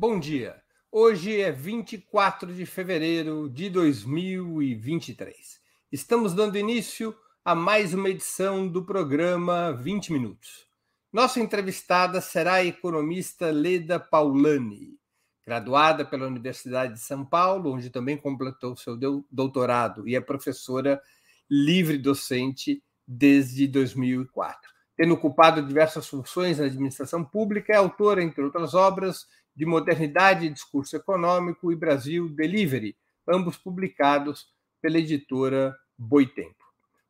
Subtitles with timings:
[0.00, 0.54] Bom dia.
[0.92, 5.60] Hoje é 24 de fevereiro de 2023.
[5.90, 7.12] Estamos dando início
[7.44, 10.68] a mais uma edição do programa 20 Minutos.
[11.12, 14.96] Nossa entrevistada será a economista Leda Paulani,
[15.44, 18.96] graduada pela Universidade de São Paulo, onde também completou seu
[19.28, 21.02] doutorado e é professora
[21.50, 24.78] livre docente desde 2004.
[24.96, 29.26] Tendo ocupado diversas funções na administração pública, é autora, entre outras obras,
[29.58, 34.46] de Modernidade e Discurso Econômico e Brasil Delivery, ambos publicados
[34.80, 36.64] pela editora Boitempo.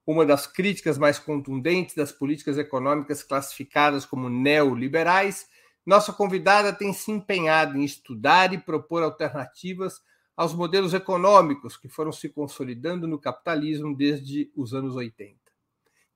[0.07, 5.47] Uma das críticas mais contundentes das políticas econômicas classificadas como neoliberais,
[5.85, 10.01] nossa convidada tem se empenhado em estudar e propor alternativas
[10.35, 15.37] aos modelos econômicos que foram se consolidando no capitalismo desde os anos 80.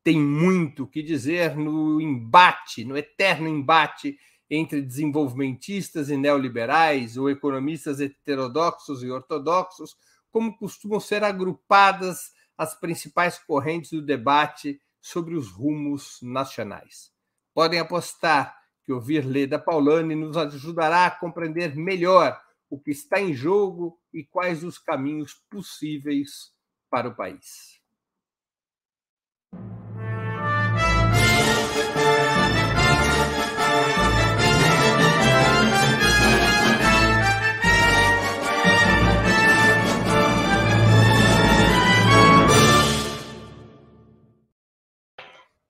[0.03, 4.19] Tem muito o que dizer no embate, no eterno embate
[4.55, 9.97] entre desenvolvimentistas e neoliberais, ou economistas heterodoxos e ortodoxos,
[10.31, 17.11] como costumam ser agrupadas as principais correntes do debate sobre os rumos nacionais.
[17.55, 23.33] Podem apostar que ouvir Leda Paulani nos ajudará a compreender melhor o que está em
[23.33, 26.53] jogo e quais os caminhos possíveis
[26.91, 27.82] para o país.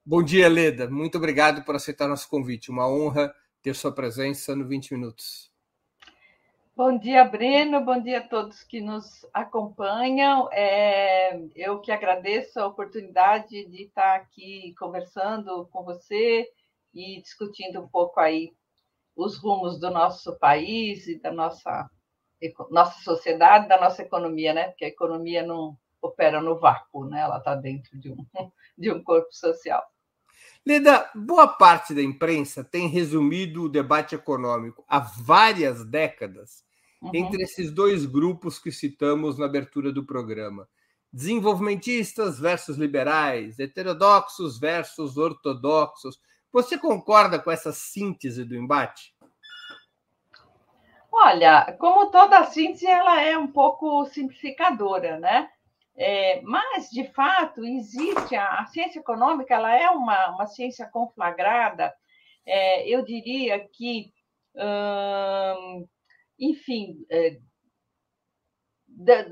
[0.04, 0.90] Bom dia, Leda.
[0.90, 2.72] Muito obrigado por aceitar nosso convite.
[2.72, 5.48] Uma honra ter sua presença no 20 Minutos.
[6.74, 7.84] Bom dia, Breno.
[7.84, 10.48] Bom dia a todos que nos acompanham.
[10.50, 16.50] É, eu que agradeço a oportunidade de estar aqui conversando com você
[16.92, 18.52] e discutindo um pouco aí
[19.14, 21.88] os rumos do nosso país e da nossa,
[22.72, 24.64] nossa sociedade, da nossa economia, né?
[24.70, 27.20] Porque a economia não opera no vácuo, né?
[27.20, 28.26] Ela está dentro de um,
[28.76, 29.82] de um corpo social.
[30.64, 36.64] Leda, boa parte da imprensa tem resumido o debate econômico há várias décadas
[37.00, 37.10] uhum.
[37.14, 40.68] entre esses dois grupos que citamos na abertura do programa:
[41.12, 46.20] desenvolvimentistas versus liberais, heterodoxos versus ortodoxos.
[46.52, 49.14] Você concorda com essa síntese do embate?
[51.10, 55.48] Olha, como toda síntese, ela é um pouco simplificadora, né?
[55.96, 61.94] É, mas, de fato, existe a, a, ciência econômica, ela é uma, uma ciência conflagrada.
[62.46, 64.12] É, eu diria que,
[64.56, 65.86] hum,
[66.38, 67.38] enfim, é,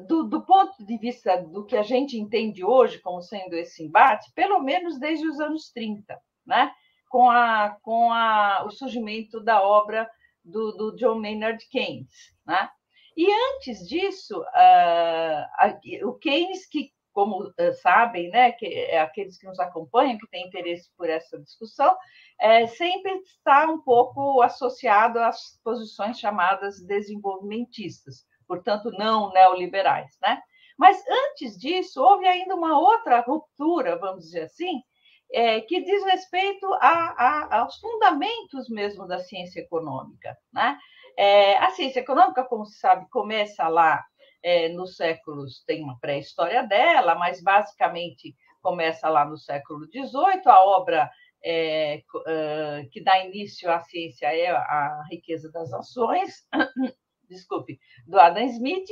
[0.06, 4.30] do, do, ponto de vista do que a gente entende hoje como sendo esse embate,
[4.34, 6.72] pelo menos desde os anos 30, né?
[7.08, 10.08] com, a, com a, o surgimento da obra
[10.44, 12.32] do, do John Maynard Keynes.
[12.46, 12.68] Né?
[13.16, 19.46] E antes disso, uh, o Keynes, que, como uh, sabem, né, que é aqueles que
[19.46, 21.96] nos acompanham, que têm interesse por essa discussão,
[22.40, 30.16] é, sempre está um pouco associado às posições chamadas desenvolvimentistas, portanto, não neoliberais.
[30.22, 30.40] Né?
[30.78, 34.80] Mas antes disso, houve ainda uma outra ruptura, vamos dizer assim,
[35.32, 40.36] é, que diz respeito a, a, aos fundamentos mesmo da ciência econômica.
[40.52, 40.78] Né?
[41.16, 44.04] É, a ciência econômica, como se sabe, começa lá
[44.42, 50.42] é, nos séculos, tem uma pré-história dela, mas basicamente começa lá no século XVIII.
[50.46, 51.10] A obra
[51.42, 52.02] é,
[52.90, 56.46] que dá início à ciência é A Riqueza das Nações,
[57.28, 58.88] desculpe, do Adam Smith,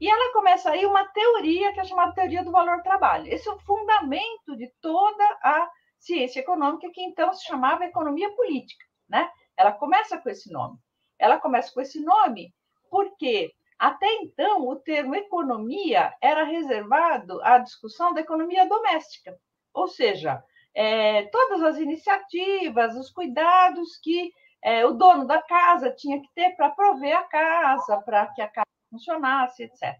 [0.00, 3.26] e ela começa aí uma teoria que é chamada teoria do valor-trabalho.
[3.28, 8.84] Esse é o fundamento de toda a ciência econômica, que então se chamava economia política.
[9.08, 9.30] Né?
[9.56, 10.78] Ela começa com esse nome
[11.18, 12.54] ela começa com esse nome.
[12.90, 19.38] Porque até então o termo economia era reservado à discussão da economia doméstica,
[19.74, 20.42] ou seja,
[20.74, 24.32] é, todas as iniciativas, os cuidados que
[24.62, 28.48] é, o dono da casa tinha que ter para prover a casa, para que a
[28.48, 29.94] casa funcionasse, etc.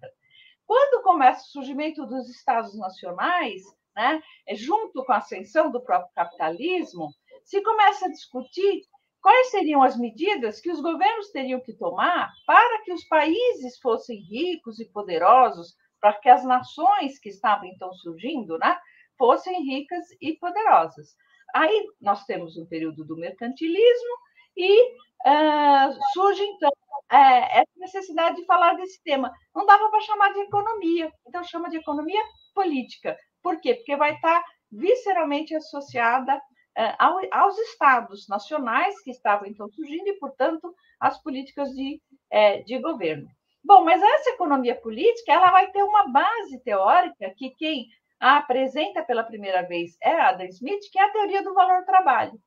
[0.66, 3.62] Quando começa o surgimento dos estados nacionais,
[3.94, 4.22] né,
[4.52, 7.10] junto com a ascensão do próprio capitalismo,
[7.44, 8.82] se começa a discutir
[9.26, 14.20] quais seriam as medidas que os governos teriam que tomar para que os países fossem
[14.20, 18.78] ricos e poderosos, para que as nações que estavam então surgindo, né,
[19.18, 21.16] fossem ricas e poderosas.
[21.52, 24.16] Aí nós temos um período do mercantilismo
[24.56, 26.70] e uh, surge então
[27.10, 29.32] é, essa necessidade de falar desse tema.
[29.52, 32.22] Não dava para chamar de economia, então chama de economia
[32.54, 33.18] política.
[33.42, 33.74] Por quê?
[33.74, 36.40] Porque vai estar visceralmente associada
[37.30, 42.00] aos estados nacionais que estavam então surgindo e, portanto, as políticas de
[42.30, 43.28] é, de governo.
[43.64, 47.88] Bom, mas essa economia política ela vai ter uma base teórica que quem
[48.20, 52.40] a apresenta pela primeira vez é Adam Smith, que é a teoria do valor trabalho,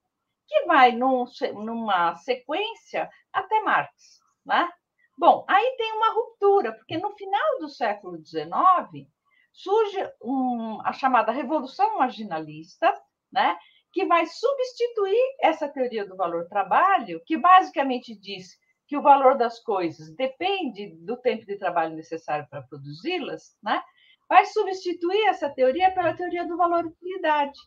[0.47, 4.19] que vai num, numa sequência até Marx.
[4.45, 4.69] Né?
[5.17, 9.07] Bom, aí tem uma ruptura, porque no final do século XIX
[9.51, 12.93] surge um, a chamada Revolução Marginalista,
[13.31, 13.57] né?
[13.91, 18.57] Que vai substituir essa teoria do valor trabalho, que basicamente diz
[18.88, 23.81] que o valor das coisas depende do tempo de trabalho necessário para produzi-las, né?
[24.30, 27.57] vai substituir essa teoria pela teoria do valor-utilidade,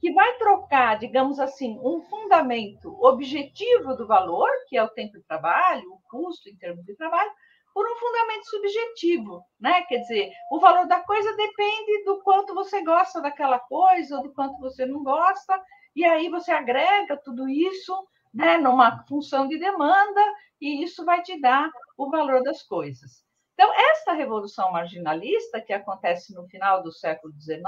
[0.00, 5.24] que vai trocar, digamos assim, um fundamento objetivo do valor, que é o tempo de
[5.24, 7.30] trabalho, o custo em termos de trabalho,
[7.78, 9.82] por um fundamento subjetivo, né?
[9.82, 14.34] Quer dizer, o valor da coisa depende do quanto você gosta daquela coisa ou do
[14.34, 15.62] quanto você não gosta,
[15.94, 17.94] e aí você agrega tudo isso,
[18.34, 20.20] né, numa função de demanda
[20.60, 23.24] e isso vai te dar o valor das coisas.
[23.54, 27.62] Então, esta revolução marginalista, que acontece no final do século XIX,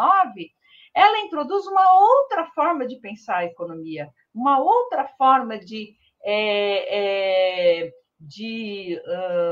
[0.93, 7.93] ela introduz uma outra forma de pensar a economia, uma outra forma de, é, é,
[8.21, 9.01] de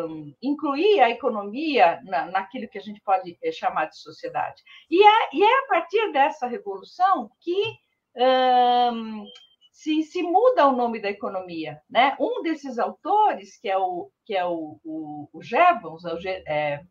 [0.06, 4.62] um, incluir a economia na, naquilo que a gente pode é, chamar de sociedade.
[4.90, 7.78] E é, e é a partir dessa revolução que
[8.14, 9.24] um,
[9.72, 11.80] se, se muda o nome da economia.
[11.88, 12.14] Né?
[12.20, 16.02] Um desses autores, que é o, que é o, o, o Jevons,
[16.46, 16.82] é,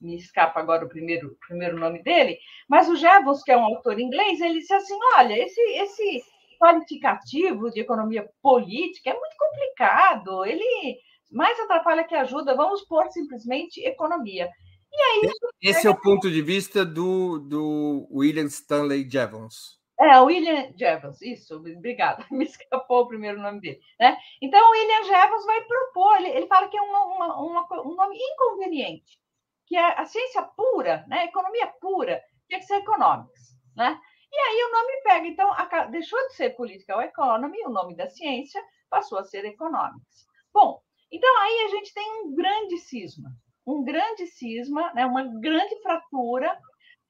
[0.00, 2.38] me escapa agora o primeiro, primeiro nome dele,
[2.68, 6.22] mas o Jevons, que é um autor inglês, ele disse assim: olha, esse, esse
[6.62, 10.96] qualificativo de economia política é muito complicado, ele
[11.32, 14.48] mais atrapalha que ajuda, vamos pôr simplesmente economia.
[14.92, 19.80] E aí, Esse é o ponto de vista do, do William Stanley Jevons.
[19.98, 23.80] É, William Jevons, isso, obrigada, me escapou o primeiro nome dele.
[23.98, 24.16] Né?
[24.40, 27.96] Então, o William Jevons vai propor, ele, ele fala que é uma, uma, uma, um
[27.96, 29.18] nome inconveniente,
[29.66, 31.20] que é a ciência pura, né?
[31.20, 33.52] a economia pura, tinha que ser economics.
[33.74, 33.98] Né?
[34.32, 38.08] E aí o nome pega, então, a, deixou de ser political economy, o nome da
[38.08, 40.26] ciência passou a ser economics.
[40.52, 40.80] Bom,
[41.10, 43.30] então aí a gente tem um grande cisma,
[43.66, 45.04] um grande cisma, né?
[45.04, 46.58] uma grande fratura,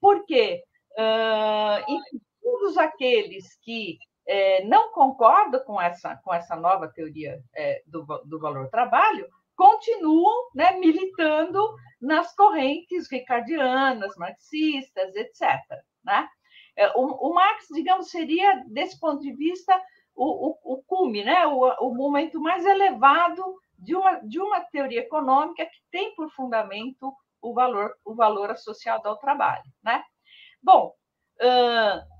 [0.01, 0.61] porque
[0.91, 3.97] uh, todos aqueles que
[4.27, 10.49] é, não concordam com essa, com essa nova teoria é, do, do valor trabalho continuam
[10.55, 15.41] né, militando nas correntes ricardianas, marxistas, etc.
[16.03, 16.27] Né?
[16.75, 19.79] É, o, o, Marx, digamos, seria, desse ponto de vista,
[20.15, 21.45] o, o, o cume, né?
[21.47, 23.43] o, o momento mais elevado
[23.77, 29.07] de uma, de uma teoria econômica que tem por fundamento o valor, o valor associado
[29.07, 29.63] ao trabalho.
[29.83, 30.03] Né?
[30.61, 30.95] Bom,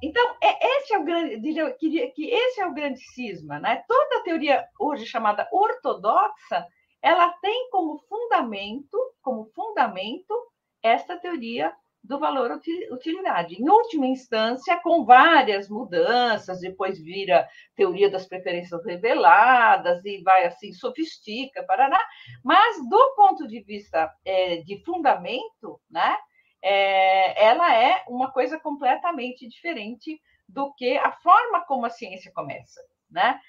[0.01, 3.83] então, é, esse é o grande, diria que esse é o grande cisma, né?
[3.88, 6.67] Toda a teoria hoje chamada ortodoxa,
[7.01, 10.35] ela tem como fundamento, como fundamento,
[10.81, 11.73] esta teoria
[12.03, 12.51] do valor
[12.91, 13.55] utilidade.
[13.55, 20.73] Em última instância, com várias mudanças, depois vira teoria das preferências reveladas e vai assim,
[20.73, 22.00] sofistica, parará.
[22.44, 26.17] Mas, do ponto de vista é, de fundamento, né?
[26.63, 32.79] é, ela é uma coisa completamente diferente do que a forma como a ciência começa,
[33.11, 33.39] né?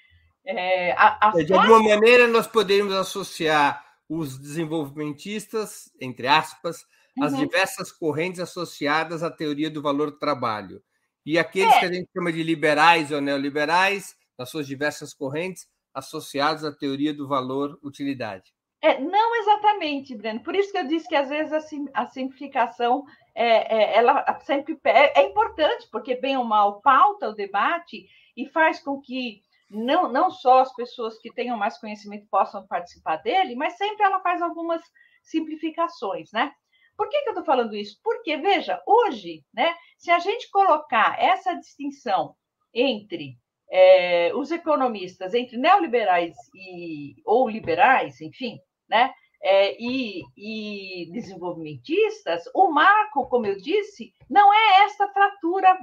[0.45, 1.63] É, a, a de forma...
[1.63, 6.85] alguma maneira, nós podemos associar os desenvolvimentistas, entre aspas,
[7.21, 7.39] as uhum.
[7.39, 10.81] diversas correntes associadas à teoria do valor do trabalho.
[11.25, 11.79] E aqueles é.
[11.79, 17.13] que a gente chama de liberais ou neoliberais, nas suas diversas correntes, associados à teoria
[17.13, 18.53] do valor utilidade.
[18.81, 20.43] É, não exatamente, Breno.
[20.43, 21.51] Por isso que eu disse que às vezes
[21.93, 23.03] a, simplificação
[23.33, 28.05] é, é, ela sempre é, é, importante, porque bem ou mal pauta o debate
[28.37, 33.17] e faz com que não, não só as pessoas que tenham mais conhecimento possam participar
[33.17, 34.83] dele, mas sempre ela faz algumas
[35.23, 36.51] simplificações, né?
[36.97, 37.99] Por que, que eu estou falando isso?
[38.03, 42.35] Porque, veja, hoje, né, se a gente colocar essa distinção
[42.73, 43.37] entre
[43.69, 49.13] é, os economistas, entre neoliberais e, ou liberais, enfim, né?
[49.41, 55.77] É, e, e, desenvolvimentistas, o marco, como eu disse, não é esta fratura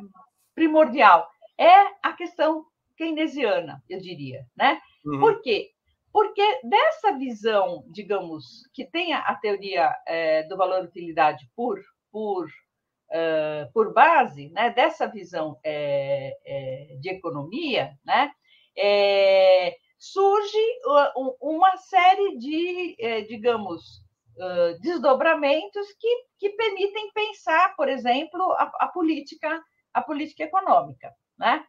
[0.52, 2.64] primordial, é a questão
[2.96, 4.44] keynesiana, eu diria.
[4.56, 4.80] Né?
[5.04, 5.20] Uhum.
[5.20, 5.70] Por quê?
[6.12, 13.94] Porque dessa visão, digamos, que tem a, teoria é, do valor-utilidade por, por, uh, por
[13.94, 14.68] base, né?
[14.70, 18.30] dessa visão é, é, de economia, né?
[18.76, 20.58] É, surge
[21.40, 24.02] uma série de, é, digamos,
[24.80, 31.64] desdobramentos que, que permitem pensar, por exemplo, a, a política, a política econômica, né?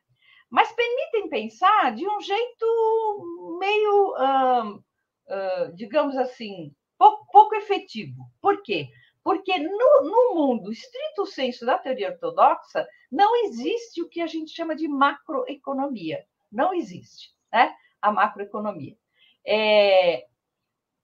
[0.54, 8.24] Mas permitem pensar de um jeito meio uh, digamos assim, pouco, pouco, efetivo.
[8.40, 8.88] Por quê?
[9.24, 14.52] Porque no, no mundo estrito senso da teoria ortodoxa, não existe o que a gente
[14.52, 16.24] chama de macroeconomia.
[16.52, 17.74] Não existe né?
[18.00, 18.96] a macroeconomia.
[19.44, 20.28] É,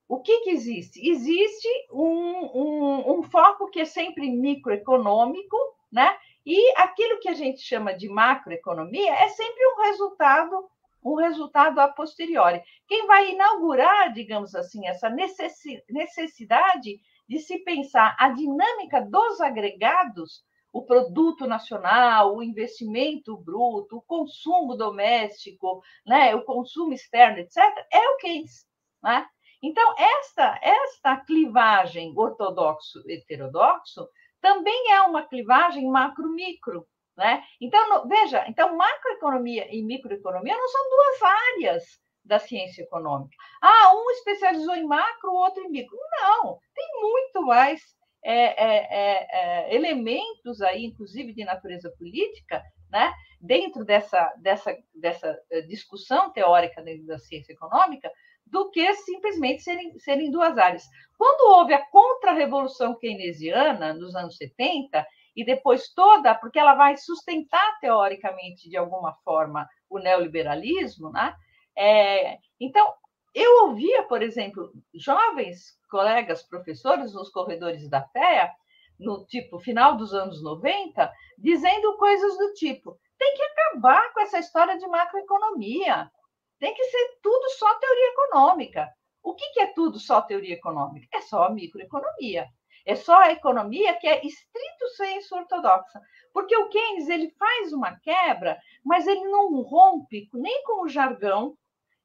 [0.08, 1.10] o que, que existe?
[1.10, 2.06] Existe um,
[2.54, 5.58] um, um, foco que é sempre microeconômico,
[5.92, 6.16] né?
[6.46, 10.70] E aquilo que a gente chama de macroeconomia é sempre um resultado,
[11.04, 12.62] um resultado a posteriori.
[12.88, 20.84] Quem vai inaugurar, digamos assim, essa necessidade de se pensar a dinâmica dos agregados, o
[20.84, 27.58] produto nacional, o investimento bruto, o consumo doméstico, né, o consumo externo, etc.,
[27.92, 28.68] é o Keynes.
[29.02, 29.26] Né?
[29.62, 34.08] Então, esta, esta clivagem ortodoxo-heterodoxo
[34.42, 36.88] também é uma clivagem macro-micro.
[37.18, 37.44] Né?
[37.60, 41.84] Então, veja, então macroeconomia e microeconomia não são duas áreas
[42.24, 43.36] da ciência econômica.
[43.62, 45.98] Ah, um especializou em macro, o outro em micro.
[46.22, 47.82] Não, tem muito mais
[48.24, 55.40] é, é, é, é elementos aí, inclusive de natureza política, né, dentro dessa, dessa, dessa
[55.52, 58.12] eh, discussão teórica dentro da ciência econômica,
[58.50, 60.84] do que simplesmente serem, serem duas áreas.
[61.18, 67.80] Quando houve a contra-revolução keynesiana, nos anos 70, e depois toda, porque ela vai sustentar
[67.80, 71.36] teoricamente, de alguma forma, o neoliberalismo, né?
[71.78, 72.94] É, então,
[73.34, 78.52] eu ouvia, por exemplo, jovens colegas professores nos corredores da FEA,
[79.00, 84.40] no tipo final dos anos 90, dizendo coisas do tipo: tem que acabar com essa
[84.40, 86.12] história de macroeconomia.
[86.60, 88.90] Tem que ser tudo só teoria econômica.
[89.24, 91.08] O que, é tudo só teoria econômica?
[91.14, 92.48] É só microeconomia.
[92.86, 96.02] É só a economia que é estrito senso ortodoxa.
[96.34, 101.58] Porque o Keynes ele faz uma quebra, mas ele não rompe nem com o jargão,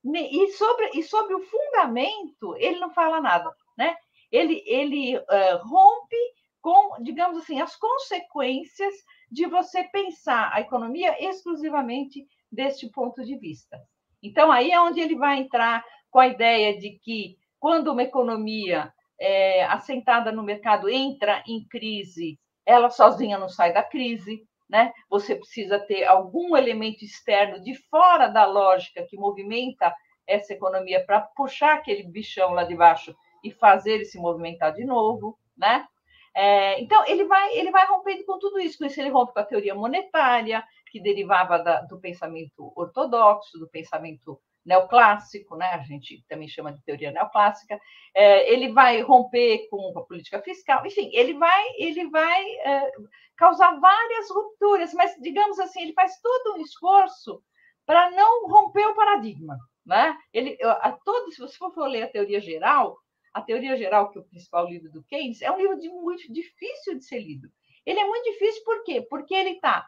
[0.04, 3.50] e sobre, e sobre o fundamento, ele não fala nada.
[3.76, 3.96] Né?
[4.30, 6.16] Ele, ele uh, rompe
[6.61, 8.94] com, digamos assim, as consequências
[9.30, 13.80] de você pensar a economia exclusivamente deste ponto de vista.
[14.25, 18.93] Então, aí é onde ele vai entrar com a ideia de que, quando uma economia
[19.21, 24.93] é, assentada no mercado entra em crise, ela sozinha não sai da crise, né?
[25.11, 29.95] Você precisa ter algum elemento externo de fora da lógica que movimenta
[30.26, 33.14] essa economia para puxar aquele bichão lá de baixo
[33.45, 35.87] e fazer ele se movimentar de novo, né?
[36.35, 39.38] É, então ele vai ele vai rompendo com tudo isso, com isso ele rompe com
[39.38, 40.64] a teoria monetária,
[40.95, 45.67] que derivava da, do pensamento ortodoxo, do pensamento neoclássico, né?
[45.67, 47.81] a gente também chama de teoria neoclássica,
[48.15, 52.93] é, ele vai romper com a política fiscal, enfim, ele vai, ele vai é,
[53.37, 57.43] causar várias rupturas, mas, digamos assim, ele faz todo um esforço
[57.85, 59.59] para não romper o paradigma.
[59.85, 60.17] Né?
[60.33, 60.97] Ele, a
[61.33, 62.97] se você for ler a teoria geral,
[63.35, 66.33] a teoria geral, que é o principal livro do Keynes, é um livro de muito
[66.33, 67.49] difícil de ser lido.
[67.85, 69.05] Ele é muito difícil por quê?
[69.11, 69.85] Porque ele está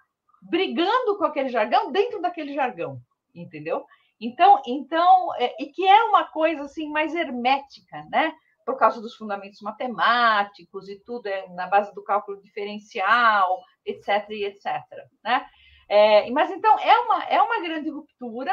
[0.49, 2.99] brigando com aquele jargão dentro daquele jargão,
[3.35, 3.85] entendeu?
[4.21, 8.33] Então, então é, e que é uma coisa assim mais hermética, né?
[8.65, 14.45] Por causa dos fundamentos matemáticos e tudo é na base do cálculo diferencial, etc, e
[14.45, 14.65] etc,
[15.23, 15.47] né?
[15.89, 18.53] É, mas então é uma é uma grande ruptura,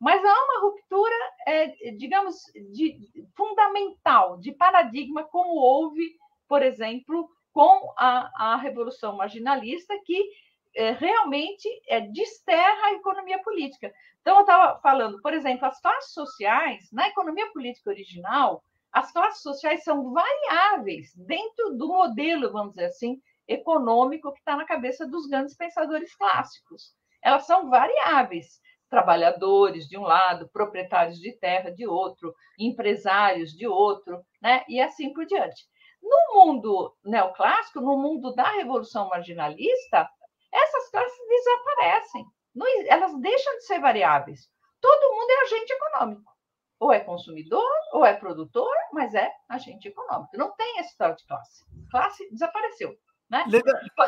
[0.00, 1.14] mas há uma ruptura,
[1.46, 2.36] é, digamos,
[2.72, 2.98] de,
[3.36, 6.16] fundamental de paradigma, como houve,
[6.48, 10.28] por exemplo, com a, a revolução marginalista que
[10.74, 13.92] é, realmente é, desterra a economia política.
[14.20, 18.62] Então, eu estava falando, por exemplo, as classes sociais, na economia política original,
[18.92, 24.66] as classes sociais são variáveis dentro do modelo, vamos dizer assim, econômico que está na
[24.66, 26.94] cabeça dos grandes pensadores clássicos.
[27.22, 28.60] Elas são variáveis.
[28.90, 34.64] Trabalhadores de um lado, proprietários de terra de outro, empresários de outro, né?
[34.68, 35.66] e assim por diante.
[36.02, 40.10] No mundo neoclássico, no mundo da revolução marginalista,
[40.52, 42.26] essas classes desaparecem.
[42.54, 44.48] Não, elas deixam de ser variáveis.
[44.80, 46.32] Todo mundo é agente econômico.
[46.78, 50.36] Ou é consumidor, ou é produtor, mas é agente econômico.
[50.36, 51.64] Não tem esse tal de classe.
[51.90, 52.96] Classe desapareceu.
[53.30, 53.44] Né?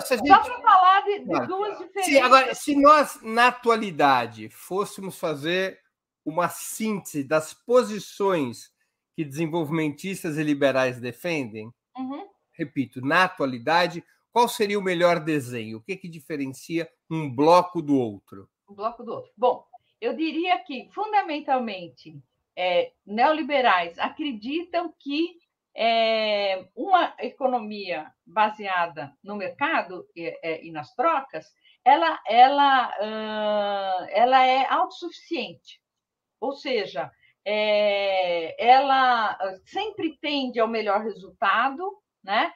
[0.03, 0.29] Só gente...
[0.29, 2.13] para falar de, de duas diferenças.
[2.13, 5.81] Se, agora, se nós, na atualidade, fôssemos fazer
[6.25, 8.71] uma síntese das posições
[9.15, 12.29] que desenvolvimentistas e liberais defendem, uhum.
[12.53, 15.79] repito, na atualidade, qual seria o melhor desenho?
[15.79, 18.50] O que, que diferencia um bloco do outro?
[18.69, 19.31] Um bloco do outro.
[19.37, 19.64] Bom,
[20.00, 22.21] eu diria que, fundamentalmente,
[22.57, 25.38] é, neoliberais acreditam que
[25.73, 31.47] é, uma economia baseada no mercado e, é, e nas trocas,
[31.85, 32.93] ela, ela,
[34.11, 35.81] ela é autossuficiente.
[36.41, 37.09] Ou seja,
[37.45, 41.88] é, ela sempre tende ao melhor resultado,
[42.21, 42.53] né?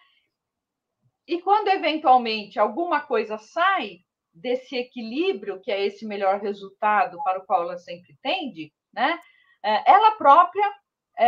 [1.29, 3.99] E quando eventualmente alguma coisa sai
[4.33, 9.21] desse equilíbrio, que é esse melhor resultado para o qual ela sempre tende, né?
[9.63, 10.73] É, ela própria,
[11.19, 11.27] é,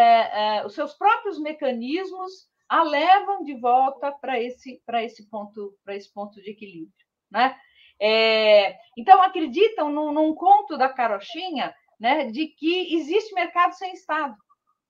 [0.59, 6.41] é, os seus próprios mecanismos a levam de volta para esse, esse ponto, esse ponto
[6.41, 7.59] de equilíbrio, né?
[8.01, 14.37] É, então acreditam num, num, conto da carochinha, né, de que existe mercado sem Estado,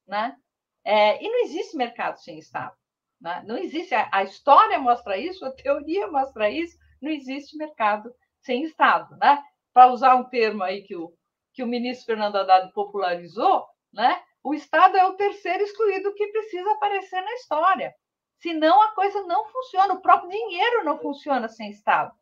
[0.07, 0.37] né?
[0.85, 2.77] É, e não existe mercado sem Estado,
[3.21, 3.43] né?
[3.47, 3.95] Não existe.
[3.95, 6.77] A, a, história mostra isso, a teoria mostra isso.
[7.01, 9.43] Não existe mercado sem Estado, né?
[9.73, 11.13] Para usar um termo aí que o
[11.53, 14.23] que o ministro Fernando Haddad popularizou, né?
[14.43, 17.93] O Estado é o terceiro excluído que precisa aparecer na história.
[18.39, 22.13] Senão a coisa não funciona, o próprio dinheiro não funciona sem Estado.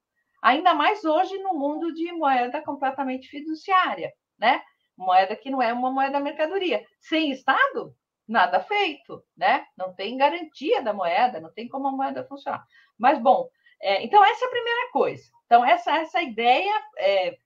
[0.42, 4.62] Ainda mais hoje no mundo de moeda completamente fiduciária, né?
[4.96, 6.84] Moeda que não é uma moeda mercadoria.
[7.00, 7.94] Sem Estado,
[8.28, 9.64] nada feito, né?
[9.76, 12.64] Não tem garantia da moeda, não tem como a moeda funcionar.
[12.98, 13.48] Mas, bom,
[13.80, 15.24] é, então essa é a primeira coisa.
[15.46, 17.38] Então, essa, essa ideia, é,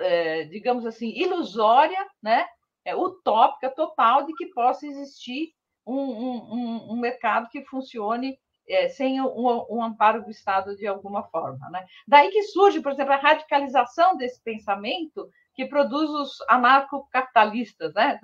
[0.00, 2.46] é, digamos assim, ilusória, né?
[2.86, 5.52] é, utópica total de que possa existir
[5.84, 8.38] um, um, um mercado que funcione
[8.68, 11.68] é, sem um, um, amparo do Estado de alguma forma.
[11.68, 11.84] Né?
[12.06, 18.20] Daí que surge, por exemplo, a radicalização desse pensamento que produz os anarcocapitalistas, né?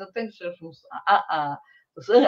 [0.93, 1.59] a, a,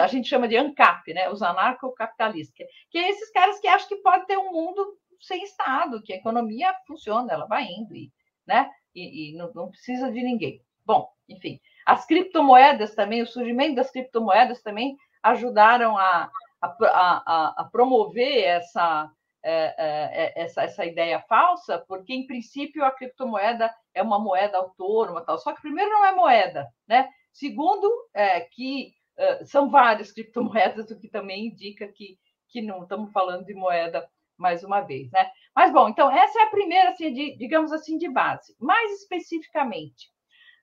[0.03, 1.29] a, gente chama de ANCAP, né?
[1.29, 6.01] os anarcocapitalistas, que é esses caras que acham que pode ter um mundo sem Estado,
[6.01, 8.11] que a economia funciona, ela vai indo, e,
[8.47, 8.69] né?
[8.95, 10.59] e, e não, não precisa de ninguém.
[10.83, 16.29] Bom, enfim, as criptomoedas também, o surgimento das criptomoedas também ajudaram a,
[16.61, 19.09] a, a, a promover essa,
[19.43, 24.57] é, é, é, essa, essa ideia falsa, porque, em princípio, a criptomoeda é uma moeda
[24.57, 25.37] autônoma, tal.
[25.39, 27.09] só que, primeiro, não é moeda, né?
[27.31, 33.11] Segundo, é, que é, são várias criptomoedas, o que também indica que, que não estamos
[33.11, 35.31] falando de moeda mais uma vez, né?
[35.55, 38.55] Mas, bom, então, essa é a primeira, assim, de, digamos assim, de base.
[38.59, 40.13] Mais especificamente,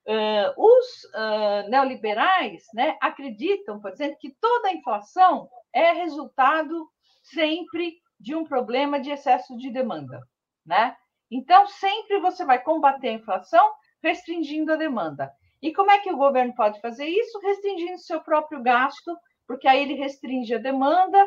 [0.05, 6.89] Uh, os uh, neoliberais né, acreditam, por exemplo, que toda a inflação é resultado
[7.21, 10.19] sempre de um problema de excesso de demanda.
[10.65, 10.93] Né?
[11.33, 15.31] Então, sempre você vai combater a inflação restringindo a demanda.
[15.61, 17.39] E como é que o governo pode fazer isso?
[17.39, 19.17] Restringindo seu próprio gasto,
[19.47, 21.17] porque aí ele restringe a demanda,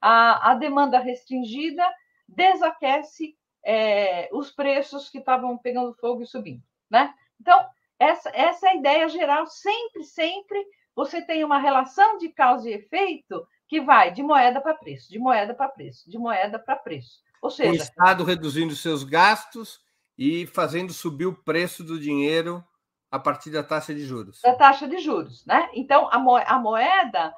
[0.00, 1.86] a, a demanda restringida
[2.26, 6.62] desaquece é, os preços que estavam pegando fogo e subindo.
[6.90, 7.12] Né?
[7.38, 7.62] Então,
[7.98, 9.46] essa, essa é a ideia geral.
[9.46, 10.64] Sempre, sempre
[10.96, 15.18] você tem uma relação de causa e efeito que vai de moeda para preço, de
[15.18, 17.20] moeda para preço, de moeda para preço.
[17.40, 19.80] Ou seja, o Estado reduzindo seus gastos
[20.16, 22.64] e fazendo subir o preço do dinheiro
[23.10, 24.40] a partir da taxa de juros.
[24.42, 25.68] Da taxa de juros, né?
[25.74, 27.34] Então, a, moeda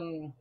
[0.00, 0.32] hum,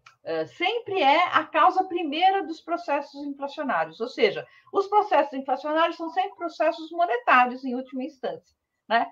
[0.56, 4.00] sempre é a causa primeira dos processos inflacionários.
[4.00, 8.56] Ou seja, os processos inflacionários são sempre processos monetários, em última instância.
[8.88, 9.06] Né?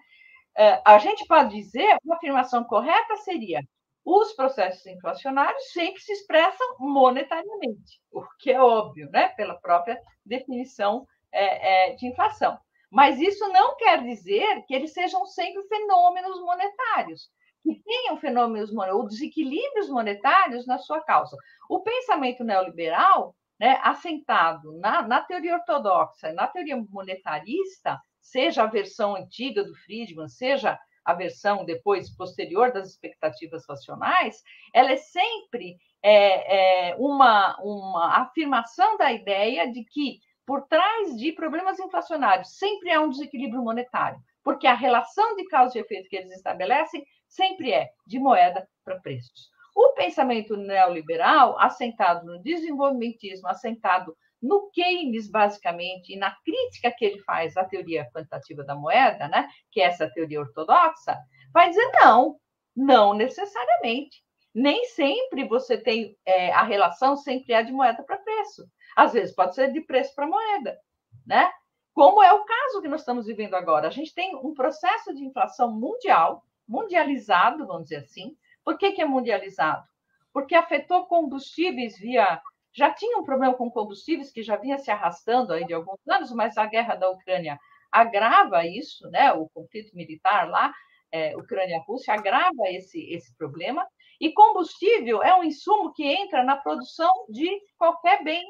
[0.55, 3.61] É, a gente pode dizer, uma afirmação correta seria:
[4.05, 9.29] os processos inflacionários sempre se expressam monetariamente, o que é óbvio, né?
[9.29, 12.57] pela própria definição é, é, de inflação.
[12.91, 17.29] Mas isso não quer dizer que eles sejam sempre fenômenos monetários,
[17.61, 21.37] que tenham fenômenos ou desequilíbrios monetários na sua causa.
[21.69, 29.15] O pensamento neoliberal, né, assentado na, na teoria ortodoxa, na teoria monetarista, seja a versão
[29.15, 34.43] antiga do Friedman, seja a versão depois posterior das expectativas racionais,
[34.73, 41.31] ela é sempre é, é, uma, uma afirmação da ideia de que por trás de
[41.31, 46.15] problemas inflacionários sempre há um desequilíbrio monetário, porque a relação de causa e efeito que
[46.15, 49.49] eles estabelecem sempre é de moeda para preços.
[49.75, 57.19] O pensamento neoliberal, assentado no desenvolvimentismo, assentado no Keynes, basicamente, e na crítica que ele
[57.19, 61.17] faz à teoria quantitativa da moeda, né, que é essa teoria ortodoxa,
[61.53, 62.37] vai dizer não,
[62.75, 64.23] não necessariamente.
[64.53, 68.67] Nem sempre você tem é, a relação sempre é de moeda para preço.
[68.95, 70.77] Às vezes pode ser de preço para moeda,
[71.25, 71.51] né?
[71.93, 73.87] Como é o caso que nós estamos vivendo agora.
[73.87, 78.35] A gente tem um processo de inflação mundial, mundializado, vamos dizer assim.
[78.63, 79.85] Por que, que é mundializado?
[80.31, 82.41] Porque afetou combustíveis via
[82.73, 86.31] já tinha um problema com combustíveis que já vinha se arrastando aí de alguns anos,
[86.31, 87.59] mas a guerra da Ucrânia
[87.91, 89.33] agrava isso, né?
[89.33, 90.71] O conflito militar lá,
[91.11, 93.87] é, Ucrânia-Rússia, agrava esse, esse problema.
[94.21, 98.43] E combustível é um insumo que entra na produção de qualquer bem,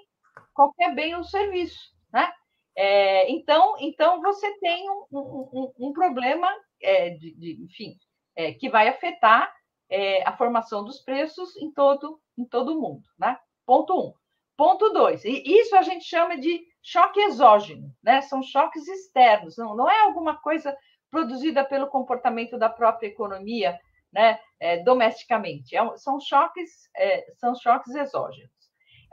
[0.54, 2.32] qualquer bem ou serviço, né?
[2.76, 6.48] É, então, então você tem um, um, um problema
[6.82, 7.98] é, de, de, enfim,
[8.36, 9.54] é, que vai afetar
[9.90, 13.04] é, a formação dos preços em todo, em todo o mundo.
[13.18, 13.38] Né?
[13.70, 14.14] Ponto um.
[14.58, 18.20] Ponto dois, e isso a gente chama de choque exógeno, né?
[18.22, 20.76] são choques externos, não, não é alguma coisa
[21.12, 23.80] produzida pelo comportamento da própria economia
[24.12, 25.78] né, é, domesticamente.
[25.78, 28.50] É, são choques, é, são choques exógenos.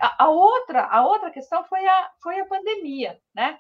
[0.00, 3.58] A, a, outra, a outra questão foi a, foi a pandemia, né?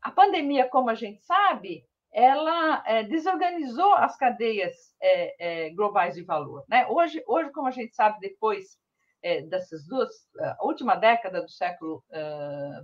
[0.00, 6.22] A pandemia, como a gente sabe, ela é, desorganizou as cadeias é, é, globais de
[6.22, 6.64] valor.
[6.70, 6.86] Né?
[6.88, 8.80] Hoje, hoje, como a gente sabe, depois
[9.22, 10.08] é, dessas duas,
[10.40, 12.02] a última década do século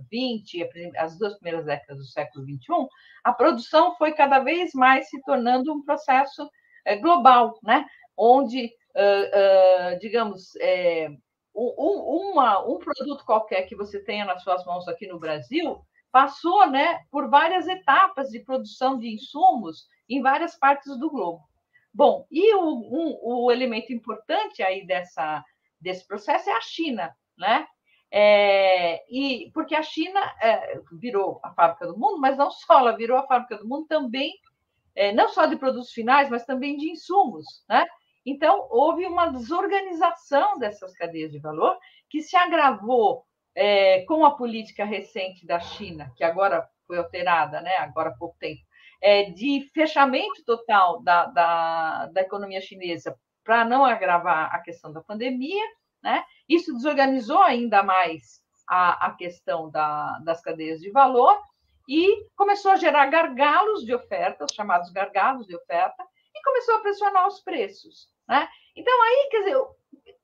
[0.07, 2.87] XX, uh, as duas primeiras décadas do século XXI,
[3.23, 6.49] a produção foi cada vez mais se tornando um processo
[6.85, 7.85] é, global, né?
[8.17, 11.09] onde, uh, digamos, é,
[11.55, 16.67] um, uma, um produto qualquer que você tenha nas suas mãos aqui no Brasil passou
[16.69, 21.43] né, por várias etapas de produção de insumos em várias partes do globo.
[21.93, 25.43] Bom, e o, um, o elemento importante aí dessa,
[25.79, 27.67] desse processo é a China, né?
[28.11, 32.97] É, e porque a China é, virou a fábrica do mundo, mas não só ela
[32.97, 34.33] virou a fábrica do mundo também,
[34.95, 37.85] é, não só de produtos finais, mas também de insumos, né?
[38.25, 41.77] Então houve uma desorganização dessas cadeias de valor
[42.09, 43.23] que se agravou
[43.55, 48.35] é, com a política recente da China, que agora foi alterada, né, agora há pouco
[48.39, 48.61] tempo,
[49.01, 53.17] é, de fechamento total da, da, da economia chinesa
[53.49, 55.65] para não agravar a questão da pandemia,
[56.03, 56.23] né?
[56.47, 61.41] Isso desorganizou ainda mais a, a questão da, das cadeias de valor
[61.87, 66.81] e começou a gerar gargalos de oferta, os chamados gargalos de oferta, e começou a
[66.81, 68.07] pressionar os preços.
[68.27, 68.47] Né?
[68.75, 69.57] Então, aí, quer dizer,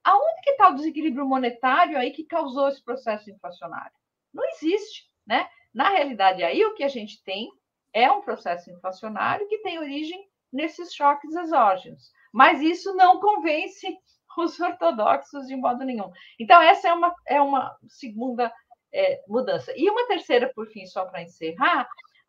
[0.04, 3.98] Aonde que está o desequilíbrio monetário aí que causou esse processo inflacionário?
[4.32, 5.50] Não existe, né?
[5.74, 7.50] Na realidade, aí o que a gente tem
[7.92, 12.14] é um processo inflacionário que tem origem nesses choques exógenos.
[12.36, 13.88] Mas isso não convence
[14.38, 16.12] os ortodoxos de modo nenhum.
[16.38, 18.54] Então, essa é uma, é uma segunda
[18.94, 19.72] é, mudança.
[19.78, 21.88] E uma terceira, por fim, só para encerrar,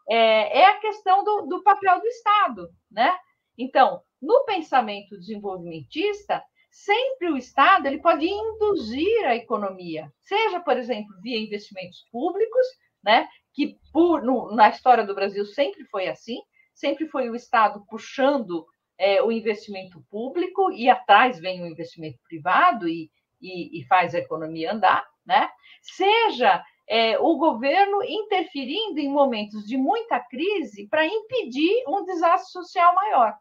[0.09, 3.12] é, é, a questão do, do papel do Estado, né?
[3.59, 6.40] Então, no pensamento desenvolvimentista,
[6.71, 12.66] sempre o Estado ele pode induzir a economia, seja, por exemplo, via investimentos públicos,
[13.03, 16.38] né, que por, no, na história do Brasil sempre foi assim,
[16.75, 18.66] sempre foi o Estado puxando
[18.98, 24.18] é, o investimento público e atrás vem o investimento privado e, e, e faz a
[24.18, 25.48] economia andar, né?
[25.82, 32.94] Seja é, o governo interferindo em momentos de muita crise para impedir um desastre social
[32.94, 33.37] maior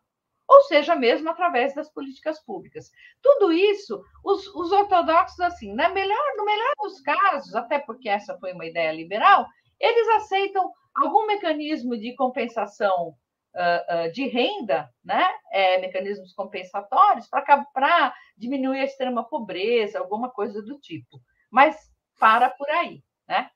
[0.47, 2.91] ou seja, mesmo através das políticas públicas.
[3.21, 8.37] Tudo isso, os, os ortodoxos, assim, na melhor, no melhor dos casos, até porque essa
[8.37, 9.47] foi uma ideia liberal,
[9.79, 13.15] eles aceitam algum mecanismo de compensação
[13.55, 15.27] uh, uh, de renda, né?
[15.51, 21.21] É, mecanismos compensatórios para diminuir a extrema pobreza, alguma coisa do tipo.
[21.49, 21.75] Mas
[22.19, 23.49] para por aí, né?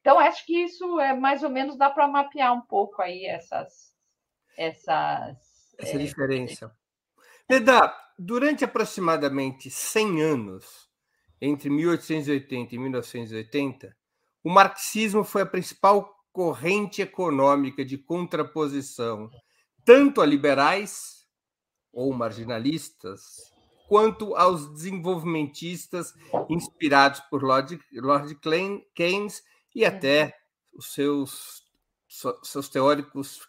[0.00, 3.92] Então, acho que isso é mais ou menos dá para mapear um pouco aí essas,
[4.56, 5.36] essas
[5.78, 6.72] essa é, diferença.
[7.50, 10.88] Leda, durante aproximadamente 100 anos,
[11.40, 13.96] entre 1880 e 1980,
[14.42, 19.30] o marxismo foi a principal corrente econômica de contraposição
[19.86, 21.26] tanto a liberais
[21.90, 23.50] ou marginalistas,
[23.88, 26.12] quanto aos desenvolvimentistas
[26.50, 28.38] inspirados por Lord, Lord
[28.94, 29.42] Keynes
[29.74, 30.38] e até
[30.74, 31.64] os seus,
[32.42, 33.48] seus teóricos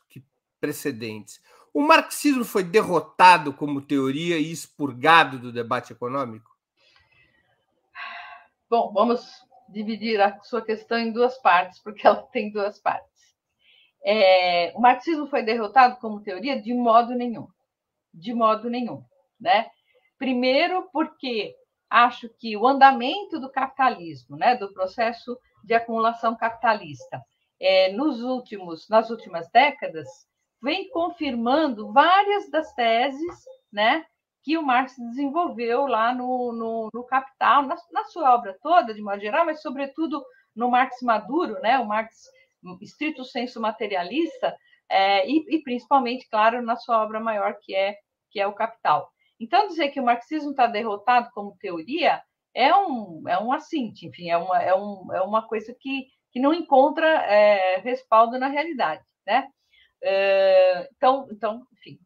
[0.58, 1.42] precedentes.
[1.74, 6.50] O marxismo foi derrotado como teoria e expurgado do debate econômico?
[8.70, 13.08] Bom, vamos dividir a sua questão em duas partes, porque ela tem duas partes.
[14.06, 17.48] É, o marxismo foi derrotado como teoria de modo nenhum,
[18.14, 19.04] de modo nenhum,
[19.40, 19.70] né?
[20.18, 21.56] Primeiro, porque
[21.90, 27.22] acho que o andamento do capitalismo, né, do processo de acumulação capitalista,
[27.60, 30.08] é, nos últimos, nas últimas décadas,
[30.62, 34.06] vem confirmando várias das teses né,
[34.48, 39.02] que o Marx desenvolveu lá no, no, no Capital, na, na, sua obra toda, de
[39.02, 40.24] modo geral, mas, sobretudo,
[40.56, 42.16] no Marx Maduro, né, o Marx
[42.82, 44.56] estrito senso materialista,
[44.90, 47.98] é, e, e, principalmente, claro, na sua obra maior, que é,
[48.32, 49.12] que é o Capital.
[49.38, 52.24] Então, dizer que o marxismo está derrotado como teoria
[52.56, 56.40] é um, é um assinte, enfim, é uma, é um, é uma coisa que, que
[56.40, 59.04] não encontra é, respaldo na realidade.
[59.26, 59.46] Né?
[60.02, 62.00] É, então, então, enfim,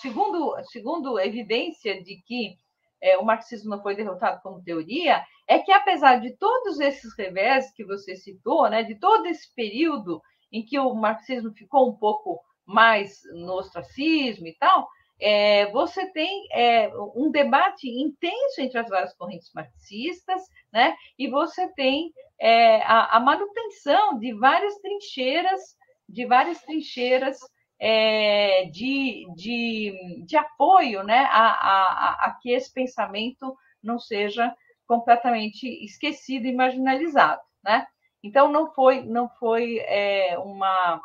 [0.00, 2.58] segundo, segundo evidência de que
[3.00, 7.72] é, o marxismo não foi derrotado como teoria, é que apesar de todos esses revés
[7.72, 10.20] que você citou, né, de todo esse período
[10.52, 14.88] em que o marxismo ficou um pouco mais no ostracismo e tal,
[15.20, 20.96] é, você tem é, um debate intenso entre as várias correntes marxistas, né?
[21.18, 22.10] E você tem
[22.40, 25.60] é, a, a, manutenção de várias trincheiras,
[26.08, 27.38] de várias trincheiras
[27.80, 31.26] é, de, de, de, apoio, né?
[31.30, 34.54] A, a, a, que esse pensamento não seja
[34.86, 37.86] completamente esquecido e marginalizado, né?
[38.22, 41.00] Então não foi não foi é, uma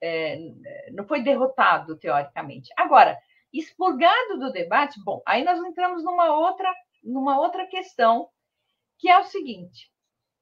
[0.00, 0.38] é,
[0.92, 2.70] não foi derrotado teoricamente.
[2.76, 3.18] Agora
[3.52, 8.28] expurgado do debate, bom, aí nós entramos numa outra, numa outra questão,
[8.98, 9.91] que é o seguinte: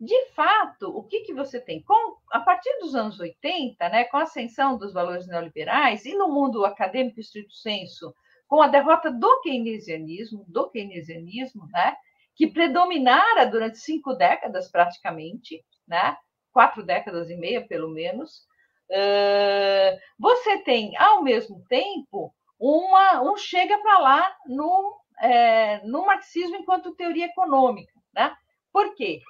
[0.01, 1.83] de fato, o que, que você tem?
[1.83, 6.29] Com, a partir dos anos 80, né, com a ascensão dos valores neoliberais, e no
[6.29, 8.15] mundo acadêmico estrito senso,
[8.49, 11.95] com a derrota do keynesianismo, do keynesianismo, né,
[12.35, 16.17] que predominara durante cinco décadas praticamente, né,
[16.51, 18.47] quatro décadas e meia pelo menos,
[18.91, 26.57] uh, você tem, ao mesmo tempo, uma, um chega para lá no, é, no marxismo
[26.57, 27.93] enquanto teoria econômica.
[28.15, 28.35] Né?
[28.73, 29.21] Por quê?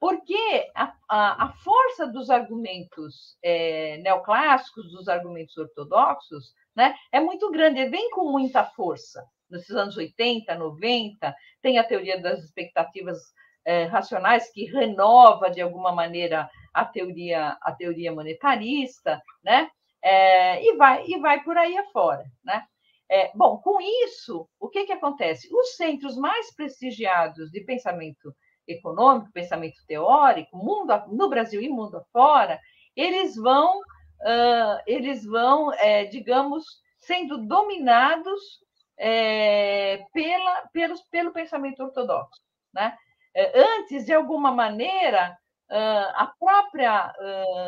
[0.00, 7.50] Porque a, a, a força dos argumentos é, neoclássicos, dos argumentos ortodoxos, né, é muito
[7.50, 9.24] grande, vem com muita força.
[9.50, 13.18] Nesses anos 80, 90, tem a teoria das expectativas
[13.64, 19.68] é, racionais que renova de alguma maneira a teoria a teoria monetarista, né?
[20.02, 22.24] é, e, vai, e vai por aí afora.
[22.44, 22.62] Né?
[23.10, 25.48] É, bom, com isso, o que, que acontece?
[25.52, 28.34] Os centros mais prestigiados de pensamento
[28.68, 32.60] econômico, pensamento teórico, mundo, no Brasil e mundo afora,
[32.94, 36.64] eles vão, uh, eles vão, é, digamos,
[37.00, 38.60] sendo dominados
[38.98, 42.40] é, pela, pelos, pelo pensamento ortodoxo.
[42.72, 42.96] Né?
[43.34, 45.36] É, antes, de alguma maneira,
[45.70, 47.12] a própria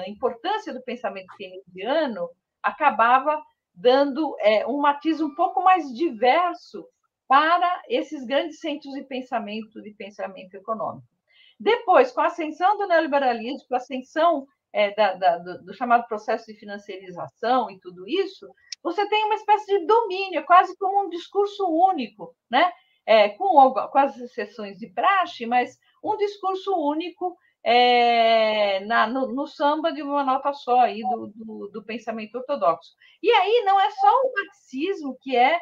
[0.06, 2.30] importância do pensamento keynesiano
[2.62, 3.38] acabava
[3.74, 6.86] dando é, um matiz um pouco mais diverso
[7.31, 11.07] para esses grandes centros de pensamento, de pensamento econômico.
[11.61, 16.09] Depois, com a ascensão do neoliberalismo, com a ascensão é, da, da, do, do, chamado
[16.09, 21.09] processo de financiarização e tudo isso, você tem uma espécie de domínio, quase como um
[21.09, 22.73] discurso único, né?
[23.07, 29.47] É, com, com as exceções de praxe, mas um discurso único é, na, no, no,
[29.47, 32.93] samba de uma nota só aí do, do, do, pensamento ortodoxo.
[33.23, 35.57] E aí não é só o marxismo que é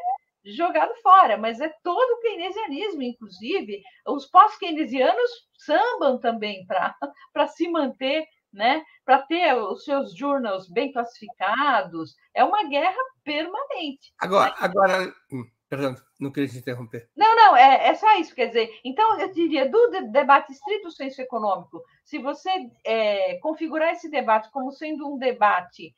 [0.57, 8.27] jogado fora, mas é todo o keynesianismo, inclusive os pós-keynesianos sambam também para se manter,
[8.53, 12.15] né, para ter os seus journals bem classificados.
[12.35, 14.13] É uma guerra permanente.
[14.19, 14.57] Agora, né?
[14.59, 17.11] agora hum, Perdão, não queria te interromper.
[17.15, 18.35] Não, não, é, é só isso.
[18.35, 22.51] Quer dizer, então, eu diria, do debate estrito senso econômico, se você
[22.85, 25.95] é, configurar esse debate como sendo um debate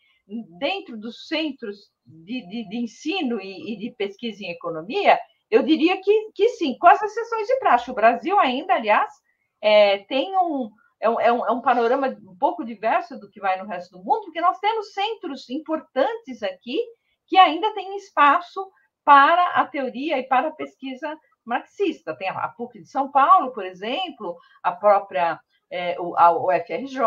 [0.59, 5.19] dentro dos centros de, de, de ensino e, e, de pesquisa em economia,
[5.51, 7.91] eu diria que, que sim, com as exceções de praxe.
[7.91, 9.13] O Brasil ainda, aliás,
[9.61, 13.41] é, tem um, é um, é, um, é um panorama um pouco diverso do que
[13.41, 16.79] vai no resto do mundo, porque nós temos centros importantes aqui
[17.27, 18.71] que ainda têm espaço
[19.05, 22.17] para a teoria e para a pesquisa marxista.
[22.17, 25.41] Tem a PUC de São Paulo, por exemplo, a própria
[25.71, 26.99] é, a UFRJ,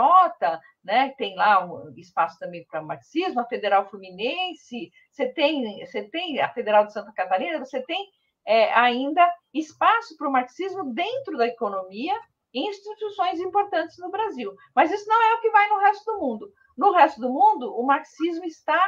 [0.84, 1.14] né?
[1.18, 6.50] tem lá um espaço também para marxismo, a Federal Fluminense, você tem, você tem a
[6.50, 8.08] Federal de Santa Catarina, você tem
[8.46, 12.14] é, ainda espaço para o marxismo dentro da economia
[12.54, 14.56] em instituições importantes no Brasil.
[14.76, 16.54] Mas isso não é o que vai no resto do mundo.
[16.78, 18.80] No resto do mundo, o marxismo está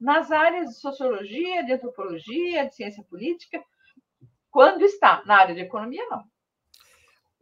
[0.00, 3.62] nas áreas de sociologia, de antropologia, de ciência política,
[4.50, 6.24] quando está na área de economia, não.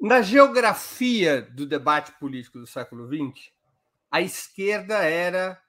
[0.01, 3.51] Na geografia do debate político do século XX,
[4.11, 5.61] a esquerda era.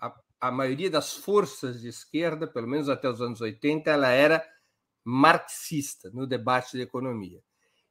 [0.00, 4.46] A, a maioria das forças de esquerda, pelo menos até os anos 80, ela era
[5.04, 7.42] marxista no debate de economia.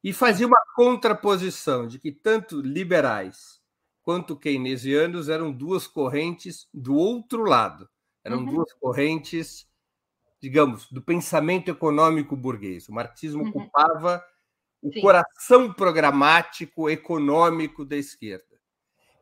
[0.04, 3.60] E fazia uma contraposição de que tanto liberais
[4.04, 7.90] quanto keynesianos eram duas correntes do outro lado.
[8.24, 8.46] Eram uhum.
[8.46, 9.68] duas correntes,
[10.42, 12.88] digamos, do pensamento econômico burguês.
[12.88, 13.50] O marxismo uhum.
[13.50, 14.24] ocupava
[14.86, 15.02] o Sim.
[15.02, 18.46] coração programático econômico da esquerda.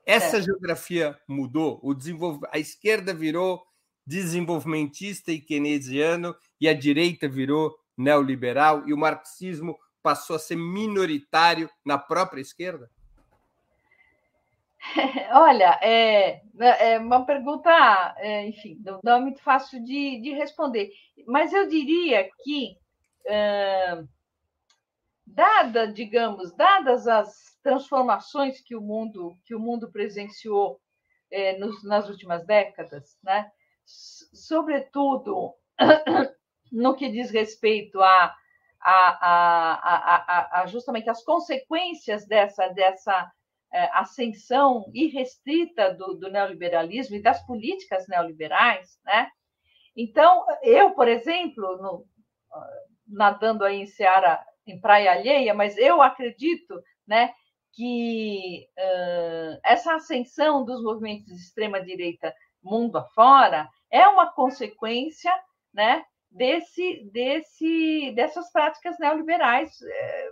[0.06, 0.42] Essa é.
[0.42, 2.44] geografia mudou, o desenvolv...
[2.52, 3.64] a esquerda virou
[4.06, 11.70] desenvolvimentista e keynesiano e a direita virou neoliberal e o marxismo passou a ser minoritário
[11.86, 12.92] na própria esquerda?
[15.32, 17.72] Olha, é, é uma pergunta,
[18.18, 20.92] é, enfim, não, não, é muito fácil de, de responder,
[21.26, 22.76] mas eu diria que,
[23.26, 24.04] é,
[25.26, 30.80] dada, digamos, dadas as transformações que o mundo que o mundo presenciou
[31.32, 33.50] é, nos, nas últimas décadas, né,
[33.86, 35.54] sobretudo
[36.72, 38.36] no que diz respeito a,
[38.82, 43.32] a, a, a justamente as consequências dessa, dessa
[43.74, 49.30] é, ascensão irrestrita do, do neoliberalismo e das políticas neoliberais, né?
[49.96, 52.06] Então, eu, por exemplo, no,
[53.08, 57.34] nadando aí em Seara, em praia alheia, mas eu acredito, né,
[57.74, 65.32] que uh, essa ascensão dos movimentos de extrema direita mundo afora é uma consequência,
[65.74, 70.32] né, desse, desse, dessas práticas neoliberais é,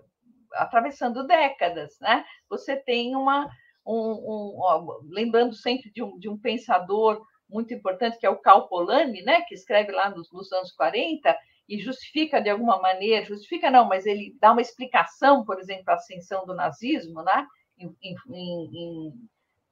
[0.53, 1.97] atravessando décadas.
[1.99, 2.25] Né?
[2.49, 3.49] Você tem uma.
[3.83, 8.37] Um, um, ó, lembrando sempre de um, de um pensador muito importante, que é o
[8.37, 11.35] Cal Polanyi, né, que escreve lá nos, nos anos 40
[11.71, 15.93] e justifica de alguma maneira, justifica não, mas ele dá uma explicação, por exemplo, a
[15.93, 17.47] ascensão do nazismo, né,
[17.79, 19.13] em, em, em,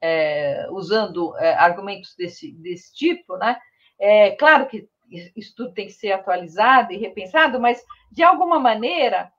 [0.00, 3.60] é, usando é, argumentos desse, desse tipo, né?
[3.98, 4.88] É, claro que
[5.36, 9.30] isso tudo tem que ser atualizado e repensado, mas, de alguma maneira,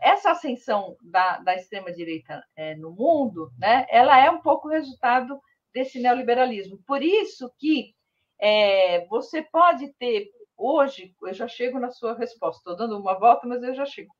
[0.00, 5.40] essa ascensão da, da extrema-direita é, no mundo, né, ela é um pouco resultado
[5.72, 6.78] desse neoliberalismo.
[6.86, 7.94] Por isso que
[8.40, 13.46] é, você pode ter, hoje, eu já chego na sua resposta, estou dando uma volta,
[13.46, 14.12] mas eu já chego.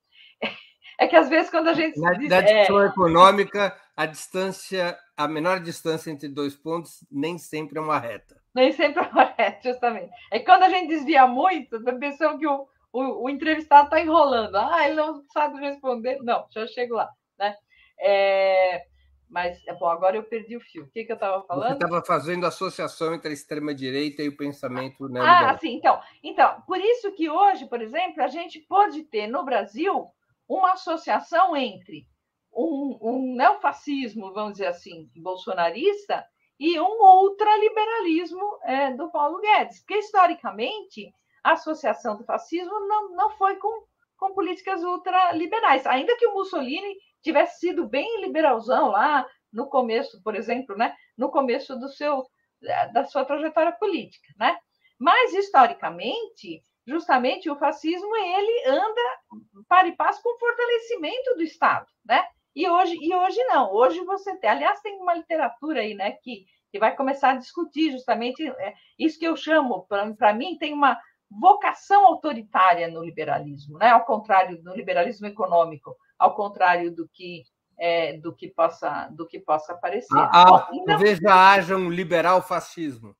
[0.98, 2.00] É que às vezes quando a gente.
[2.00, 2.86] Na, diz, na discussão é...
[2.86, 8.40] econômica, a distância, a menor distância entre dois pontos nem sempre é uma reta.
[8.52, 10.10] Nem sempre é uma reta, justamente.
[10.32, 14.00] É que quando a gente desvia muito, a impressão que o, o, o entrevistado está
[14.00, 14.56] enrolando.
[14.56, 16.18] Ah, ele não sabe responder.
[16.20, 17.08] Não, já chego lá.
[17.38, 17.54] Né?
[18.00, 18.84] É,
[19.28, 20.84] mas, é bom, agora eu perdi o fio.
[20.84, 21.68] O que, que eu estava falando?
[21.68, 25.76] Você estava fazendo associação entre a extrema-direita e o pensamento né, Ah, sim.
[25.76, 30.06] Então, então, por isso que hoje, por exemplo, a gente pode ter no Brasil
[30.48, 32.06] uma associação entre
[32.52, 36.24] um, um neofascismo, vamos dizer assim, bolsonarista,
[36.58, 39.78] e um ultraliberalismo é, do Paulo Guedes.
[39.80, 41.12] Porque, historicamente,
[41.44, 43.84] a associação do fascismo não, não foi com,
[44.16, 45.86] com políticas ultraliberais.
[45.86, 51.30] Ainda que o Mussolini tivesse sido bem liberalzão lá no começo, por exemplo, né, no
[51.30, 52.24] começo do seu,
[52.92, 54.32] da sua trajetória política.
[54.38, 54.56] Né?
[54.98, 59.00] Mas, historicamente, justamente o fascismo ele anda
[59.68, 61.86] para e passo com o fortalecimento do Estado.
[62.04, 62.24] Né?
[62.54, 63.72] E hoje, e hoje não.
[63.72, 67.92] Hoje você tem, aliás, tem uma literatura aí, né, que, que vai começar a discutir
[67.92, 70.98] justamente é, isso que eu chamo, para mim, tem uma
[71.30, 73.90] vocação autoritária no liberalismo, né?
[73.90, 77.44] ao contrário do liberalismo econômico, ao contrário do que
[77.78, 80.16] é, do que possa do que possa parecer.
[80.16, 83.14] Ah, ah Bom, talvez já haja um liberal fascismo.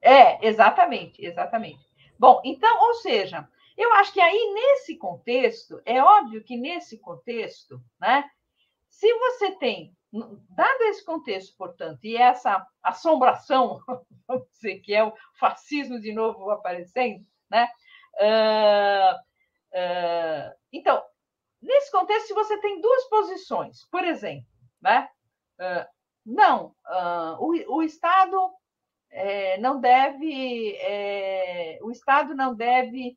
[0.00, 1.84] É, exatamente, exatamente.
[2.18, 7.82] Bom, então, ou seja, eu acho que aí nesse contexto, é óbvio que nesse contexto,
[8.00, 8.24] né,
[8.88, 13.80] se você tem Dado esse contexto, portanto, e essa assombração,
[14.26, 17.68] vamos dizer, que é o fascismo de novo aparecendo, né?
[18.20, 19.14] Uh,
[19.78, 21.00] uh, então,
[21.60, 24.46] nesse contexto, se você tem duas posições, por exemplo,
[24.80, 25.08] né?
[25.58, 26.74] Uh, não,
[27.38, 28.36] o, o, Estado
[29.10, 33.16] é, não deve, é, o Estado não deve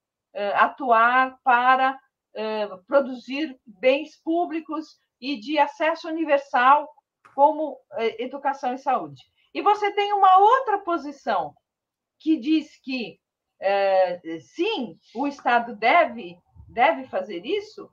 [0.55, 1.99] atuar para
[2.87, 6.89] produzir bens públicos e de acesso universal,
[7.35, 7.77] como
[8.17, 9.21] educação e saúde.
[9.53, 11.53] E você tem uma outra posição
[12.19, 13.19] que diz que
[14.41, 17.91] sim, o Estado deve, deve fazer isso.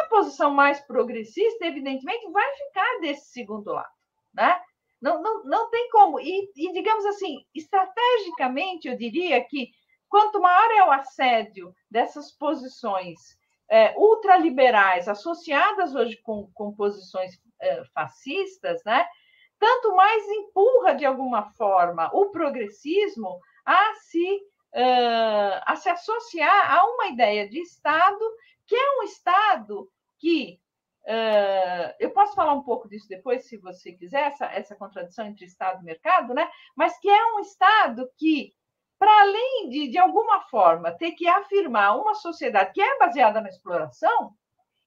[0.00, 3.92] A posição mais progressista, evidentemente, vai ficar desse segundo lado.
[4.34, 4.60] Né?
[5.00, 6.20] Não, não, não tem como.
[6.20, 9.70] E, e, digamos assim, estrategicamente, eu diria que
[10.08, 13.38] quanto maior é o assédio dessas posições
[13.70, 19.06] é, ultraliberais associadas hoje com, com posições é, fascistas, né,
[19.60, 24.36] tanto mais empurra de alguma forma o progressismo a se,
[24.74, 28.24] uh, a se associar a uma ideia de Estado
[28.70, 30.60] que é um Estado que
[31.02, 35.46] Uh, eu posso falar um pouco disso depois, se você quiser, essa, essa contradição entre
[35.46, 36.46] Estado e mercado, né?
[36.76, 38.52] mas que é um Estado que
[39.00, 43.48] para além de, de alguma forma, ter que afirmar uma sociedade que é baseada na
[43.48, 44.34] exploração,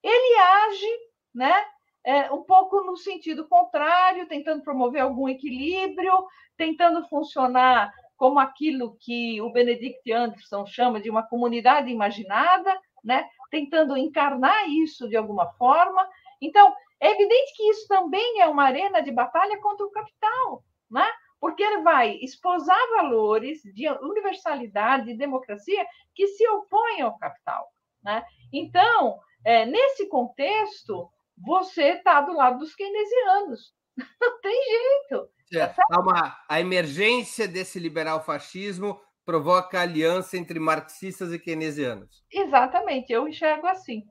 [0.03, 0.99] ele age
[1.33, 1.65] né,
[2.03, 9.41] é, um pouco no sentido contrário, tentando promover algum equilíbrio, tentando funcionar como aquilo que
[9.41, 16.09] o Benedict Anderson chama de uma comunidade imaginada, né, tentando encarnar isso de alguma forma.
[16.41, 21.07] Então, é evidente que isso também é uma arena de batalha contra o capital, né?
[21.39, 25.85] porque ele vai esposar valores de universalidade e democracia
[26.15, 27.67] que se opõem ao capital.
[28.03, 28.25] Né?
[28.51, 33.71] Então, é, nesse contexto, você está do lado dos keynesianos.
[34.19, 35.29] Não tem jeito.
[35.53, 42.23] É, uma, a emergência desse liberal fascismo provoca aliança entre marxistas e keynesianos.
[42.31, 44.03] Exatamente, eu enxergo assim.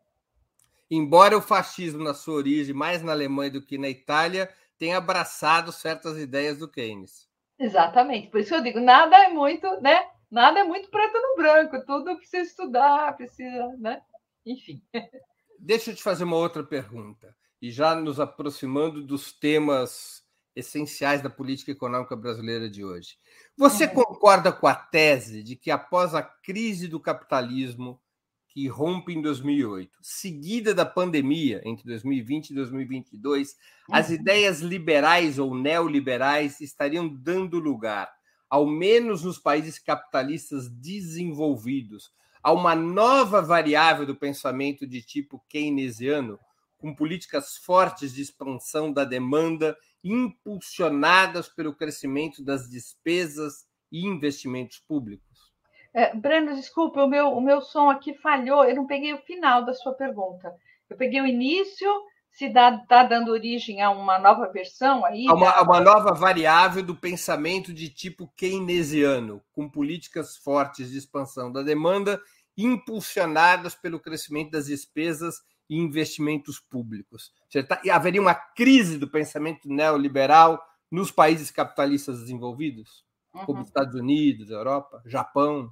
[0.90, 5.72] Embora o fascismo, na sua origem, mais na Alemanha do que na Itália, tenha abraçado
[5.72, 7.28] certas ideias do Keynes.
[7.58, 10.06] Exatamente, por isso que eu digo, nada é muito, né?
[10.30, 14.00] Nada é muito preto no branco, tudo precisa estudar, precisa, né?
[14.44, 14.82] Enfim.
[15.58, 20.22] Deixa eu te fazer uma outra pergunta, e já nos aproximando dos temas
[20.54, 23.16] essenciais da política econômica brasileira de hoje.
[23.56, 23.94] Você uhum.
[23.94, 28.00] concorda com a tese de que após a crise do capitalismo
[28.48, 33.56] que rompe em 2008, seguida da pandemia entre 2020 e 2022,
[33.88, 33.94] uhum.
[33.94, 38.12] as ideias liberais ou neoliberais estariam dando lugar,
[38.50, 46.38] ao menos nos países capitalistas desenvolvidos, a uma nova variável do pensamento de tipo keynesiano,
[46.82, 55.52] com políticas fortes de expansão da demanda impulsionadas pelo crescimento das despesas e investimentos públicos?
[55.94, 59.64] É, Breno, desculpa, o meu, o meu som aqui falhou, eu não peguei o final
[59.64, 60.52] da sua pergunta.
[60.90, 61.88] Eu peguei o início,
[62.32, 65.28] se está dando origem a uma nova versão aí.
[65.28, 65.62] A uma, da...
[65.62, 72.20] uma nova variável do pensamento de tipo keynesiano, com políticas fortes de expansão da demanda,
[72.56, 75.36] impulsionadas pelo crescimento das despesas
[75.68, 77.32] e investimentos públicos.
[77.68, 83.04] Tá, haveria uma crise do pensamento neoliberal nos países capitalistas desenvolvidos,
[83.34, 83.46] uhum.
[83.46, 85.70] como Estados Unidos, Europa, Japão?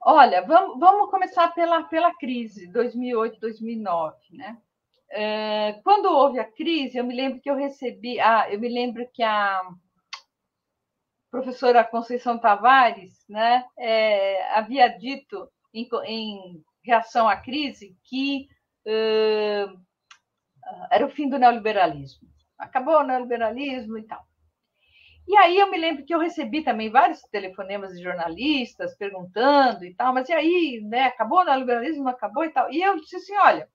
[0.00, 4.58] Olha, vamos, vamos começar pela, pela crise 2008, 2009, né?
[5.12, 9.06] É, quando houve a crise, eu me lembro que eu recebi, ah, eu me lembro
[9.12, 9.60] que a
[11.30, 18.48] professora Conceição Tavares, né, é, havia dito em, em reação à crise que
[18.86, 19.80] uh,
[20.90, 22.28] era o fim do neoliberalismo.
[22.58, 24.24] Acabou o neoliberalismo e tal.
[25.26, 29.94] E aí eu me lembro que eu recebi também vários telefonemas de jornalistas perguntando e
[29.94, 31.04] tal, mas e aí, né?
[31.04, 32.70] Acabou o neoliberalismo, não acabou e tal.
[32.72, 33.68] E eu disse assim: olha,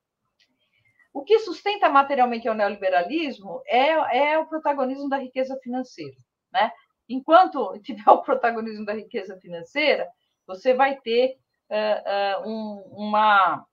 [1.14, 3.88] o que sustenta materialmente o neoliberalismo é,
[4.18, 6.16] é o protagonismo da riqueza financeira,
[6.52, 6.70] né?
[7.08, 10.06] Enquanto tiver o protagonismo da riqueza financeira,
[10.46, 11.38] você vai ter
[11.70, 13.64] uh, um, uma,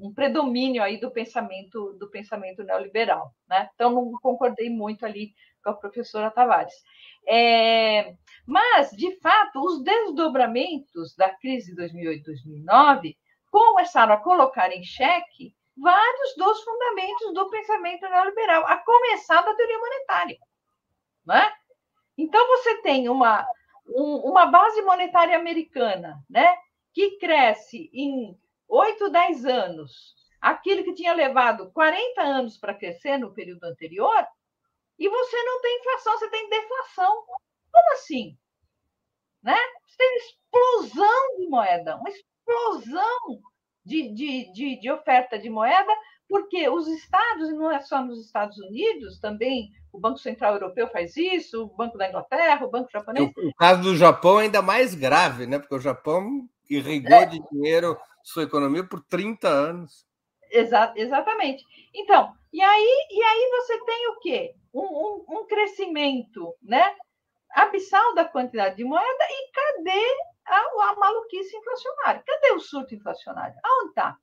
[0.00, 3.68] um predomínio aí do pensamento do pensamento neoliberal, né?
[3.74, 6.74] Então não concordei muito ali com a professora Tavares.
[7.28, 8.14] É,
[8.46, 13.16] mas de fato os desdobramentos da crise de 2008-2009
[13.50, 19.78] começaram a colocar em xeque vários dos fundamentos do pensamento neoliberal, a começar da teoria
[19.78, 20.38] monetária,
[21.26, 21.52] né?
[22.16, 23.46] Então você tem uma
[23.94, 26.56] um, uma base monetária americana, né?
[26.92, 28.38] Que cresce em
[28.68, 34.26] 8, 10 anos, aquilo que tinha levado 40 anos para crescer no período anterior,
[34.98, 37.24] e você não tem inflação, você tem deflação.
[37.72, 38.36] Como assim?
[39.42, 39.56] Né?
[39.86, 43.40] Você tem explosão de moeda, uma explosão
[43.84, 45.92] de, de, de, de oferta de moeda,
[46.28, 50.86] porque os estados, e não é só nos Estados Unidos, também o Banco Central Europeu
[50.88, 53.32] faz isso, o Banco da Inglaterra, o Banco Japonês.
[53.36, 55.58] O, o caso do Japão é ainda mais grave, né?
[55.58, 57.26] Porque o Japão irrigou é.
[57.26, 60.06] de dinheiro sua economia por 30 anos.
[60.50, 61.64] Exa exatamente.
[61.94, 64.54] Então, e aí, e aí você tem o quê?
[64.72, 66.94] Um, um, um, crescimento né?
[67.50, 70.04] abissal da quantidade de moeda e cadê
[70.46, 72.22] a, a maluquice inflacionária?
[72.26, 73.56] Cadê o surto inflacionário?
[73.64, 74.16] Aonde está?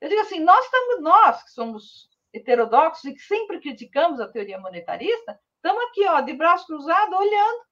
[0.00, 4.58] Eu digo assim, nós estamos, nós que somos heterodoxos e que sempre criticamos a teoria
[4.58, 7.64] monetarista, estamos aqui, ó, de braço cruzado, olhando.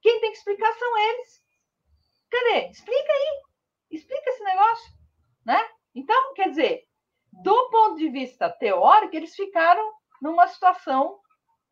[0.00, 1.45] Quem tem que explicar são eles.
[2.30, 2.68] Cadê?
[2.70, 3.42] Explica aí.
[3.90, 4.92] Explica esse negócio,
[5.44, 5.58] né?
[5.94, 6.82] Então, quer dizer,
[7.32, 11.18] do ponto de vista teórico, eles ficaram numa situação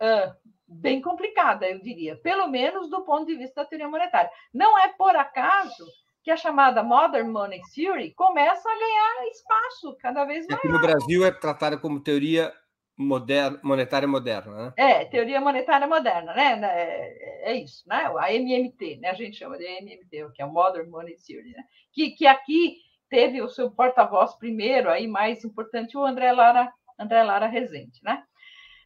[0.00, 0.34] uh,
[0.66, 4.30] bem complicada, eu diria, pelo menos do ponto de vista da teoria monetária.
[4.52, 5.84] Não é por acaso
[6.22, 10.59] que a chamada Modern Money Theory começa a ganhar espaço cada vez mais.
[10.59, 12.52] Aqui no Brasil é tratada como teoria
[12.97, 14.72] moderna, monetária moderna, né?
[14.76, 16.61] É, teoria monetária moderna, né?
[16.62, 18.12] É, é, isso, né?
[18.18, 19.11] A MMT, né?
[19.11, 21.64] A gente chama de MMT, que é o Modern Money Theory, né?
[21.92, 22.76] Que, que aqui
[23.09, 28.22] teve o seu porta-voz primeiro, aí mais importante, o André Lara, André Lara Rezende, né?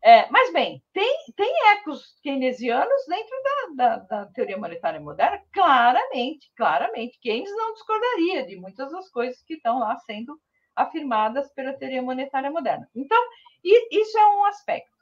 [0.02, 5.40] É, mas, bem, tem, tem ecos keynesianos dentro da, da, da, teoria monetária moderna?
[5.52, 7.18] Claramente, claramente.
[7.20, 10.38] Keynes não discordaria de muitas das coisas que estão lá sendo
[10.76, 12.88] afirmadas pela teoria monetária moderna.
[12.94, 13.20] Então,
[13.62, 14.96] isso é um aspecto.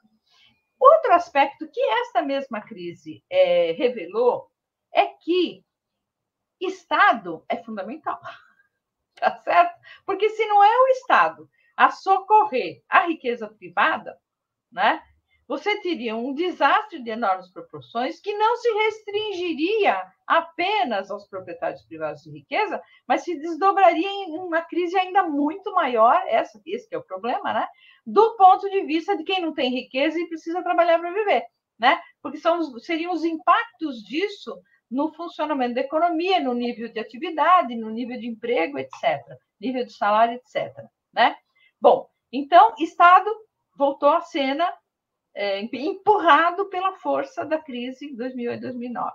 [0.79, 4.51] Outro aspecto que esta mesma crise é, revelou
[4.93, 5.63] é que
[6.59, 8.19] Estado é fundamental.
[9.19, 9.79] Tá certo?
[10.05, 14.15] Porque se não é o Estado a socorrer a riqueza privada,
[14.71, 15.03] né?
[15.47, 22.21] Você teria um desastre de enormes proporções que não se restringiria apenas aos proprietários privados
[22.23, 27.03] de riqueza, mas se desdobraria em uma crise ainda muito maior, essa, esse é o
[27.03, 27.67] problema, né?
[28.05, 31.45] Do ponto de vista de quem não tem riqueza e precisa trabalhar para viver,
[31.79, 32.01] né?
[32.21, 34.59] Porque são, seriam os impactos disso
[34.91, 39.21] no funcionamento da economia, no nível de atividade, no nível de emprego, etc.,
[39.59, 40.73] nível de salário, etc.,
[41.13, 41.37] né?
[41.79, 43.29] Bom, então, Estado
[43.77, 44.73] voltou à cena
[45.37, 49.11] é, empurrado pela força da crise 2008 2009.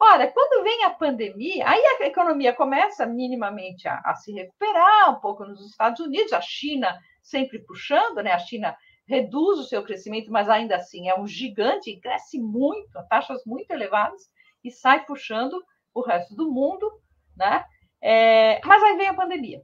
[0.00, 5.20] Ora, quando vem a pandemia, aí a economia começa minimamente a, a, se recuperar, um
[5.20, 8.32] pouco nos Estados Unidos, a China sempre puxando, né?
[8.32, 8.74] A China
[9.06, 13.44] reduz o seu crescimento, mas ainda assim é um gigante e cresce muito, a taxas
[13.44, 14.30] muito elevadas,
[14.64, 15.62] e sai puxando
[15.92, 16.90] o resto do mundo,
[17.36, 17.64] né?
[18.00, 19.62] É, mas aí vem a pandemia.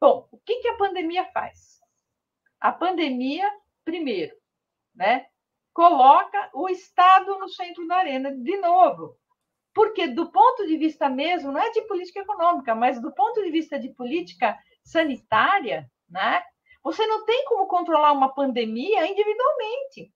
[0.00, 1.80] Bom, o que, que a pandemia faz?
[2.60, 3.50] A pandemia,
[3.84, 4.34] primeiro,
[4.94, 5.26] né?
[5.72, 9.16] Coloca o Estado no centro da arena de novo.
[9.74, 13.50] Porque, do ponto de vista mesmo, não é de política econômica, mas do ponto de
[13.50, 16.42] vista de política sanitária, né?
[16.82, 20.12] Você não tem como controlar uma pandemia individualmente.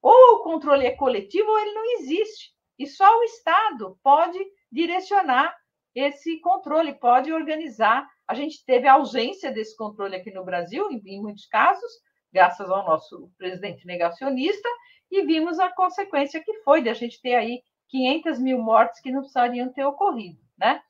[0.00, 2.54] Ou o controle é coletivo ou ele não existe.
[2.78, 4.38] E só o Estado pode
[4.70, 5.56] direcionar
[5.94, 8.08] esse controle, pode organizar.
[8.28, 11.90] A gente teve ausência desse controle aqui no Brasil, em, muitos casos,
[12.36, 14.68] graças ao nosso presidente negacionista,
[15.10, 19.10] e vimos a consequência que foi de a gente ter aí 500 mil mortes que
[19.10, 20.82] não precisariam ter ocorrido, né?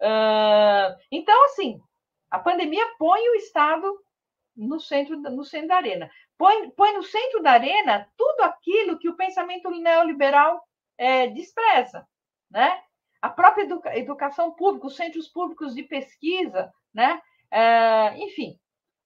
[0.00, 1.78] Uh, então, assim,
[2.30, 3.86] a pandemia põe o Estado
[4.56, 6.10] no centro, no centro da arena.
[6.38, 10.62] Põe, põe no centro da arena tudo aquilo que o pensamento neoliberal
[10.96, 12.08] é, despreza,
[12.50, 12.80] né?
[13.20, 17.20] A própria educa educação pública, os centros públicos de pesquisa, né?
[18.16, 18.58] Enfim,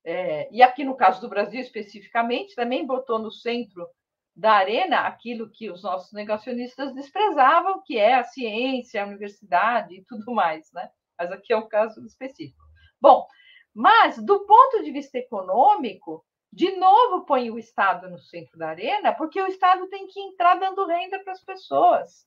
[0.04, 3.86] é, e aqui no caso do Brasil especificamente, também botou no centro
[4.34, 10.04] da arena aquilo que os nossos negacionistas desprezavam, que é a ciência, a universidade e
[10.04, 10.90] tudo mais, né?
[11.18, 12.62] Mas aqui é um caso específico.
[13.00, 13.26] Bom,
[13.74, 19.12] mas do ponto de vista econômico, de novo põe o Estado no centro da arena,
[19.12, 22.26] porque o Estado tem que entrar dando renda para as pessoas,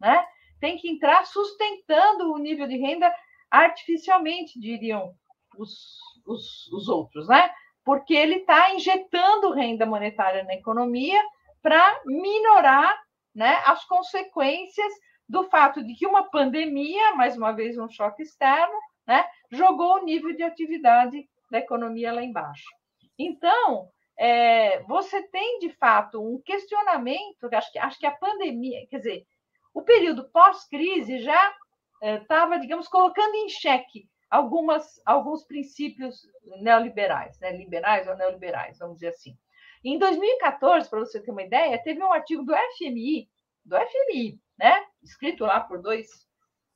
[0.00, 0.24] né?
[0.60, 3.12] Tem que entrar sustentando o nível de renda
[3.50, 5.14] artificialmente, diriam
[5.56, 5.98] os,
[6.28, 7.50] os, os outros, né?
[7.84, 11.20] Porque ele está injetando renda monetária na economia
[11.62, 12.96] para minorar
[13.34, 14.92] né, as consequências
[15.28, 18.74] do fato de que uma pandemia, mais uma vez um choque externo,
[19.06, 22.68] né, jogou o nível de atividade da economia lá embaixo.
[23.18, 28.98] Então, é, você tem de fato um questionamento, acho que, acho que a pandemia, quer
[28.98, 29.24] dizer,
[29.74, 31.54] o período pós-crise já
[32.02, 36.28] estava, é, digamos, colocando em xeque algumas, alguns princípios
[36.60, 37.56] neoliberais, né?
[37.56, 39.36] liberais ou neoliberais, vamos dizer assim.
[39.84, 43.28] Em 2014, para você ter uma ideia, teve um artigo do FMI,
[43.64, 44.84] do FMI, né?
[45.02, 46.08] escrito lá por dois,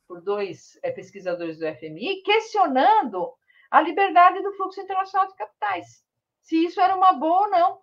[0.07, 3.33] por dois é, pesquisadores do FMI, questionando
[3.71, 6.05] a liberdade do fluxo internacional de capitais,
[6.43, 7.83] se isso era uma boa ou não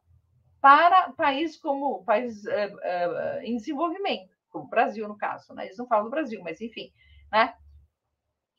[0.62, 5.54] para países como países é, é, em desenvolvimento, como o Brasil, no caso.
[5.54, 5.66] Né?
[5.66, 6.92] Eles não falam do Brasil, mas enfim.
[7.32, 7.54] Né?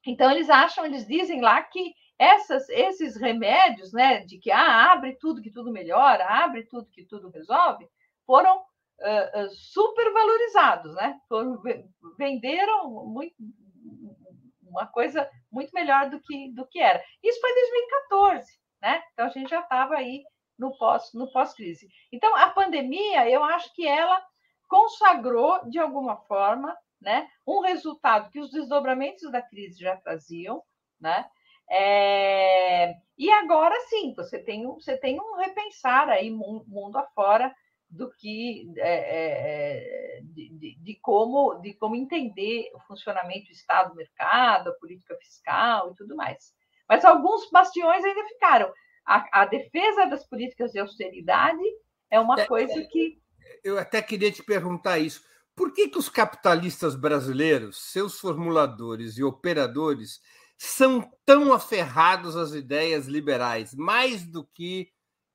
[0.06, 5.16] Então, eles acham, eles dizem lá que essas, esses remédios, né, de que ah, abre
[5.16, 7.88] tudo que tudo melhora, abre tudo que tudo resolve,
[8.26, 11.18] foram uh, uh, supervalorizados, né?
[11.28, 11.60] Foram,
[12.18, 13.34] venderam muito,
[14.62, 17.02] uma coisa muito melhor do que, do que era.
[17.22, 19.02] Isso foi em 2014, né?
[19.12, 20.22] Então a gente já estava aí
[20.58, 21.88] no pós no pós-crise.
[22.12, 24.22] Então a pandemia, eu acho que ela
[24.68, 27.28] consagrou de alguma forma né?
[27.46, 30.62] Um resultado que os desdobramentos da crise já traziam,
[31.00, 31.26] né?
[31.70, 32.94] É...
[33.16, 37.54] E agora sim, você tem, um, você tem um repensar aí mundo afora
[37.88, 43.94] do que é, é, é, de, de, como de como entender o funcionamento do Estado,
[43.96, 46.52] mercado, a política fiscal e tudo mais.
[46.88, 48.72] Mas alguns bastiões ainda ficaram.
[49.04, 51.62] A, a defesa das políticas de austeridade
[52.10, 53.20] é uma é, coisa é, que
[53.64, 55.22] eu até queria te perguntar isso.
[55.60, 60.18] Por que, que os capitalistas brasileiros, seus formuladores e operadores,
[60.56, 64.90] são tão aferrados às ideias liberais, mais do que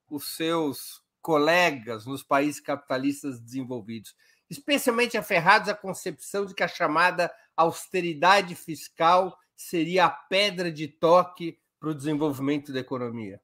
[0.09, 4.15] os seus colegas nos países capitalistas desenvolvidos,
[4.49, 11.59] especialmente aferrados à concepção de que a chamada austeridade fiscal seria a pedra de toque
[11.79, 13.39] para o desenvolvimento da economia?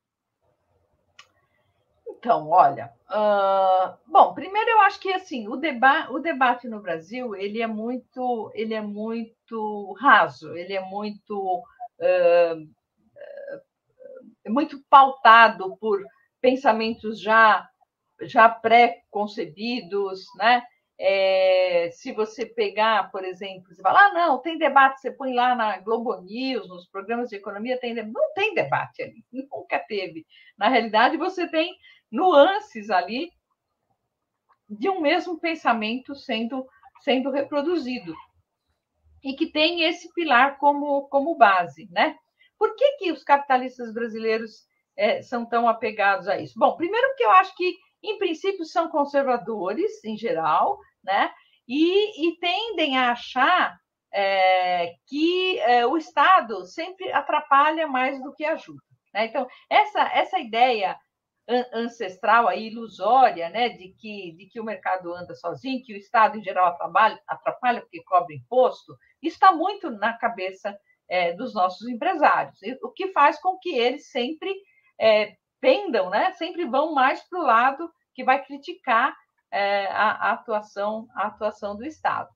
[2.22, 7.36] Então, olha, uh, bom, primeiro eu acho que assim o, deba o debate no Brasil
[7.36, 11.64] ele é muito, ele é muito raso, ele é muito,
[11.98, 12.70] uh,
[14.48, 16.00] muito pautado por
[16.40, 17.68] pensamentos já
[18.22, 20.62] já pré-concebidos, né?
[21.00, 25.56] É, se você pegar, por exemplo, você fala, ah, não, tem debate, você põe lá
[25.56, 30.28] na Globo News, nos programas de economia, tem não tem debate ali, nunca teve.
[30.56, 31.76] Na realidade, você tem
[32.12, 33.32] nuances ali
[34.70, 36.68] de um mesmo pensamento sendo,
[37.02, 38.14] sendo reproduzido
[39.24, 42.16] e que tem esse pilar como, como base, né?
[42.58, 46.58] Por que, que os capitalistas brasileiros é, são tão apegados a isso?
[46.58, 51.32] Bom, primeiro porque eu acho que, em princípio, são conservadores, em geral, né?
[51.68, 53.78] E, e tendem a achar
[54.14, 58.82] é, que é, o Estado sempre atrapalha mais do que ajuda.
[59.14, 59.26] Né?
[59.26, 60.98] Então, essa, essa ideia
[61.74, 66.38] ancestral, aí, ilusória, né, de que, de que o mercado anda sozinho, que o Estado,
[66.38, 70.78] em geral, atrapalha, atrapalha porque cobra imposto, está muito na cabeça
[71.10, 74.54] é, dos nossos empresários, o que faz com que eles sempre
[75.00, 79.16] é, pendam, né, sempre vão mais para o lado que vai criticar
[79.52, 82.30] é, a, a, atuação, a atuação do Estado.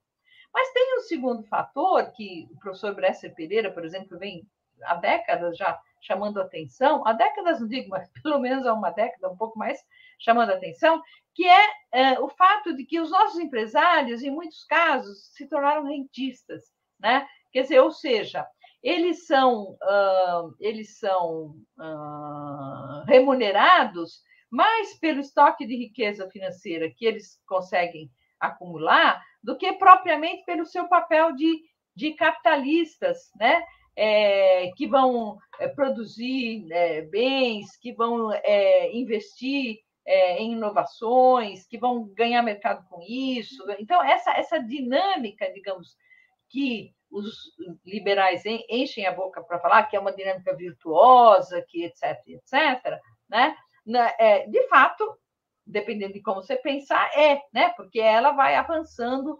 [0.53, 4.47] Mas tem um segundo fator que o professor Bresser Pereira, por exemplo, vem
[4.83, 9.29] há décadas já chamando atenção, há décadas não digo, mas pelo menos há uma década,
[9.29, 9.79] um pouco mais,
[10.19, 11.01] chamando atenção,
[11.33, 15.83] que é, é o fato de que os nossos empresários, em muitos casos, se tornaram
[15.83, 16.63] rentistas,
[16.99, 17.27] né?
[17.51, 18.45] Quer dizer, ou seja,
[18.81, 27.41] eles são, uh, eles são uh, remunerados mais pelo estoque de riqueza financeira que eles
[27.45, 31.61] conseguem acumular do que propriamente pelo seu papel de,
[31.95, 33.61] de capitalistas, né?
[33.97, 41.77] É, que vão é, produzir é, bens, que vão é, investir é, em inovações, que
[41.77, 43.63] vão ganhar mercado com isso.
[43.79, 45.95] Então, essa, essa dinâmica, digamos,
[46.49, 47.33] que os
[47.85, 53.55] liberais enchem a boca para falar que é uma dinâmica virtuosa, que etc, etc, né?
[54.49, 55.17] De fato,
[55.65, 57.69] dependendo de como você pensar, é, né?
[57.77, 59.39] Porque ela vai avançando,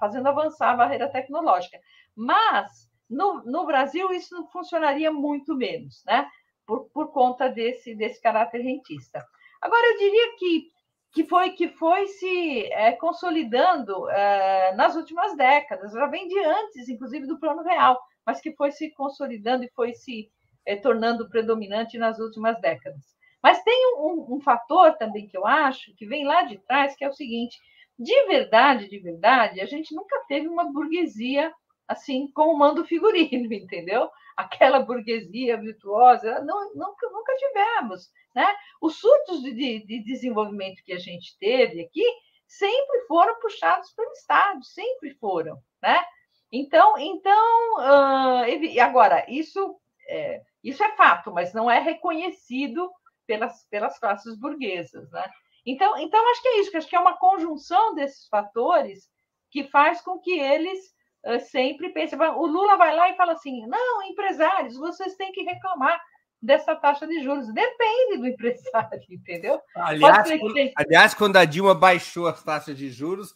[0.00, 1.78] fazendo avançar a barreira tecnológica.
[2.16, 6.28] Mas no, no Brasil isso não funcionaria muito menos, né?
[6.66, 9.24] Por, por conta desse, desse caráter rentista.
[9.60, 10.68] Agora, eu diria que,
[11.12, 16.88] que foi que foi se é, consolidando é, nas últimas décadas, já vem de antes,
[16.88, 20.30] inclusive, do Plano Real, mas que foi se consolidando e foi se
[20.64, 23.02] é, tornando predominante nas últimas décadas.
[23.42, 27.04] Mas tem um, um, fator também que eu acho que vem lá de trás, que
[27.04, 27.58] é o seguinte:
[27.98, 31.52] de verdade, de verdade, a gente nunca teve uma burguesia
[31.92, 34.10] assim como manda o figurino, entendeu?
[34.36, 38.10] Aquela burguesia virtuosa, não, nunca, nunca tivemos.
[38.34, 38.46] Né?
[38.80, 42.04] Os surtos de, de, de desenvolvimento que a gente teve aqui
[42.46, 45.58] sempre foram puxados pelo Estado, sempre foram.
[45.82, 46.02] Né?
[46.50, 49.78] Então, então uh, agora, isso
[50.08, 52.90] é, isso é fato, mas não é reconhecido
[53.26, 55.10] pelas, pelas classes burguesas.
[55.10, 55.30] Né?
[55.64, 59.08] Então, então, acho que é isso, acho que é uma conjunção desses fatores
[59.50, 60.92] que faz com que eles
[61.40, 62.18] sempre pensem.
[62.18, 66.00] O Lula vai lá e fala assim: não, empresários, vocês têm que reclamar
[66.42, 67.52] dessa taxa de juros.
[67.54, 69.60] Depende do empresário, entendeu?
[69.76, 73.34] Aliás, quando, aliás, quando a Dilma baixou as taxas de juros,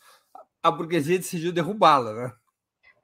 [0.62, 2.32] a burguesia decidiu derrubá-la, né?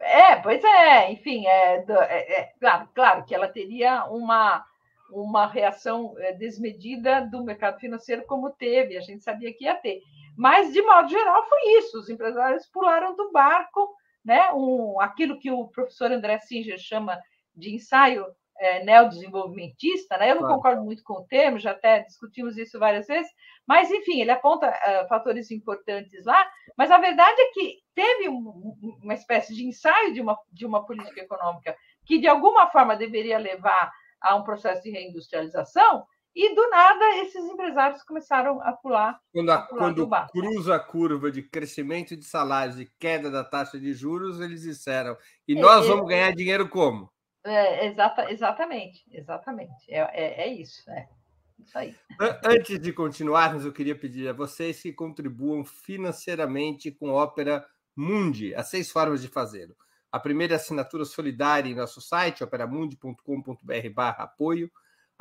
[0.00, 4.64] É, pois é, enfim, é, é, é, claro, claro que ela teria uma,
[5.08, 10.00] uma reação é, desmedida do mercado financeiro, como teve, a gente sabia que ia ter.
[10.36, 13.94] Mas, de modo geral, foi isso: os empresários pularam do barco,
[14.24, 14.52] né?
[14.52, 17.18] um, aquilo que o professor André Singer chama
[17.54, 18.26] de ensaio
[18.58, 20.30] é, neodesenvolvimentista, né?
[20.30, 20.56] eu não claro.
[20.56, 23.30] concordo muito com o termo, já até discutimos isso várias vezes,
[23.66, 28.76] mas, enfim, ele aponta uh, fatores importantes lá, mas a verdade é que teve um,
[29.02, 33.38] uma espécie de ensaio de uma, de uma política econômica que, de alguma forma, deveria
[33.38, 36.04] levar a um processo de reindustrialização,
[36.34, 39.20] e do nada esses empresários começaram a pular.
[39.32, 43.44] Quando, a, a pular quando cruza a curva de crescimento de salários e queda da
[43.44, 45.16] taxa de juros, eles disseram:
[45.46, 47.10] e nós é, vamos ganhar dinheiro como?
[47.44, 49.90] É, exata, exatamente, exatamente.
[49.90, 51.08] É, é, é isso, é.
[51.58, 51.94] Isso aí.
[52.44, 57.64] Antes de continuarmos, eu queria pedir a vocês que contribuam financeiramente com a Ópera
[57.94, 58.54] Mundi.
[58.54, 59.76] Há seis formas de fazê-lo.
[60.10, 64.70] A primeira é assinatura solidária em nosso site, operamundi.com.br apoio.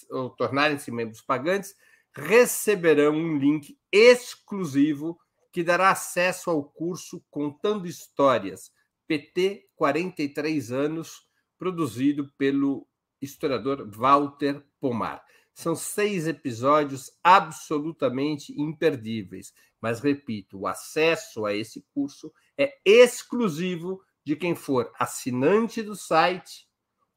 [0.10, 1.76] ou tornarem-se membros pagantes
[2.14, 5.20] receberão um link exclusivo
[5.52, 8.72] que dará acesso ao curso Contando Histórias,
[9.08, 12.88] PT 43 anos, produzido pelo
[13.22, 15.24] historiador Walter Pomar.
[15.54, 24.36] São seis episódios absolutamente imperdíveis, mas repito, o acesso a esse curso é exclusivo de
[24.36, 26.68] quem for assinante do site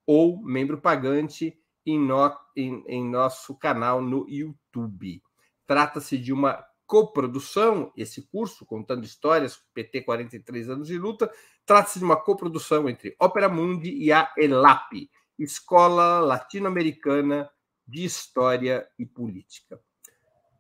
[0.07, 5.23] ou membro pagante em, no, em, em nosso canal no YouTube.
[5.67, 11.31] Trata-se de uma coprodução, esse curso, contando histórias, PT 43 anos de luta,
[11.67, 17.49] trata-se de uma coprodução entre Opera Mundi e a ELAP, Escola Latino-Americana
[17.87, 19.81] de História e Política.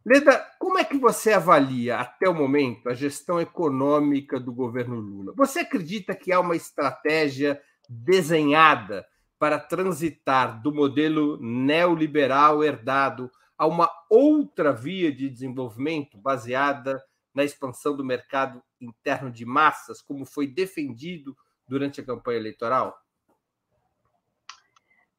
[0.06, 5.34] Leda, como é que você avalia até o momento a gestão econômica do governo Lula?
[5.36, 9.06] Você acredita que há uma estratégia desenhada
[9.38, 17.02] para transitar do modelo neoliberal herdado a uma outra via de desenvolvimento baseada
[17.34, 21.36] na expansão do mercado interno de massas, como foi defendido
[21.68, 22.96] durante a campanha eleitoral?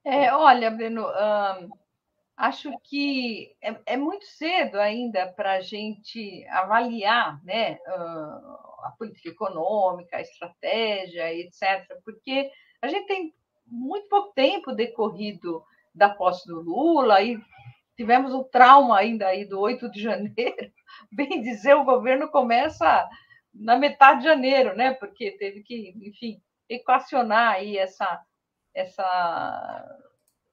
[0.05, 1.05] É, olha, Breno,
[2.37, 10.17] acho que é, é, muito cedo ainda para a gente avaliar né, a política econômica,
[10.17, 12.49] a estratégia, etc., porque
[12.81, 13.33] a gente tem
[13.67, 17.39] muito pouco tempo decorrido da posse do Lula e
[17.95, 20.71] tivemos o trauma ainda aí do 8 de janeiro.
[21.11, 23.07] Bem dizer, o governo começa
[23.53, 24.93] na metade de janeiro, né?
[24.93, 28.21] Porque teve que, enfim, equacionar aí essa,
[28.79, 29.99] essa,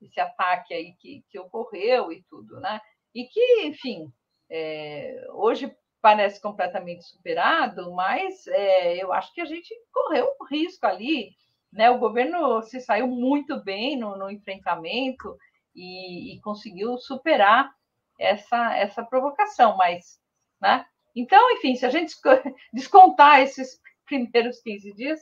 [0.02, 2.80] esse ataque aí que, que ocorreu e tudo, né?
[3.14, 4.12] E que, enfim,
[4.50, 10.86] é, hoje parece completamente superado, mas é, eu acho que a gente correu um risco
[10.86, 11.30] ali
[11.76, 11.90] né?
[11.90, 15.36] O governo se saiu muito bem no, no enfrentamento
[15.74, 17.70] e, e, conseguiu superar
[18.18, 20.18] essa, essa provocação, mas,
[20.60, 20.86] né?
[21.14, 22.14] Então, enfim, se a gente
[22.72, 25.20] descontar esses primeiros 15 dias,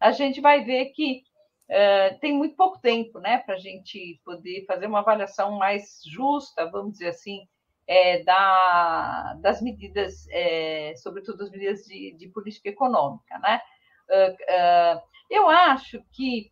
[0.00, 1.22] a gente vai ver que
[1.70, 6.70] uh, tem muito pouco tempo, né, para a gente poder fazer uma avaliação mais justa,
[6.70, 7.46] vamos dizer assim,
[7.88, 13.60] é, da, das medidas, é, sobretudo as medidas de, de política econômica, né?
[14.08, 16.50] Uh, uh, eu acho que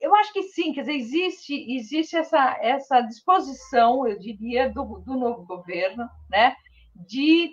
[0.00, 5.16] eu acho que sim, quer dizer, existe, existe essa, essa disposição, eu diria, do, do
[5.16, 6.56] novo governo, né,
[6.94, 7.52] de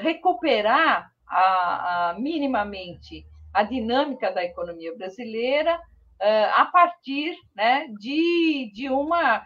[0.00, 3.24] recuperar a, a, minimamente
[3.56, 9.44] a dinâmica da economia brasileira uh, a partir né, de, de uma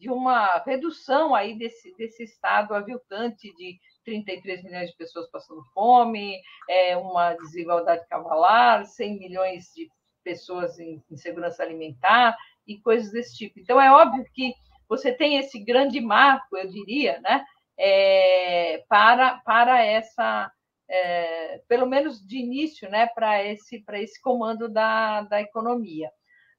[0.00, 6.40] de uma redução aí desse, desse estado aviltante de 33 milhões de pessoas passando fome,
[6.68, 9.88] é, uma desigualdade cavalar, 100 milhões de
[10.22, 12.36] pessoas em insegurança alimentar
[12.66, 13.60] e coisas desse tipo.
[13.60, 14.52] Então, é óbvio que
[14.88, 17.44] você tem esse grande marco, eu diria, né,
[17.78, 20.50] é, para, para essa,
[20.88, 26.10] é, pelo menos de início, né, para esse, esse comando da, da economia.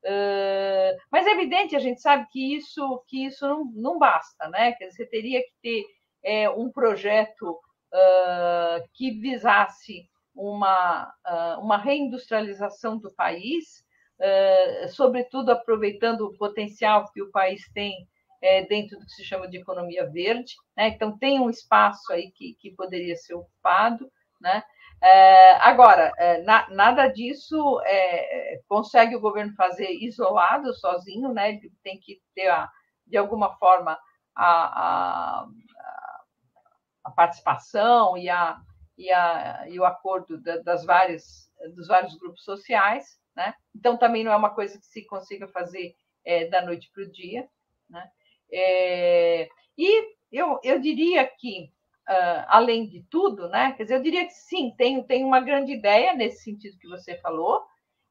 [0.06, 4.74] Uh, mas é evidente, a gente sabe que isso, que isso não, não basta, né?
[4.74, 5.84] Quer dizer, você teria que ter
[6.24, 13.84] é, um projeto uh, que visasse uma, uh, uma reindustrialização do país,
[14.92, 18.08] sobretudo aproveitando o potencial que o país tem
[18.42, 20.54] é, dentro do que se chama de economia verde.
[20.78, 20.90] Né?
[20.90, 24.10] Então, tem um espaço aí que, que poderia ser ocupado.
[24.40, 24.64] Né?
[25.02, 31.50] É, agora, é, na, nada disso é, consegue o governo fazer isolado, sozinho, né?
[31.50, 32.70] ele tem que ter, a,
[33.06, 34.00] de alguma forma,
[34.36, 35.48] a, a,
[37.04, 38.58] a participação e, a,
[38.98, 43.20] e, a, e o acordo da, das várias, dos vários grupos sociais.
[43.36, 43.54] Né?
[43.76, 47.12] Então, também não é uma coisa que se consiga fazer é, da noite para o
[47.12, 47.48] dia.
[47.90, 48.10] Né?
[48.52, 51.72] É, e eu, eu diria que,
[52.10, 55.74] uh, além de tudo, né, quer dizer, eu diria que sim, tem, tem uma grande
[55.74, 57.64] ideia nesse sentido que você falou,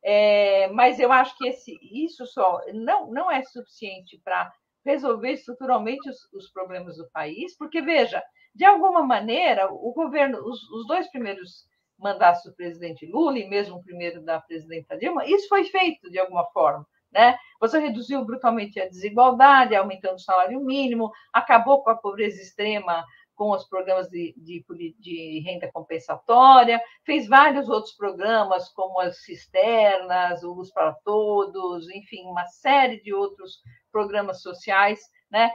[0.02, 4.52] é, mas eu acho que esse, isso só não, não é suficiente para
[4.84, 8.22] resolver estruturalmente os, os, problemas do país, porque, veja,
[8.54, 11.64] de alguma maneira, o governo, os, os dois primeiros
[11.98, 16.18] mandatos do presidente Lula e mesmo o primeiro da presidenta Dilma, isso foi feito de
[16.18, 16.86] alguma forma.
[17.10, 17.38] Né?
[17.60, 23.50] Você reduziu brutalmente a desigualdade, aumentando o salário mínimo, acabou com a pobreza extrema com
[23.50, 24.64] os programas de, de,
[24.98, 32.24] de, renda compensatória, fez vários outros programas, como as cisternas, o Luz para Todos, enfim,
[32.26, 33.58] uma série de outros
[33.90, 35.50] programas sociais, né,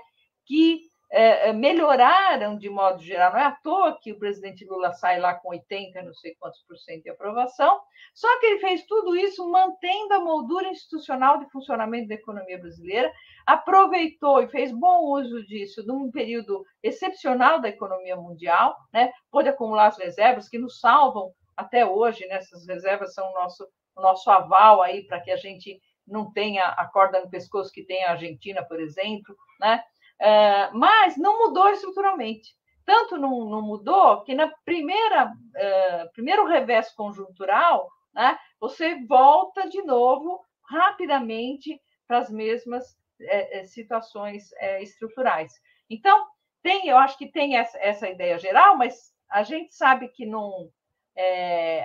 [0.46, 3.32] que é, é, melhoraram de modo geral.
[3.32, 6.62] Não é à toa que o presidente Lula sai lá com 80, não sei quantos
[6.68, 7.82] por cento de aprovação,
[8.14, 13.12] só que ele fez tudo isso mantendo a moldura institucional de funcionamento da economia brasileira,
[13.46, 19.12] aproveitou e fez bom uso disso num período excepcional da economia mundial, né?
[19.32, 22.36] pôde acumular as reservas que nos salvam até hoje, né?
[22.36, 26.64] essas reservas são o nosso, o nosso aval aí para que a gente não tenha
[26.66, 29.84] a corda no pescoço que tem a Argentina, por exemplo, né?
[30.22, 32.54] Uh, mas não mudou estruturalmente.
[32.86, 39.82] Tanto não, não mudou que na primeira uh, primeiro revés conjuntural, né, você volta de
[39.84, 44.52] novo rapidamente para as mesmas uh, situações
[44.82, 45.54] estruturais.
[45.90, 46.28] Então
[46.62, 50.70] tem, eu acho que tem essa, essa ideia geral, mas a gente sabe que não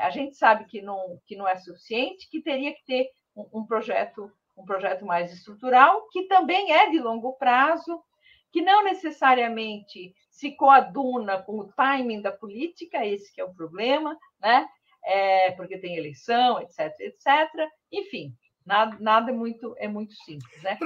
[0.01, 3.67] a gente sabe que não que não é suficiente, que teria que ter um, um
[3.67, 8.01] projeto um projeto mais estrutural, que também é de longo prazo,
[8.55, 14.17] que não necessariamente se coaduna com o timing da política, esse que é o problema,
[14.41, 14.69] né?
[15.05, 17.27] É, porque tem eleição, etc, etc.
[17.91, 18.33] Enfim,
[18.65, 20.79] nada, nada é muito é muito simples, né?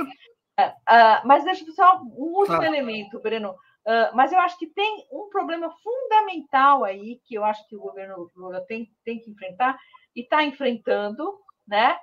[0.59, 2.65] Uh, uh, mas deixa eu só um último claro.
[2.65, 3.51] elemento, Breno.
[3.51, 7.81] Uh, mas eu acho que tem um problema fundamental aí que eu acho que o
[7.81, 9.79] governo Lula tem, tem que enfrentar
[10.17, 11.99] e está enfrentando, né?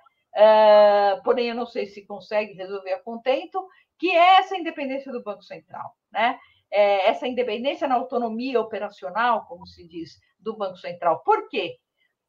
[1.24, 3.68] Porém, eu não sei se consegue resolver a contento,
[3.98, 6.40] que é essa independência do Banco Central, né?
[6.72, 11.20] É essa independência na autonomia operacional, como se diz, do Banco Central.
[11.24, 11.78] Por quê?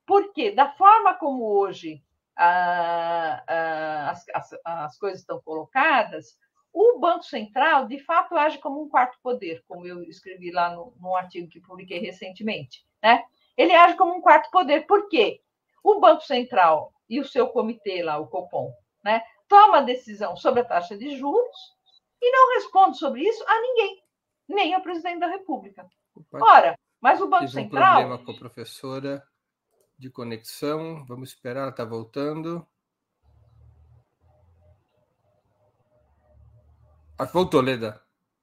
[0.07, 2.03] Porque, da forma como hoje
[2.37, 6.39] as, as, as coisas estão colocadas,
[6.73, 10.95] o Banco Central, de fato, age como um quarto poder, como eu escrevi lá no,
[11.01, 12.87] no artigo que publiquei recentemente.
[13.03, 13.25] Né?
[13.57, 15.41] Ele age como um quarto poder, por quê?
[15.83, 18.73] O Banco Central e o seu comitê lá, o Copom,
[19.05, 21.57] né, toma decisão sobre a taxa de juros
[22.21, 24.03] e não responde sobre isso a ninguém,
[24.49, 25.87] nem ao presidente da República.
[26.33, 27.83] Ora, mas o Banco Central.
[27.83, 29.23] um problema com a professora
[29.99, 31.05] de conexão.
[31.07, 32.67] Vamos esperar, ela está voltando.
[37.19, 38.03] Ah, voltou, Leda.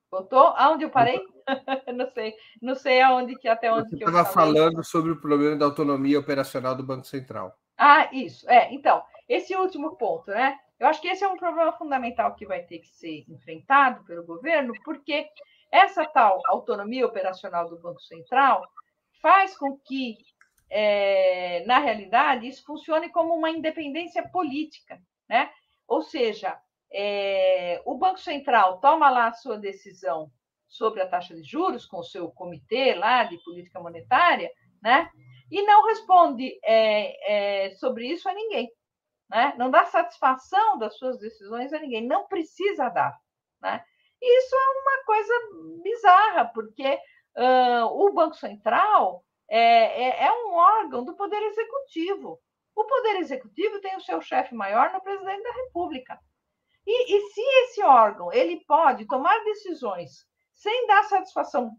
[0.09, 0.47] Voltou?
[0.55, 1.21] Aonde eu parei?
[1.93, 5.19] não sei, não sei aonde que até onde Você que eu estava falando sobre o
[5.19, 7.55] problema da autonomia operacional do Banco Central.
[7.85, 8.49] Ah, isso.
[8.49, 10.57] É, então, esse último ponto, né?
[10.79, 14.25] Eu acho que esse é um problema fundamental que vai ter que ser enfrentado pelo
[14.25, 15.27] governo, porque
[15.69, 18.65] essa tal autonomia operacional do Banco Central
[19.21, 20.15] faz com que,
[20.69, 25.51] é, na realidade, isso funcione como uma independência política, né?
[25.85, 26.57] Ou seja,
[26.89, 30.31] é, o Banco Central toma lá a sua decisão
[30.69, 34.49] sobre a taxa de juros com o seu comitê lá de política monetária,
[34.81, 35.09] né?
[35.53, 38.71] E não responde é, é sobre isso a ninguém
[39.33, 39.53] né?
[39.57, 43.17] não dá satisfação das suas decisões a ninguém, não precisa dar.
[43.59, 43.83] Né?
[44.21, 45.33] E isso é uma coisa
[45.81, 46.99] bizarra, porque
[47.37, 52.39] uh, o Banco Central é, é, é, um órgão do Poder Executivo.
[52.75, 56.19] O Poder Executivo tem o seu chefe maior no presidente da República.
[56.85, 61.71] E, e se esse órgão ele pode tomar decisões sem dar satisfação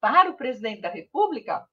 [0.00, 1.66] para o presidente da República,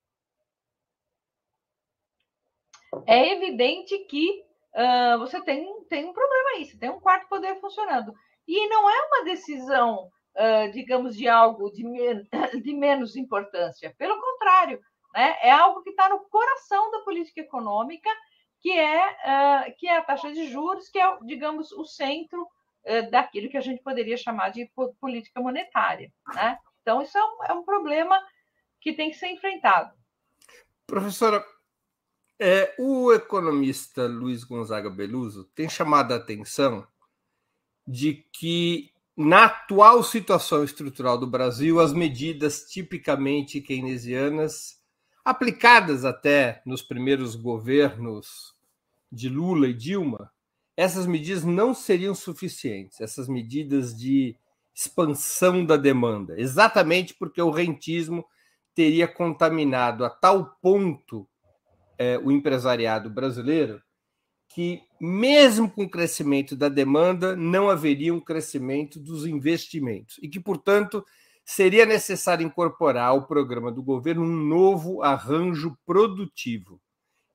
[3.06, 4.44] é evidente que
[4.76, 8.14] uh, você tem, tem um problema aí, você tem um quarto poder funcionando.
[8.48, 11.84] E não é uma decisão, uh, digamos, de algo de,
[12.62, 13.94] de menos importância.
[13.98, 14.82] Pelo contrário,
[15.14, 15.38] né?
[15.42, 18.10] é algo que está no coração da política econômica,
[18.60, 22.48] que é, uh, que é a taxa de juros, que é, digamos, o centro
[23.12, 24.68] daquilo que a gente poderia chamar de
[25.00, 26.12] política monetária.
[26.34, 26.58] Né?
[26.82, 28.20] Então, isso é um, é um problema
[28.82, 29.94] que tem que ser enfrentado.
[30.88, 31.46] Professora,
[32.40, 36.88] é, o economista Luiz Gonzaga Beluso tem chamado a atenção
[37.86, 44.80] de que, na atual situação estrutural do Brasil, as medidas tipicamente keynesianas,
[45.26, 48.56] aplicadas até nos primeiros governos
[49.12, 50.32] de Lula e Dilma,
[50.78, 54.38] essas medidas não seriam suficientes, essas medidas de
[54.74, 58.26] expansão da demanda, exatamente porque o rentismo
[58.74, 61.28] teria contaminado a tal ponto
[62.00, 63.82] é, o empresariado brasileiro
[64.48, 70.40] que, mesmo com o crescimento da demanda, não haveria um crescimento dos investimentos e que,
[70.40, 71.06] portanto,
[71.46, 76.82] seria necessário incorporar ao programa do governo um novo arranjo produtivo.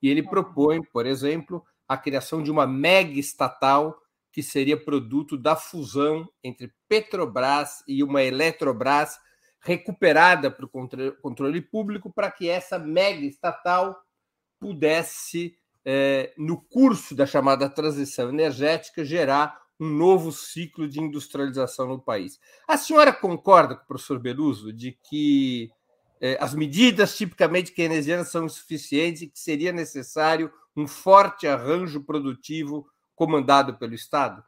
[0.03, 3.97] E ele propõe, por exemplo, a criação de uma mega estatal
[4.33, 9.17] que seria produto da fusão entre Petrobras e uma Eletrobras
[9.61, 13.97] recuperada para o controle público para que essa mega estatal
[14.59, 22.01] pudesse, é, no curso da chamada transição energética, gerar um novo ciclo de industrialização no
[22.01, 22.39] país.
[22.67, 25.71] A senhora concorda com o professor Beluso de que
[26.21, 32.87] é, as medidas tipicamente keynesianas são insuficientes e que seria necessário um forte arranjo produtivo
[33.15, 34.43] comandado pelo Estado?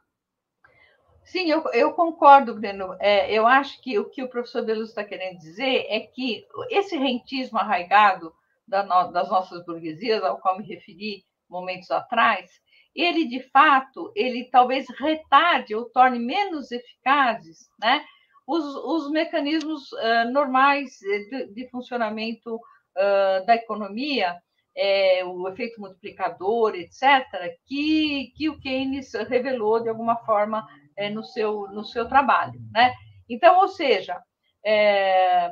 [1.23, 2.95] Sim, eu, eu concordo, Breno.
[2.99, 6.97] É, eu acho que o que o professor Beluso está querendo dizer é que esse
[6.97, 8.33] rentismo arraigado
[8.67, 12.49] da no, das nossas burguesias, ao qual me referi momentos atrás,
[12.93, 18.03] ele de fato, ele talvez retarde ou torne menos eficazes, né,
[18.45, 20.97] os, os mecanismos uh, normais
[21.29, 24.37] de, de funcionamento uh, da economia,
[24.75, 27.25] é, o efeito multiplicador, etc.,
[27.65, 32.59] que, que o Keynes revelou de alguma forma é, no, seu, no seu trabalho.
[32.71, 32.93] Né?
[33.27, 34.21] Então, ou seja,
[34.63, 35.51] é,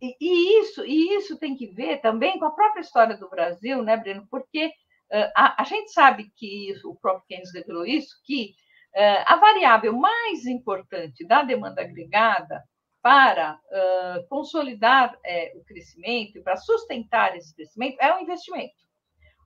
[0.00, 3.96] e, isso, e isso tem que ver também com a própria história do Brasil, né,
[3.96, 4.26] Breno?
[4.30, 4.72] Porque
[5.34, 8.54] a, a gente sabe que o próprio Keynes revelou isso, que
[9.26, 12.62] a variável mais importante da demanda agregada
[13.02, 18.74] para uh, consolidar é, o crescimento para sustentar esse crescimento é o investimento.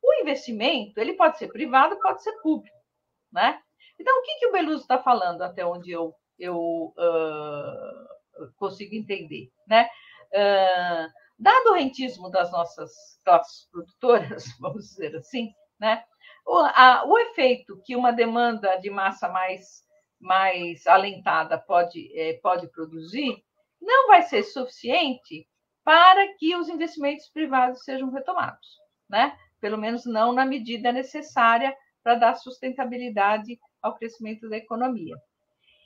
[0.02, 2.76] O investimento ele pode ser privado, pode ser público,
[3.32, 3.60] né?
[3.98, 9.48] Então o que, que o Beluso está falando até onde eu eu uh, consigo entender,
[9.68, 9.88] né?
[10.34, 11.08] Uh,
[11.38, 12.92] dado o rentismo das nossas
[13.24, 16.04] classes produtoras, vamos dizer assim, né?
[16.46, 19.84] O, a, o efeito que uma demanda de massa mais
[20.24, 23.44] mais alentada pode, é, pode produzir,
[23.80, 25.46] não vai ser suficiente
[25.84, 28.78] para que os investimentos privados sejam retomados,
[29.08, 29.36] né?
[29.60, 35.14] Pelo menos não na medida necessária para dar sustentabilidade ao crescimento da economia.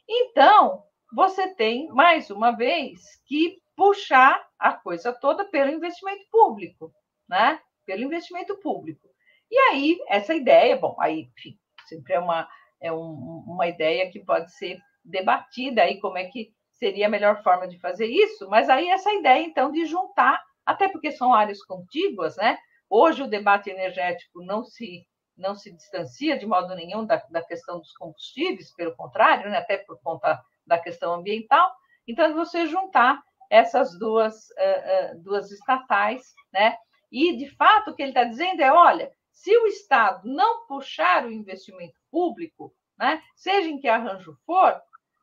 [0.08, 6.92] Então, você tem, mais uma vez, que puxar a coisa toda pelo investimento público,
[7.28, 7.60] né?
[7.86, 9.08] Pelo investimento público.
[9.48, 11.56] E aí, essa ideia, bom, aí, enfim,
[11.86, 12.48] sempre é uma,
[12.82, 17.40] é um, uma ideia que pode ser debatida aí, como é que seria a melhor
[17.44, 21.64] forma de fazer isso, mas aí essa ideia, então, de juntar, até porque são áreas
[21.64, 22.58] contíguas, né?
[22.90, 25.06] Hoje o debate energético não se
[25.36, 29.58] não se distancia de modo nenhum da, da questão dos combustíveis, pelo contrário, né?
[29.58, 31.70] até por conta da questão ambiental.
[32.08, 36.76] Então, você juntar essas duas, uh, uh, duas estatais, né?
[37.10, 41.24] E, de fato, o que ele está dizendo é: olha, se o Estado não puxar
[41.24, 44.78] o investimento público, né, seja em que arranjo for,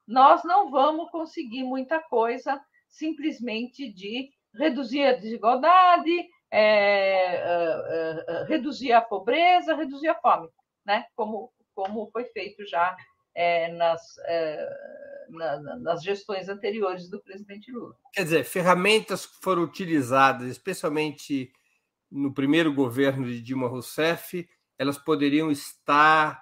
[0.07, 7.43] nós não vamos conseguir muita coisa simplesmente de reduzir a desigualdade, é,
[8.47, 10.49] reduzir a pobreza, reduzir a fome,
[10.85, 11.05] né?
[11.15, 12.95] como, como foi feito já
[13.35, 14.69] é, nas, é,
[15.29, 17.95] na, nas gestões anteriores do presidente Lula.
[18.13, 21.51] Quer dizer, ferramentas que foram utilizadas, especialmente
[22.09, 26.41] no primeiro governo de Dilma Rousseff, elas poderiam estar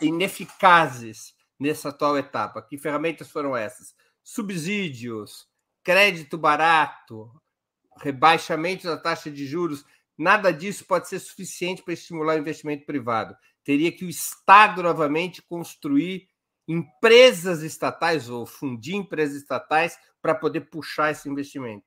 [0.00, 2.62] ineficazes nessa atual etapa?
[2.62, 3.94] Que ferramentas foram essas?
[4.22, 5.48] Subsídios,
[5.82, 7.30] crédito barato,
[7.98, 9.84] rebaixamento da taxa de juros,
[10.16, 13.36] nada disso pode ser suficiente para estimular o investimento privado.
[13.64, 16.28] Teria que o Estado novamente construir
[16.68, 21.84] empresas estatais ou fundir empresas estatais para poder puxar esse investimento.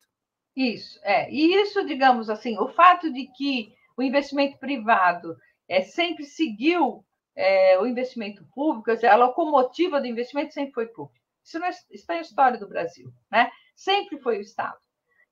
[0.55, 1.31] Isso, é.
[1.31, 5.35] E isso, digamos assim, o fato de que o investimento privado
[5.67, 7.05] é, sempre seguiu
[7.35, 11.19] é, o investimento público, a locomotiva do investimento sempre foi público.
[11.43, 13.49] Isso não é, está em história do Brasil, né?
[13.75, 14.77] Sempre foi o Estado.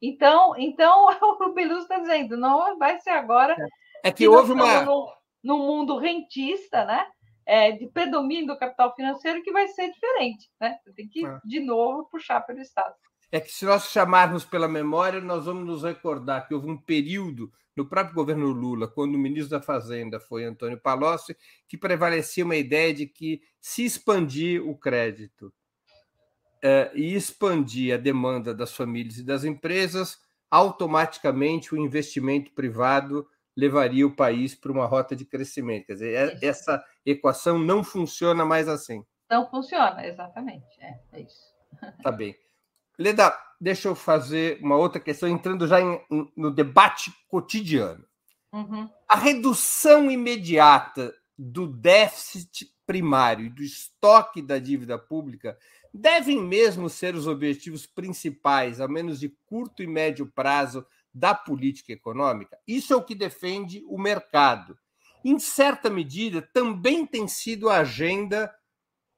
[0.01, 1.07] Então, então
[1.41, 3.55] o Beluso está dizendo, não vai ser agora.
[4.03, 4.83] É que houve uma.
[4.83, 5.11] No,
[5.45, 7.05] no mundo rentista, né?
[7.45, 10.77] É, de predomínio do capital financeiro que vai ser diferente, né?
[10.95, 11.39] Tem que, é.
[11.45, 12.95] de novo, puxar pelo Estado.
[13.31, 17.51] É que se nós chamarmos pela memória, nós vamos nos recordar que houve um período
[17.75, 21.37] no próprio governo Lula, quando o ministro da Fazenda foi Antônio Palocci,
[21.67, 25.53] que prevalecia uma ideia de que se expandir o crédito
[26.63, 30.17] é, e expandir a demanda das famílias e das empresas,
[30.49, 35.87] automaticamente o investimento privado levaria o país para uma rota de crescimento.
[35.87, 39.03] Quer dizer, é, essa equação não funciona mais assim.
[39.29, 40.65] Não funciona, exatamente.
[40.79, 41.53] É, é isso.
[42.03, 42.35] Tá bem.
[42.97, 46.01] Leda, deixa eu fazer uma outra questão, entrando já em,
[46.35, 48.05] no debate cotidiano.
[48.53, 48.89] Uhum.
[49.07, 55.57] A redução imediata do déficit primário e do estoque da dívida pública
[55.93, 60.85] devem mesmo ser os objetivos principais, ao menos de curto e médio prazo,
[61.15, 62.59] da política econômica?
[62.67, 64.77] Isso é o que defende o mercado.
[65.23, 68.53] Em certa medida, também tem sido a agenda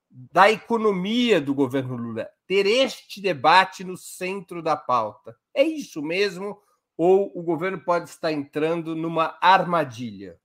[0.09, 5.35] da economia do governo Lula, ter este debate no centro da pauta.
[5.53, 6.61] É isso mesmo?
[6.95, 10.39] Ou o governo pode estar entrando numa armadilha?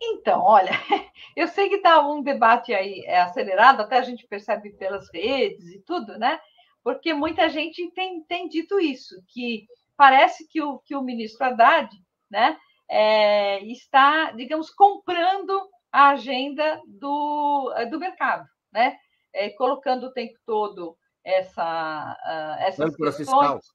[0.00, 0.70] Então, olha,
[1.34, 5.66] eu sei que está um debate aí é, acelerado, até a gente percebe pelas redes
[5.70, 6.38] e tudo, né?
[6.86, 9.66] Porque muita gente tem, tem dito isso, que
[9.96, 11.90] parece que o, que o ministro Haddad
[12.30, 12.56] né,
[12.88, 18.96] é, está, digamos, comprando a agenda do, do mercado, né?
[19.34, 23.66] É, colocando o tempo todo essa, uh, essas questões.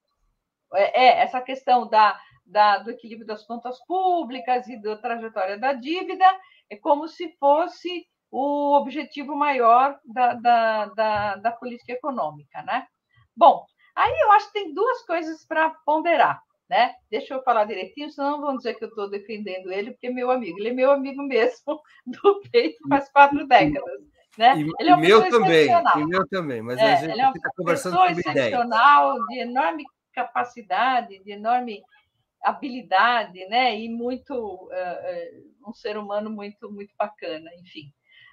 [0.73, 5.73] É, é, essa questão da, da, do equilíbrio das contas públicas e da trajetória da
[5.73, 6.25] dívida,
[6.69, 12.63] é como se fosse o objetivo maior da, da, da, da política econômica.
[12.63, 12.87] Né?
[13.35, 13.65] Bom,
[13.95, 16.41] aí eu acho que tem duas coisas para ponderar.
[16.69, 16.93] Né?
[17.09, 20.31] Deixa eu falar direitinho, senão vão dizer que eu estou defendendo ele, porque é meu
[20.31, 20.57] amigo.
[20.57, 24.01] Ele é meu amigo mesmo, do peito faz quatro décadas.
[24.37, 24.57] Né?
[24.57, 27.49] E, ele é um meu também, e meu também, mas é, a gente é está
[27.57, 29.27] conversando sobre excepcional, ideias.
[29.27, 31.83] de enorme capacidade, de enorme
[32.41, 33.77] habilidade, né?
[33.77, 37.91] E muito uh, um ser humano muito muito bacana, enfim.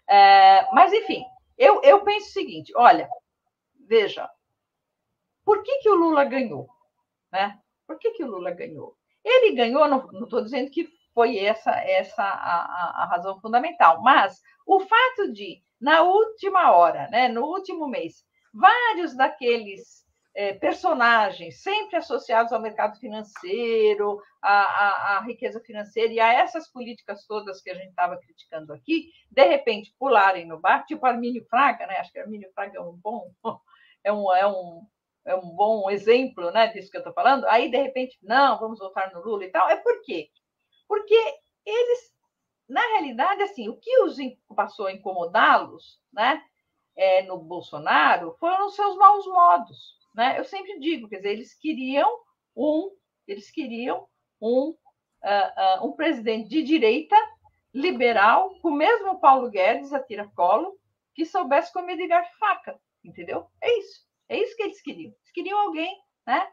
[0.09, 1.25] Uh, mas enfim,
[1.57, 3.09] eu, eu penso o seguinte: olha,
[3.87, 4.29] veja,
[5.49, 6.69] por que, que o Lula ganhou,
[7.33, 7.59] né?
[7.87, 8.95] Por que, que o Lula ganhou?
[9.25, 14.79] Ele ganhou, não estou dizendo que foi essa essa a, a, razão fundamental, mas o
[14.81, 20.05] fato de na última hora, né, no último mês, vários daqueles
[20.37, 27.63] é, personagens sempre associados ao mercado financeiro, à, riqueza financeira e a essas políticas todas
[27.63, 31.97] que a gente estava criticando aqui, de repente pularem no bar, tipo Armínio Fraga, né?
[31.97, 33.33] Acho que Armínio Fraga é um bom,
[34.05, 34.87] é um, é um,
[35.29, 37.45] é um bom exemplo né, disso que eu estou falando.
[37.47, 39.69] Aí, de repente, não, vamos votar no Lula e tal.
[39.69, 40.31] É por quê?
[40.89, 41.15] Porque
[41.67, 42.13] eles,
[42.69, 44.17] na realidade, assim, o que os
[44.57, 46.43] passou a incomodá-los, né?
[46.97, 50.37] É, no Bolsonaro foram os seus maus modos, né?
[50.37, 52.11] Eu sempre digo, quer dizer, eles queriam
[52.57, 52.91] um,
[53.29, 54.09] eles queriam
[54.41, 54.75] um, uh,
[55.83, 57.15] uh, um presidente de direita,
[57.73, 60.77] liberal, com o mesmo Paulo Guedes a tiracolo,
[61.15, 63.47] que soubesse comer de garfo faca, entendeu?
[63.61, 65.13] É isso, é isso que eles queriam.
[65.13, 66.47] Eles queriam alguém, né?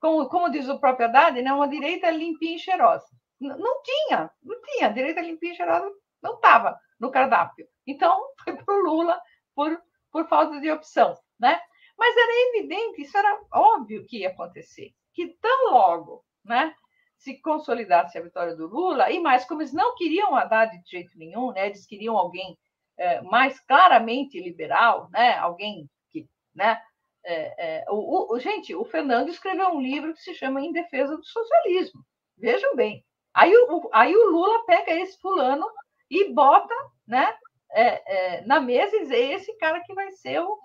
[0.00, 1.52] Como, como diz o próprio Haddad, né?
[1.52, 3.06] uma direita limpinha e cheirosa.
[3.40, 4.86] Não tinha, não tinha.
[4.86, 5.90] A direita limpinha e cheirosa
[6.22, 7.66] não estava no cardápio.
[7.86, 9.20] Então, foi para o Lula
[9.54, 9.80] por,
[10.10, 11.60] por falta de opção, né?
[11.98, 16.74] Mas era evidente, isso era óbvio que ia acontecer, que tão logo né,
[17.16, 21.16] se consolidasse a vitória do Lula, e mais, como eles não queriam Haddad de jeito
[21.16, 22.58] nenhum, né, eles queriam alguém
[22.98, 26.26] é, mais claramente liberal, né, alguém que.
[26.54, 26.80] Né,
[27.24, 31.16] é, é, o, o, gente, o Fernando escreveu um livro que se chama Em Defesa
[31.16, 32.04] do Socialismo.
[32.36, 33.04] Vejam bem.
[33.34, 35.66] Aí o, aí o Lula pega esse fulano
[36.10, 36.74] e bota
[37.06, 37.34] né,
[37.72, 40.58] é, é, na mesa e diz: esse cara que vai ser o,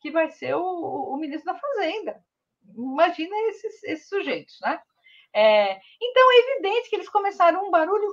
[0.00, 2.22] que vai ser o, o ministro da Fazenda.
[2.76, 4.80] Imagina esses, esses sujeitos, né?
[5.32, 8.12] É, então, é evidente que eles começaram um barulho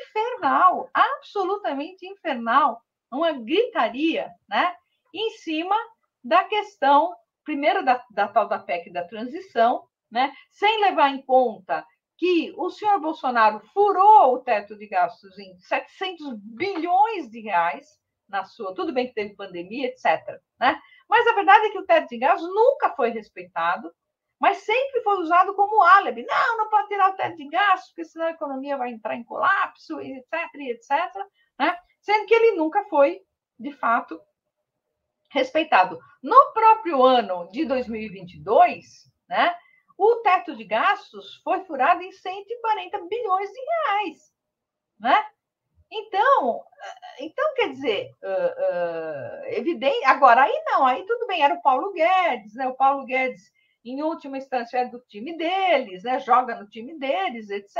[0.00, 4.74] infernal, absolutamente infernal, uma gritaria, né?
[5.14, 5.76] Em cima
[6.22, 7.14] da questão,
[7.46, 10.32] primeiro, da, da tal da PEC da transição, né?
[10.50, 11.86] Sem levar em conta
[12.18, 17.86] que o senhor Bolsonaro furou o teto de gastos em 700 bilhões de reais
[18.28, 18.74] na sua.
[18.74, 20.40] Tudo bem que teve pandemia, etc.
[20.58, 20.80] Né?
[21.08, 23.92] Mas a verdade é que o teto de gastos nunca foi respeitado,
[24.40, 26.24] mas sempre foi usado como álibi.
[26.24, 29.24] Não, não pode tirar o teto de gastos, porque senão a economia vai entrar em
[29.24, 30.90] colapso, etc, etc.
[31.58, 31.76] Né?
[32.00, 33.20] Sendo que ele nunca foi,
[33.58, 34.18] de fato,
[35.36, 35.98] respeitado.
[36.22, 39.54] No próprio ano de 2022, né,
[39.98, 44.32] o teto de gastos foi furado em 140 bilhões de reais.
[44.98, 45.26] Né?
[45.90, 46.64] Então,
[47.20, 50.04] então quer dizer, uh, uh, evidente.
[50.04, 52.66] Agora, aí não, aí tudo bem, era o Paulo Guedes, né?
[52.66, 53.52] O Paulo Guedes,
[53.84, 56.18] em última instância, é do time deles, né?
[56.18, 57.76] Joga no time deles, etc.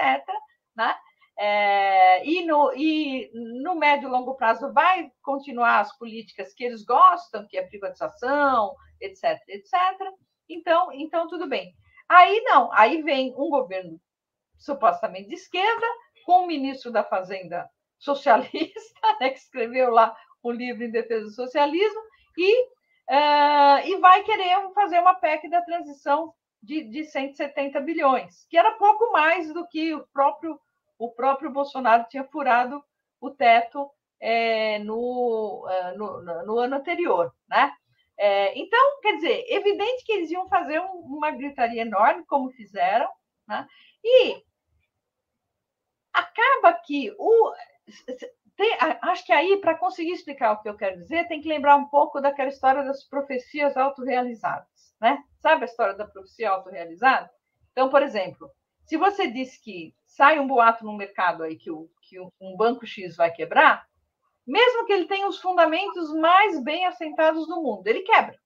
[0.77, 0.95] Né?
[1.39, 3.31] É, e, no, e
[3.63, 8.75] no médio e longo prazo vai continuar as políticas que eles gostam, que é privatização,
[9.01, 9.73] etc, etc.
[10.49, 11.75] Então, então tudo bem.
[12.09, 14.01] Aí não, aí vem um governo
[14.59, 15.87] supostamente de esquerda,
[16.25, 17.69] com o ministro da Fazenda
[17.99, 22.01] socialista, né, que escreveu lá um livro em defesa do socialismo,
[22.37, 22.63] e,
[23.11, 26.33] uh, e vai querer fazer uma PEC da transição
[26.63, 30.59] de, de 170 bilhões, que era pouco mais do que o próprio,
[30.99, 32.83] o próprio Bolsonaro tinha furado
[33.21, 33.91] o teto
[34.21, 37.35] é, no, é, no, no, ano anterior.
[37.49, 37.73] Né?
[38.17, 43.09] É, então, quer dizer, evidente que eles iam fazer um, uma gritaria enorme, como fizeram,
[43.47, 43.67] né?
[44.03, 44.43] e
[46.13, 47.53] acaba que o.
[48.57, 51.77] Tem, acho que aí, para conseguir explicar o que eu quero dizer, tem que lembrar
[51.77, 54.95] um pouco daquela história das profecias autorrealizadas.
[54.99, 55.23] Né?
[55.41, 57.31] Sabe a história da profecia autorrealizada?
[57.73, 58.51] Então, por exemplo,
[58.87, 62.87] se você diz que sai um boato no mercado aí que, o, que um banco
[62.87, 63.87] X vai quebrar,
[64.47, 68.39] mesmo que ele tenha os fundamentos mais bem assentados do mundo, ele quebra.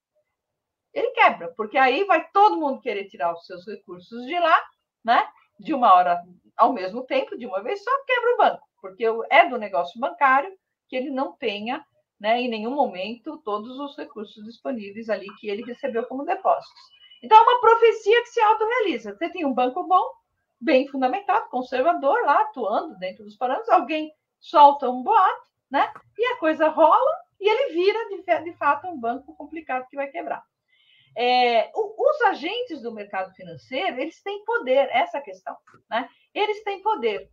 [0.93, 4.61] Ele quebra, porque aí vai todo mundo querer tirar os seus recursos de lá,
[5.05, 5.29] né?
[5.59, 6.21] De uma hora
[6.57, 10.53] ao mesmo tempo, de uma vez só, quebra o banco, porque é do negócio bancário
[10.89, 11.85] que ele não tenha,
[12.19, 16.83] né, em nenhum momento, todos os recursos disponíveis ali que ele recebeu como depósitos.
[17.23, 19.15] Então, é uma profecia que se autorrealiza.
[19.15, 20.11] Você tem um banco bom,
[20.61, 25.93] bem fundamentado, conservador, lá atuando dentro dos parâmetros, alguém solta um boato, né?
[26.19, 30.09] E a coisa rola e ele vira, de, de fato, um banco complicado que vai
[30.09, 30.45] quebrar.
[31.17, 35.57] É, os agentes do mercado financeiro, eles têm poder, essa é questão,
[35.89, 36.09] né?
[36.35, 37.31] Eles têm poder.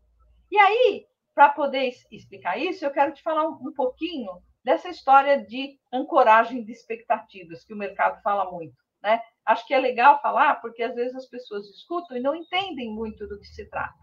[0.49, 1.05] E aí,
[1.35, 4.31] para poder explicar isso, eu quero te falar um, um pouquinho
[4.63, 9.21] dessa história de ancoragem de expectativas, que o mercado fala muito, né?
[9.48, 13.26] Acho que é legal falar, porque às vezes as pessoas escutam e não entendem muito
[13.28, 13.95] do que se trata.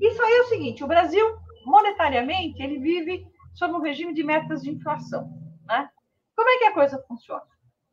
[0.00, 1.26] Isso aí é o seguinte: o Brasil,
[1.64, 5.28] monetariamente, ele vive sob um regime de metas de inflação.
[5.64, 5.88] Né?
[6.36, 7.46] Como é que a coisa funciona?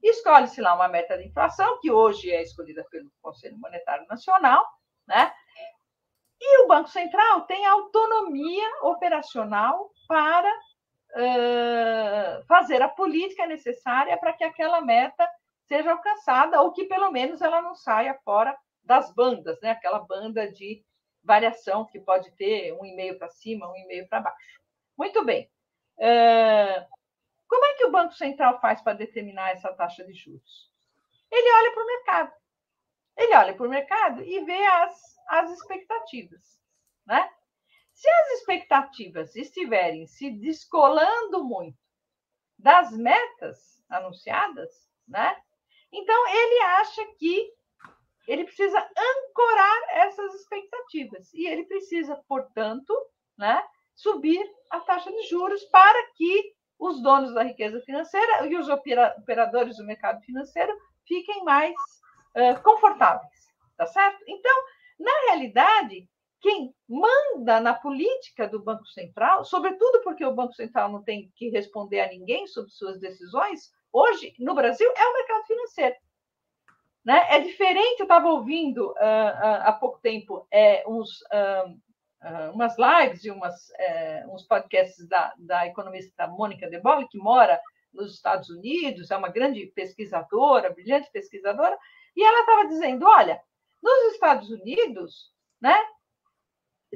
[0.04, 4.64] Escolhe-se lá uma meta de inflação, que hoje é escolhida pelo Conselho Monetário Nacional,
[5.08, 5.32] né?
[6.40, 14.44] e o Banco Central tem autonomia operacional para uh, fazer a política necessária para que
[14.44, 15.28] aquela meta
[15.68, 19.72] seja alcançada, ou que pelo menos ela não saia fora das bandas, né?
[19.72, 20.84] aquela banda de
[21.24, 24.62] variação que pode ter um e meio para cima, um e meio para baixo.
[24.98, 25.50] Muito bem.
[26.00, 26.86] É,
[27.48, 30.72] como é que o Banco Central faz para determinar essa taxa de juros?
[31.32, 32.34] Ele olha para o mercado.
[33.18, 36.60] Ele olha para o mercado e vê as, as expectativas.
[37.06, 37.30] Né?
[37.94, 41.78] Se as expectativas estiverem se descolando muito
[42.58, 45.42] das metas anunciadas, né?
[45.98, 47.52] Então ele acha que
[48.28, 52.94] ele precisa ancorar essas expectativas e ele precisa, portanto,
[53.38, 53.64] né,
[53.96, 59.78] subir a taxa de juros para que os donos da riqueza financeira e os operadores
[59.78, 60.76] do mercado financeiro
[61.08, 61.74] fiquem mais
[62.36, 63.48] uh, confortáveis,
[63.78, 64.24] tá certo?
[64.28, 64.64] Então,
[65.00, 66.10] na realidade,
[66.42, 71.50] quem manda na política do Banco Central, sobretudo porque o Banco Central não tem que
[71.50, 75.96] responder a ninguém sobre suas decisões, hoje, no Brasil, é o mercado financeiro.
[77.04, 77.26] Né?
[77.30, 83.24] É diferente, eu estava ouvindo uh, uh, há pouco tempo é, uns, uh, umas lives
[83.24, 87.62] e umas, uh, uns podcasts da, da economista Mônica De Bolle, que mora
[87.94, 91.78] nos Estados Unidos, é uma grande pesquisadora, brilhante pesquisadora,
[92.16, 93.40] e ela estava dizendo: olha,
[93.82, 95.32] nos Estados Unidos,
[95.62, 95.78] né,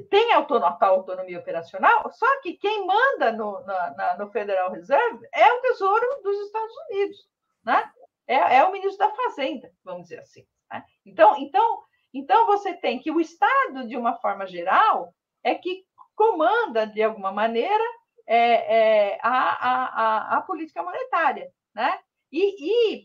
[0.02, 5.60] tem autonomia, autonomia operacional, só que quem manda no, na, no Federal Reserve é o
[5.62, 7.28] Tesouro dos Estados Unidos,
[7.64, 7.90] né?
[8.26, 10.46] É, é o ministro da Fazenda, vamos dizer assim.
[10.70, 10.84] Né?
[11.04, 11.82] Então, então,
[12.14, 15.12] então você tem que o Estado, de uma forma geral,
[15.42, 17.82] é que comanda, de alguma maneira,
[18.26, 21.50] é, é, a, a, a, política monetária.
[21.74, 21.98] Né?
[22.30, 23.04] E, e,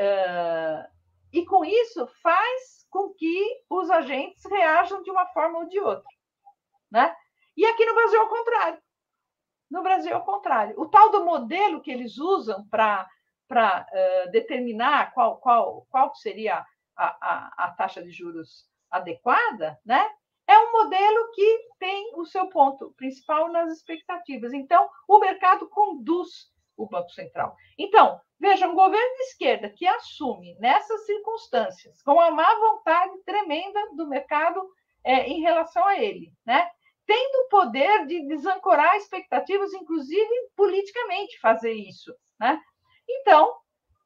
[0.00, 0.88] uh,
[1.32, 6.15] e com isso faz com que os agentes reajam de uma forma ou de outra.
[6.96, 7.14] Né?
[7.54, 8.78] E aqui no Brasil é o contrário.
[9.70, 10.80] No Brasil é o contrário.
[10.80, 13.06] O tal do modelo que eles usam para
[13.50, 16.64] uh, determinar qual, qual, qual seria
[16.96, 20.08] a, a, a taxa de juros adequada, né?
[20.48, 24.54] é um modelo que tem o seu ponto principal nas expectativas.
[24.54, 27.54] Então, o mercado conduz o Banco Central.
[27.76, 33.80] Então, veja, um governo de esquerda que assume nessas circunstâncias, com a má vontade tremenda
[33.96, 34.66] do mercado
[35.04, 36.70] é, em relação a ele, né?
[37.06, 42.14] Tendo o poder de desancorar expectativas, inclusive politicamente, fazer isso.
[42.38, 42.60] Né?
[43.08, 43.54] Então,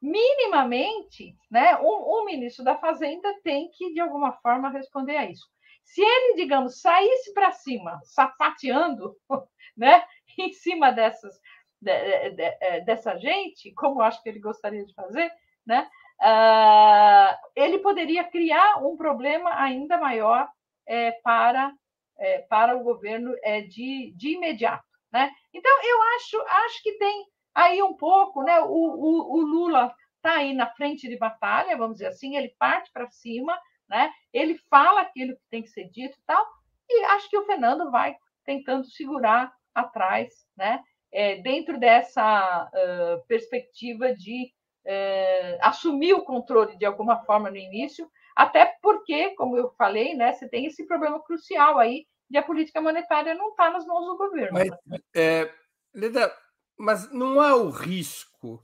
[0.01, 5.48] minimamente, né, um, um ministro da Fazenda tem que, de alguma forma, responder a isso.
[5.85, 9.16] Se ele, digamos, saísse para cima, sapateando,
[9.77, 10.05] né,
[10.39, 11.35] em cima dessas,
[11.81, 15.32] de, de, dessa gente, como acho que ele gostaria de fazer,
[15.66, 15.89] né,
[16.20, 20.48] uh, ele poderia criar um problema ainda maior
[20.86, 21.72] é, para,
[22.20, 24.84] é, para o governo é, de, de imediato.
[25.12, 25.30] Né?
[25.52, 28.60] Então, eu acho, acho que tem aí um pouco, né?
[28.60, 32.92] O, o, o Lula está aí na frente de batalha, vamos dizer assim, ele parte
[32.92, 34.12] para cima, né?
[34.32, 36.47] ele fala aquilo que tem que ser dito e tal,
[36.88, 40.82] e acho que o Fernando vai tentando segurar atrás, né?
[41.12, 44.52] É, dentro dessa uh, perspectiva de
[44.86, 48.09] uh, assumir o controle de alguma forma no início,
[48.40, 52.80] até porque, como eu falei, né, você tem esse problema crucial aí de a política
[52.80, 54.52] monetária não estar tá nas mãos do governo.
[54.52, 54.70] Mas,
[55.14, 55.52] é,
[55.94, 56.34] Leda,
[56.78, 58.58] mas não há o risco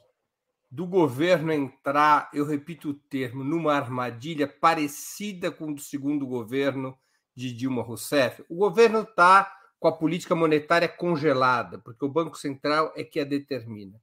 [0.70, 6.96] do governo entrar, eu repito o termo, numa armadilha parecida com o do segundo governo
[7.34, 8.46] de Dilma Rousseff?
[8.48, 13.24] O governo está com a política monetária congelada, porque o Banco Central é que a
[13.24, 14.00] determina.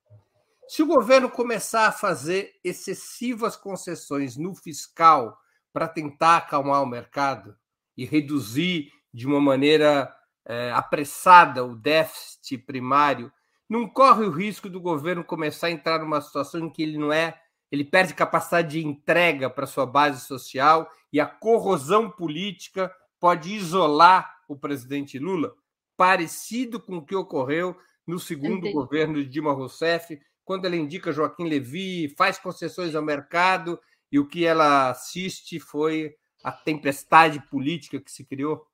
[0.67, 5.39] Se o governo começar a fazer excessivas concessões no fiscal
[5.73, 7.57] para tentar acalmar o mercado
[7.97, 13.31] e reduzir de uma maneira é, apressada o déficit primário,
[13.67, 17.11] não corre o risco do governo começar a entrar numa situação em que ele não
[17.11, 17.39] é,
[17.71, 24.31] ele perde capacidade de entrega para sua base social e a corrosão política pode isolar
[24.47, 25.53] o presidente Lula,
[25.97, 27.75] parecido com o que ocorreu
[28.05, 28.73] no segundo Entendi.
[28.73, 33.79] governo de Dilma Rousseff, quando ela indica Joaquim Levy, faz concessões ao mercado
[34.13, 38.67] e o que ela assiste foi a tempestade política que se criou?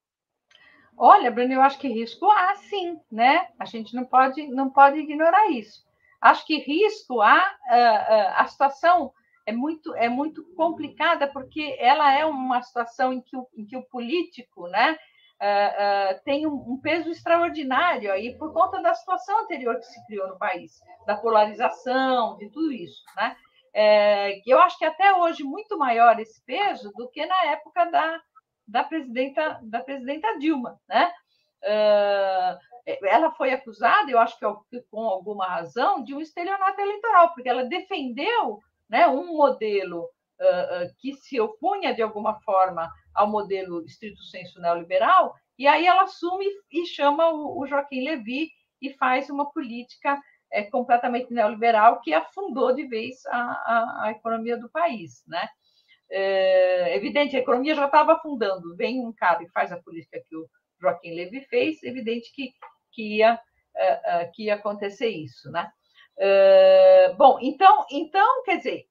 [0.97, 3.47] Olha, Bruno, eu acho que risco há sim, né?
[3.57, 5.87] A gente não pode, não pode ignorar isso.
[6.19, 7.55] Acho que risco há,
[8.35, 9.13] a situação
[9.45, 13.77] é muito, é muito complicada, porque ela é uma situação em que o, em que
[13.77, 14.97] o político né,
[16.25, 20.81] tem um, peso extraordinário aí por conta da situação anterior que se criou no país,
[21.07, 23.01] da polarização, de tudo isso.
[23.15, 23.37] Né?
[23.73, 28.21] É, eu acho que até hoje muito maior esse peso do que na época da,
[28.67, 31.11] da presidenta da presidenta Dilma, né?
[31.61, 32.69] Uh,
[33.03, 37.65] ela foi acusada, eu acho que com alguma razão, de um estelionato eleitoral, porque ela
[37.65, 38.59] defendeu
[38.89, 40.09] né, um modelo
[40.99, 46.45] que se opunha de alguma forma ao modelo estrito senso neoliberal, e aí ela assume
[46.71, 48.49] e chama o Joaquim Levy
[48.81, 50.17] e faz uma política
[50.51, 55.47] é, completamente neoliberal que afundou de vez a, a, a economia do país, né?
[56.11, 58.75] É evidente, a economia já estava afundando.
[58.75, 60.49] Vem um cara e faz a política que o
[60.81, 62.51] Joaquim Levy fez, evidente que,
[62.91, 63.39] que, ia,
[63.75, 65.51] é, é, que ia acontecer isso.
[65.51, 65.69] Né?
[66.17, 68.87] É, bom, então, então, quer dizer,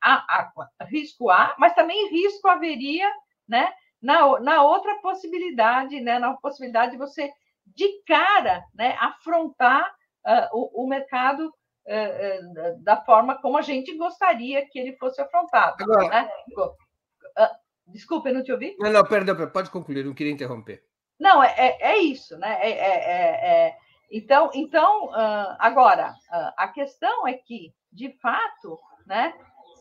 [0.83, 3.11] risco há, mas também risco haveria
[3.49, 7.31] né, na, na outra possibilidade, né, na possibilidade de você,
[7.67, 9.93] de cara, né, afrontar
[10.29, 15.21] uh, o, o, mercado uh, uh, da forma como a gente gostaria que ele fosse
[15.21, 15.83] afrontado.
[15.83, 16.31] Agora, né?
[16.57, 17.49] Uh,
[17.87, 18.77] desculpa, eu não te ouvi?
[18.79, 20.83] Não, não, perdão, pode concluir, não queria interromper.
[21.19, 22.59] Não, é, é, é isso, né?
[22.61, 23.79] É, é, é, é
[24.11, 29.35] então, então uh, agora, uh, a questão é que, de fato, né,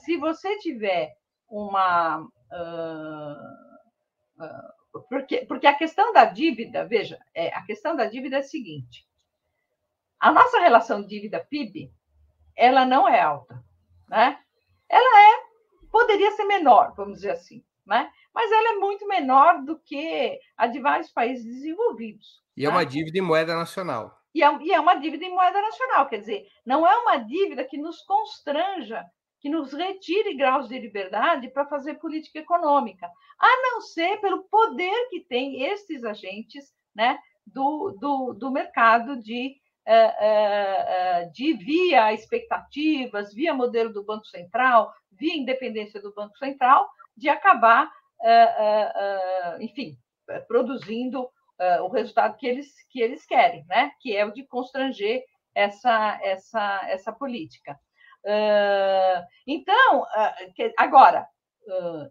[0.03, 1.13] se você tiver
[1.47, 2.27] uma.
[5.07, 9.06] porque, porque a questão da dívida, veja, é, a questão da dívida é a seguinte:
[10.19, 11.91] a nossa relação dívida-PIB,
[12.55, 13.63] ela não é alta,
[14.09, 14.39] né?
[14.89, 15.47] Ela é
[15.91, 18.11] poderia ser menor, vamos dizer assim, né?
[18.37, 22.43] mas ela é muito menor do que a de vários países desenvolvidos.
[22.55, 22.75] E é né?
[22.75, 24.15] uma dívida em moeda nacional.
[24.31, 27.63] E é, e é uma dívida em moeda nacional, quer dizer, não é uma dívida
[27.63, 29.03] que nos constranja,
[29.39, 35.09] que nos retire graus de liberdade para fazer política econômica, a não ser pelo poder
[35.09, 39.55] que tem esses agentes né, do, do, do mercado de
[41.33, 47.89] de via expectativas, via modelo do Banco Central, via independência do Banco Central, de acabar,
[49.59, 49.97] enfim,
[50.47, 51.29] produzindo
[51.83, 53.91] o resultado que eles, que eles querem, né?
[54.01, 55.23] que é o de constranger
[55.55, 57.79] essa, essa, essa política.
[59.45, 60.05] Então,
[60.77, 61.27] agora,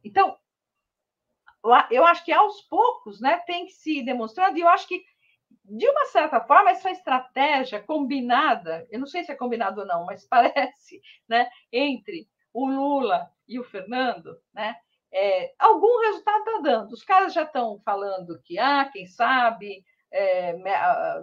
[0.02, 0.36] então,
[1.90, 5.04] eu acho que aos poucos né, tem que se demonstrando, e eu acho que
[5.68, 10.04] de uma certa forma, essa estratégia combinada, eu não sei se é combinado ou não,
[10.04, 14.76] mas parece, né, entre o Lula e o Fernando, né,
[15.12, 16.92] é, algum resultado está dando.
[16.92, 20.54] Os caras já estão falando que, ah, quem sabe, é,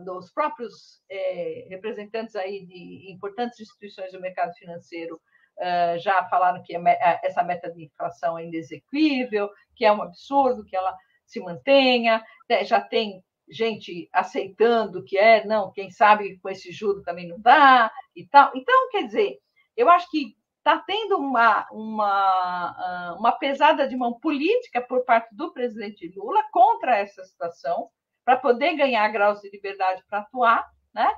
[0.04, 5.20] dos próprios é, representantes aí de importantes instituições do mercado financeiro
[5.60, 6.76] é, já falaram que
[7.24, 10.96] essa meta de inflação é inexequível, que é um absurdo que ela
[11.26, 17.04] se mantenha, né, já tem gente aceitando que é, não, quem sabe com esse juro
[17.04, 18.52] também não dá e tal.
[18.56, 19.40] Então, quer dizer,
[19.76, 25.36] eu acho que está tendo uma, uma, ah, uma pesada de mão política por parte
[25.36, 27.90] do presidente Lula contra essa situação,
[28.24, 31.14] para poder ganhar graus de liberdade para atuar, né?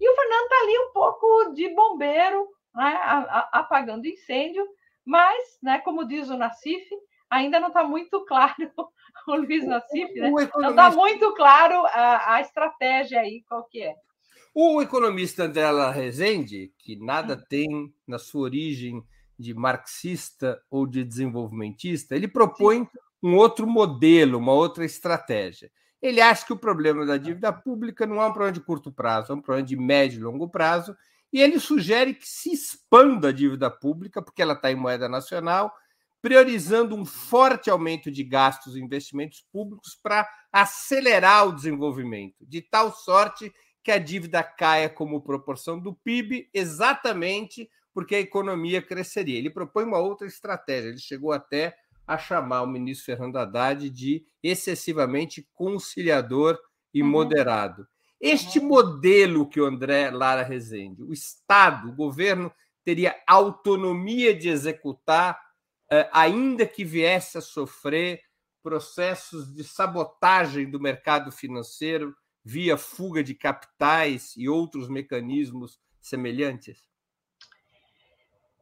[0.00, 3.00] E o Fernando está ali um pouco de bombeiro, né?
[3.52, 4.66] apagando incêndio,
[5.04, 6.88] mas, né, como diz o Nassif,
[7.30, 8.72] ainda não está muito claro,
[9.26, 10.30] o Luiz Nassif, né?
[10.30, 13.94] não está muito claro a, a, estratégia aí, qual que é.
[14.54, 17.44] O economista André Rezende, que nada hum.
[17.48, 19.02] tem na sua origem
[19.38, 22.88] de marxista ou de desenvolvimentista, ele propõe Sim.
[23.22, 25.70] um outro modelo, uma outra estratégia.
[26.00, 29.32] Ele acha que o problema da dívida pública não é um problema de curto prazo,
[29.32, 30.96] é um problema de médio e longo prazo,
[31.32, 35.72] e ele sugere que se expanda a dívida pública, porque ela está em moeda nacional,
[36.28, 42.92] priorizando um forte aumento de gastos e investimentos públicos para acelerar o desenvolvimento, de tal
[42.94, 43.50] sorte
[43.82, 49.38] que a dívida caia como proporção do PIB, exatamente porque a economia cresceria.
[49.38, 50.90] Ele propõe uma outra estratégia.
[50.90, 51.74] Ele chegou até
[52.06, 56.58] a chamar o ministro Fernando Haddad de excessivamente conciliador
[56.92, 57.08] e uhum.
[57.08, 57.88] moderado.
[58.20, 58.68] Este uhum.
[58.68, 62.52] modelo que o André Lara Rezende, o Estado, o governo,
[62.84, 65.47] teria autonomia de executar,
[66.12, 68.22] ainda que viesse a sofrer
[68.62, 76.88] processos de sabotagem do mercado financeiro via fuga de capitais e outros mecanismos semelhantes?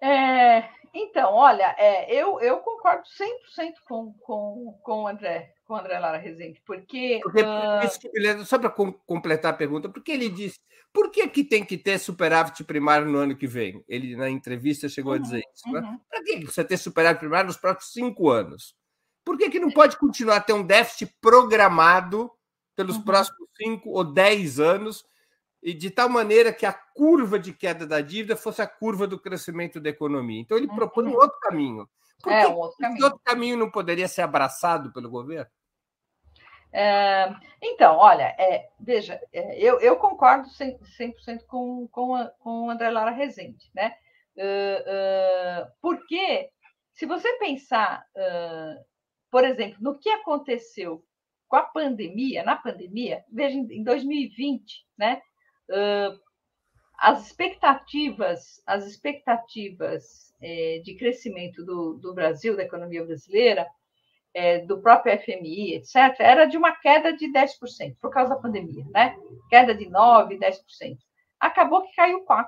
[0.01, 5.77] É, então, olha, é, eu, eu concordo 100% com, com, com o André, com o
[5.77, 7.21] André Lara Rezende, porque...
[7.23, 8.45] porque uh...
[8.45, 10.59] Só para completar a pergunta, porque ele disse,
[10.93, 13.85] por que, que tem que ter superávit primário no ano que vem?
[13.87, 15.71] Ele, na entrevista, chegou uhum, a dizer isso.
[15.71, 15.81] Né?
[15.81, 16.01] Uhum.
[16.09, 18.75] Para que você ter superávit primário nos próximos cinco anos?
[19.25, 22.31] Por que, que não pode continuar a ter um déficit programado
[22.77, 23.03] pelos uhum.
[23.03, 25.05] próximos cinco ou dez anos
[25.63, 29.19] e de tal maneira que a curva de queda da dívida fosse a curva do
[29.19, 30.41] crescimento da economia.
[30.41, 31.17] Então, ele propõe um uhum.
[31.17, 31.89] outro caminho.
[32.23, 33.05] Por é, que um outro caminho.
[33.05, 35.51] outro caminho não poderia ser abraçado pelo governo?
[36.73, 40.79] É, então, olha, é, veja, é, eu, eu, concordo 100%,
[41.21, 43.95] 100 com, com, a, com o André Lara Rezende, né?
[44.37, 46.51] Uh, uh, porque,
[46.93, 48.85] se você pensar, uh,
[49.31, 51.03] por exemplo, no que aconteceu
[51.49, 55.23] com a pandemia, na pandemia, veja, em 2020, né?
[56.99, 63.67] As expectativas, as expectativas é, de crescimento do, do, Brasil, da economia brasileira,
[64.35, 68.85] é, do próprio FMI, etc., era de uma queda de 10%, por causa da pandemia,
[68.93, 69.17] né?
[69.49, 70.99] Queda de 9%, 10%.
[71.41, 72.47] Acabou que caiu 4%.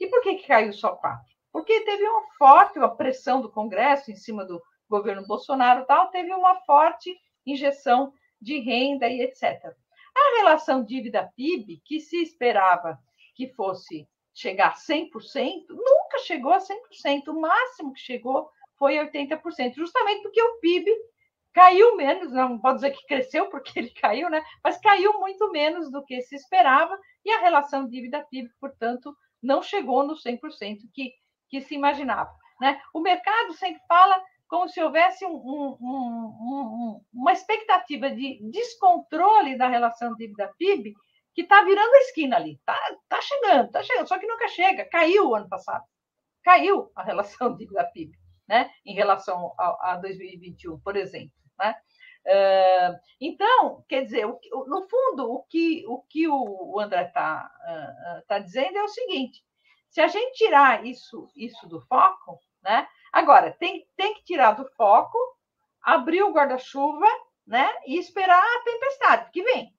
[0.00, 1.18] E por que, que caiu só 4%?
[1.52, 6.32] Porque teve uma forte uma pressão do Congresso em cima do governo Bolsonaro tal, teve
[6.32, 7.16] uma forte
[7.46, 9.74] injeção de renda e etc.
[10.14, 12.98] A relação dívida-PIB, que se esperava
[13.36, 17.28] que fosse chegar a 100%, nunca chegou a 100%.
[17.28, 20.90] O máximo que chegou foi 80%, justamente porque o PIB
[21.52, 24.42] caiu menos, não pode dizer que cresceu porque ele caiu, né?
[24.62, 30.06] Mas caiu muito menos do que se esperava e a relação dívida-PIB, portanto, não chegou
[30.06, 31.12] no 100% que,
[31.48, 32.30] que se imaginava.
[32.60, 32.80] Né?
[32.92, 39.68] O mercado sempre fala como se houvesse um, um, um, uma expectativa de descontrole da
[39.68, 40.94] relação dívida-PIB
[41.36, 42.54] que está virando a esquina ali.
[42.54, 42.76] Está
[43.08, 44.84] tá chegando, está chegando, só que nunca chega.
[44.86, 45.84] Caiu o ano passado.
[46.42, 48.12] Caiu a relação dívida-PIB,
[48.48, 48.70] né?
[48.84, 51.30] em relação a, a 2021, por exemplo.
[51.58, 51.74] Né?
[52.26, 58.26] Uh, então, quer dizer, o, no fundo, o que o, que o André está uh,
[58.26, 59.44] tá dizendo é o seguinte:
[59.88, 64.68] se a gente tirar isso, isso do foco, né, Agora, tem, tem que tirar do
[64.72, 65.16] foco,
[65.80, 67.06] abrir o guarda-chuva
[67.46, 69.74] né, e esperar a tempestade, que vem.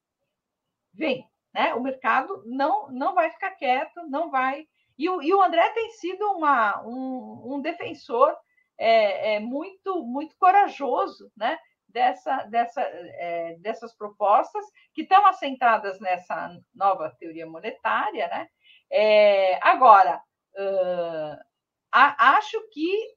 [0.92, 1.30] Vem.
[1.58, 1.74] Né?
[1.74, 4.68] O mercado não, não vai ficar quieto, não vai.
[4.96, 8.32] E o, e o André tem sido uma, um, um defensor
[8.78, 11.58] é, é, muito, muito corajoso né?
[11.88, 14.64] dessa, dessa, é, dessas propostas
[14.94, 18.28] que estão assentadas nessa nova teoria monetária.
[18.28, 18.48] Né?
[18.92, 20.22] É, agora,
[20.54, 21.44] uh,
[21.92, 23.16] acho que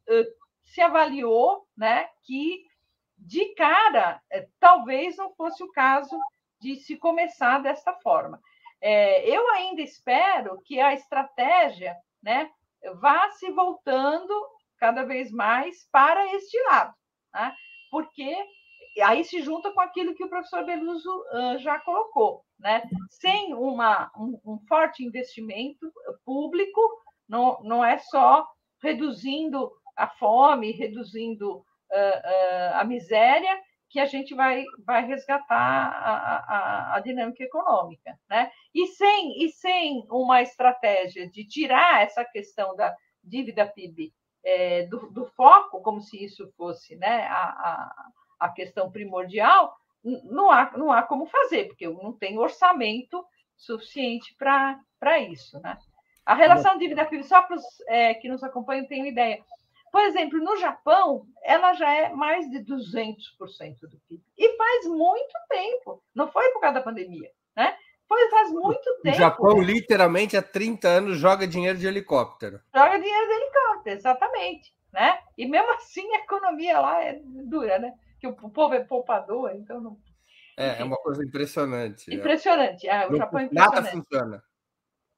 [0.65, 2.65] se avaliou né, que,
[3.19, 6.19] de cara, é, talvez não fosse o caso
[6.61, 8.41] de se começar dessa forma.
[8.81, 12.51] É, eu ainda espero que a estratégia né,
[12.95, 14.33] vá se voltando
[14.79, 16.95] cada vez mais para este lado,
[17.35, 17.55] né?
[17.91, 18.35] porque
[19.03, 22.43] aí se junta com aquilo que o professor Beluso uh, já colocou.
[22.59, 22.83] Né?
[23.11, 25.93] Sem uma, um, um forte investimento
[26.25, 26.81] público,
[27.29, 28.47] não, não é só
[28.83, 33.61] reduzindo a fome, reduzindo uh, uh, a miséria,
[33.91, 38.17] que a gente vai, vai resgatar a, a, a, dinâmica econômica.
[38.29, 38.51] Né?
[38.73, 44.13] E, sem, e sem uma estratégia de tirar essa questão da dívida PIB
[44.45, 50.51] é, do, do, foco, como se isso fosse né, a, a, a questão primordial, não
[50.51, 53.23] há, não há como fazer, porque não tem orçamento
[53.57, 55.61] suficiente para isso.
[55.61, 55.77] Né?
[56.25, 59.43] A relação dívida-PIB, só para os é, que nos acompanham terem uma ideia,
[59.91, 64.23] Por exemplo, no Japão, ela já é mais de 200% do PIB.
[64.39, 66.03] E faz muito tempo.
[66.15, 67.77] Não foi por causa da pandemia, né?
[68.09, 69.17] Foi faz muito tempo.
[69.17, 72.61] O Japão, literalmente, há 30 anos, joga dinheiro de helicóptero.
[72.75, 74.75] Joga dinheiro de helicóptero, exatamente.
[74.93, 75.19] Né?
[75.39, 77.93] E mesmo assim, a economia lá é dura, né?
[78.21, 79.97] Que o povo é poupador, então não.
[80.57, 82.11] É, é uma coisa impressionante.
[82.11, 82.15] É.
[82.15, 82.89] Impressionante.
[82.89, 83.75] É, o não, Japão é impressionante.
[83.75, 84.43] Nada funciona.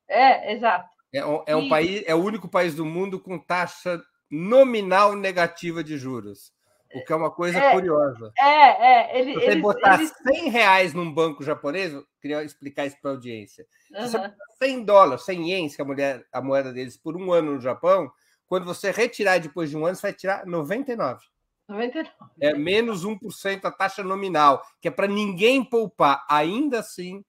[0.08, 0.90] É, exato.
[1.14, 5.98] É, é um país, é o único país do mundo com taxa nominal negativa de
[5.98, 6.50] juros.
[6.94, 8.32] O que é uma coisa é, curiosa.
[8.38, 9.18] É, é.
[9.18, 10.12] Ele, Se você eles, botar eles...
[10.26, 13.66] 100 reais num banco japonês, eu queria explicar isso para a audiência.
[13.88, 17.16] Se você botar 100 dólares, 100 ienes, que é a, mulher, a moeda deles, por
[17.16, 18.12] um ano no Japão,
[18.46, 21.24] quando você retirar depois de um ano, você vai tirar 99.
[21.66, 22.10] 99.
[22.40, 26.24] É menos 1% a taxa nominal, que é para ninguém poupar.
[26.28, 27.24] Ainda assim,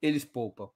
[0.00, 0.68] eles poupam.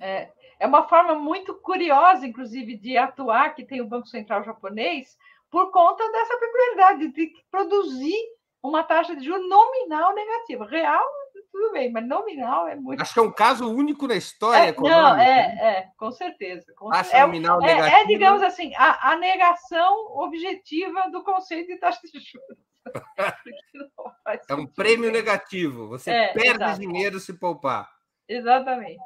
[0.00, 5.16] É, é uma forma muito curiosa, inclusive, de atuar que tem o Banco Central japonês,
[5.50, 8.16] por conta dessa peculiaridade de produzir
[8.62, 10.66] uma taxa de juros nominal negativa.
[10.66, 11.04] Real,
[11.52, 13.00] tudo bem, mas nominal é muito.
[13.00, 14.74] Acho que é um caso único na história é.
[14.76, 16.72] Não, é, é, com certeza.
[16.76, 17.96] Com taxa é, nominal é, negativa.
[17.96, 22.58] É, digamos assim, a, a, negação objetiva do conceito de taxa de juros.
[24.48, 25.88] é um prêmio negativo.
[25.88, 26.80] Você é, perde exatamente.
[26.80, 27.88] dinheiro se poupar.
[28.28, 28.98] Exatamente.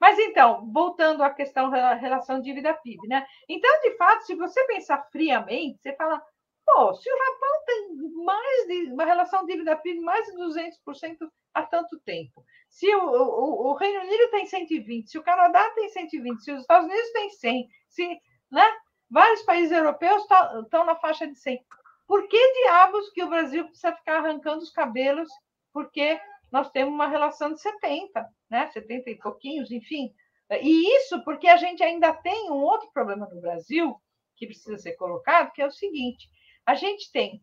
[0.00, 3.26] Mas então, voltando à questão da relação dívida-PIB, né?
[3.48, 6.22] Então, de fato, se você pensar friamente, você fala,
[6.66, 11.98] pô, se o Japão tem mais de uma relação dívida-PIB mais de 200% há tanto
[12.00, 16.52] tempo, se o, o, o, Reino Unido tem 120, se o Canadá tem 120, se
[16.52, 18.20] os Estados Unidos tem 100, se,
[18.50, 18.64] né?
[19.08, 20.24] Vários países europeus
[20.64, 21.64] estão na faixa de 100.
[22.08, 25.28] Por que diabos que o Brasil precisa ficar arrancando os cabelos?
[25.72, 26.20] Porque
[26.50, 28.68] nós temos uma relação de 70, né?
[28.68, 30.12] 70 e pouquinhos, enfim.
[30.50, 33.96] E isso porque a gente ainda tem um outro problema no Brasil
[34.36, 36.28] que precisa ser colocado, que é o seguinte:
[36.64, 37.42] a gente tem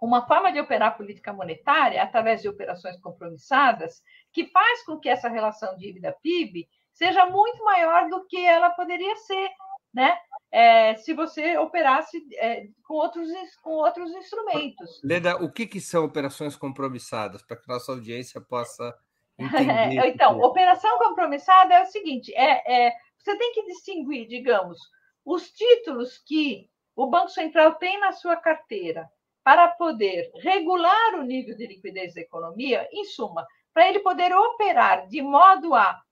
[0.00, 5.28] uma forma de operar política monetária através de operações compromissadas que faz com que essa
[5.28, 9.50] relação dívida-PIB seja muito maior do que ela poderia ser,
[9.92, 10.16] né?
[10.50, 13.28] é, se você operasse é, com, outros,
[13.62, 15.00] com outros instrumentos.
[15.04, 18.94] Leda, o que, que são operações compromissadas, para que nossa audiência possa
[19.38, 20.06] entender?
[20.06, 24.78] então, operação compromissada é o seguinte: é, é, você tem que distinguir, digamos,
[25.24, 29.08] os títulos que o Banco Central tem na sua carteira
[29.44, 35.06] para poder regular o nível de liquidez da economia, em suma, para ele poder operar
[35.06, 36.02] de modo a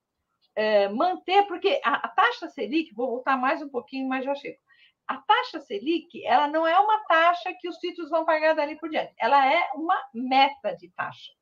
[0.54, 4.58] é, manter, porque a, a, taxa Selic, vou voltar mais um pouquinho, mas já chego.
[5.06, 8.88] A taxa Selic, ela não é uma taxa que os títulos vão pagar dali por
[8.88, 11.32] diante, ela é uma meta de taxa.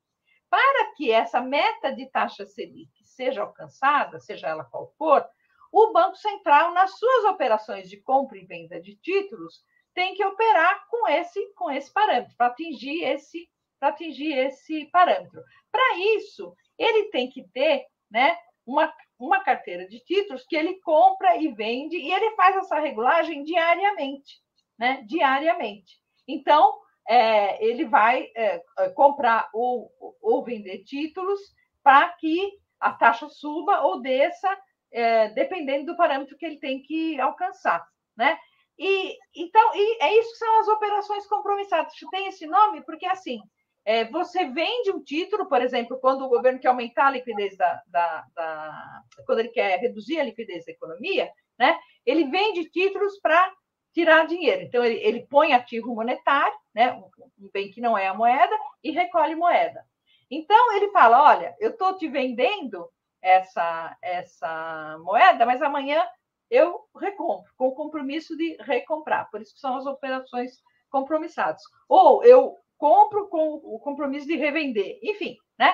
[0.55, 5.27] Para que essa meta de taxa Selic seja alcançada, seja ela qual for,
[5.69, 9.61] o Banco Central, nas suas operações de compra e venda de títulos,
[9.93, 15.43] tem que operar com esse, com esse parâmetro, para atingir esse, para atingir esse parâmetro.
[15.69, 21.35] Para isso, ele tem que ter né, uma, uma carteira de títulos que ele compra
[21.35, 24.39] e vende, e ele faz essa regulagem diariamente,
[24.79, 25.03] né?
[25.05, 25.99] Diariamente.
[26.25, 28.63] Então, é, ele vai é,
[28.93, 29.91] comprar ou,
[30.21, 31.39] ou vender títulos
[31.83, 34.49] para que a taxa suba ou desça,
[34.91, 37.85] é, dependendo do parâmetro que ele tem que alcançar,
[38.17, 38.37] né?
[38.77, 41.93] E então e é isso que são as operações compromissadas.
[42.11, 43.39] Tem esse nome porque assim
[43.85, 47.81] é, você vende um título, por exemplo, quando o governo quer aumentar a liquidez da,
[47.87, 51.77] da, da quando ele quer reduzir a liquidez da economia, né?
[52.03, 53.53] Ele vende títulos para
[53.95, 54.61] tirar dinheiro.
[54.61, 56.91] Então ele, ele põe ativo monetário, né?
[56.93, 58.53] Um, bem que não é a moeda
[58.83, 59.85] e recolhe moeda.
[60.29, 62.89] Então ele fala, olha, eu estou te vendendo
[63.21, 66.05] essa essa moeda, mas amanhã
[66.51, 69.31] eu recompro, com o compromisso de recomprar.
[69.31, 71.63] Por isso que são as operações compromissadas.
[71.87, 74.99] Ou eu compro com o compromisso de revender.
[75.01, 75.73] Enfim, né?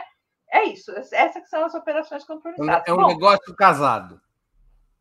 [0.50, 0.92] É isso.
[0.92, 2.88] Essas são as operações compromissadas.
[2.88, 4.22] É um Bom, negócio casado.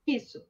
[0.07, 0.43] Isso.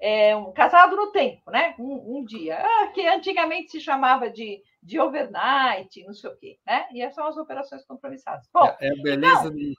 [0.00, 1.74] É um casado no tempo, né?
[1.78, 2.58] Um, um dia.
[2.60, 6.86] Ah, que antigamente se chamava de, de overnight, não sei o quê, né?
[6.92, 8.48] E essas são as operações compromissadas.
[8.52, 9.74] Bom, é, é beleza então, de.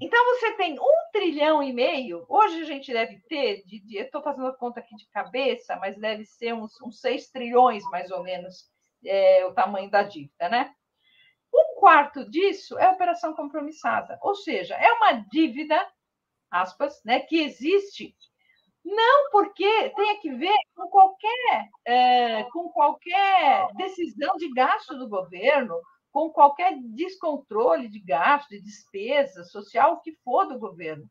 [0.00, 2.24] Então você tem um trilhão e meio.
[2.28, 5.76] Hoje a gente deve ter, de, de, eu estou fazendo a conta aqui de cabeça,
[5.76, 8.70] mas deve ser uns, uns 6 trilhões, mais ou menos,
[9.04, 10.72] é, o tamanho da dívida, né?
[11.54, 15.86] Um quarto disso é operação compromissada, ou seja, é uma dívida,
[16.50, 18.16] aspas, né, que existe
[18.84, 25.80] não porque tenha que ver com qualquer, é, com qualquer decisão de gasto do governo,
[26.10, 31.08] com qualquer descontrole de gasto, de despesa social, o que for do governo.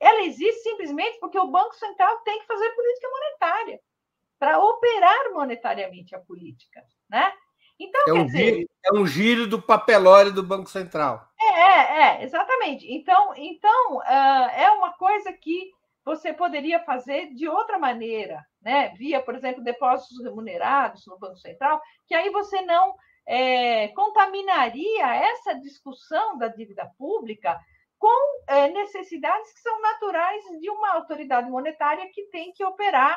[0.00, 3.80] Ela existe simplesmente porque o Banco Central tem que fazer política monetária
[4.38, 7.32] para operar monetariamente a política, né?
[7.78, 11.28] Então, é, um dizer, giro, é um giro do papelório do Banco Central.
[11.40, 12.92] É, é, é exatamente.
[12.92, 15.70] Então, então uh, é uma coisa que
[16.04, 18.88] você poderia fazer de outra maneira, né?
[18.96, 22.94] Via, por exemplo, depósitos remunerados no Banco Central, que aí você não
[23.26, 27.58] é, contaminaria essa discussão da dívida pública
[27.98, 33.16] com é, necessidades que são naturais de uma autoridade monetária que tem que operar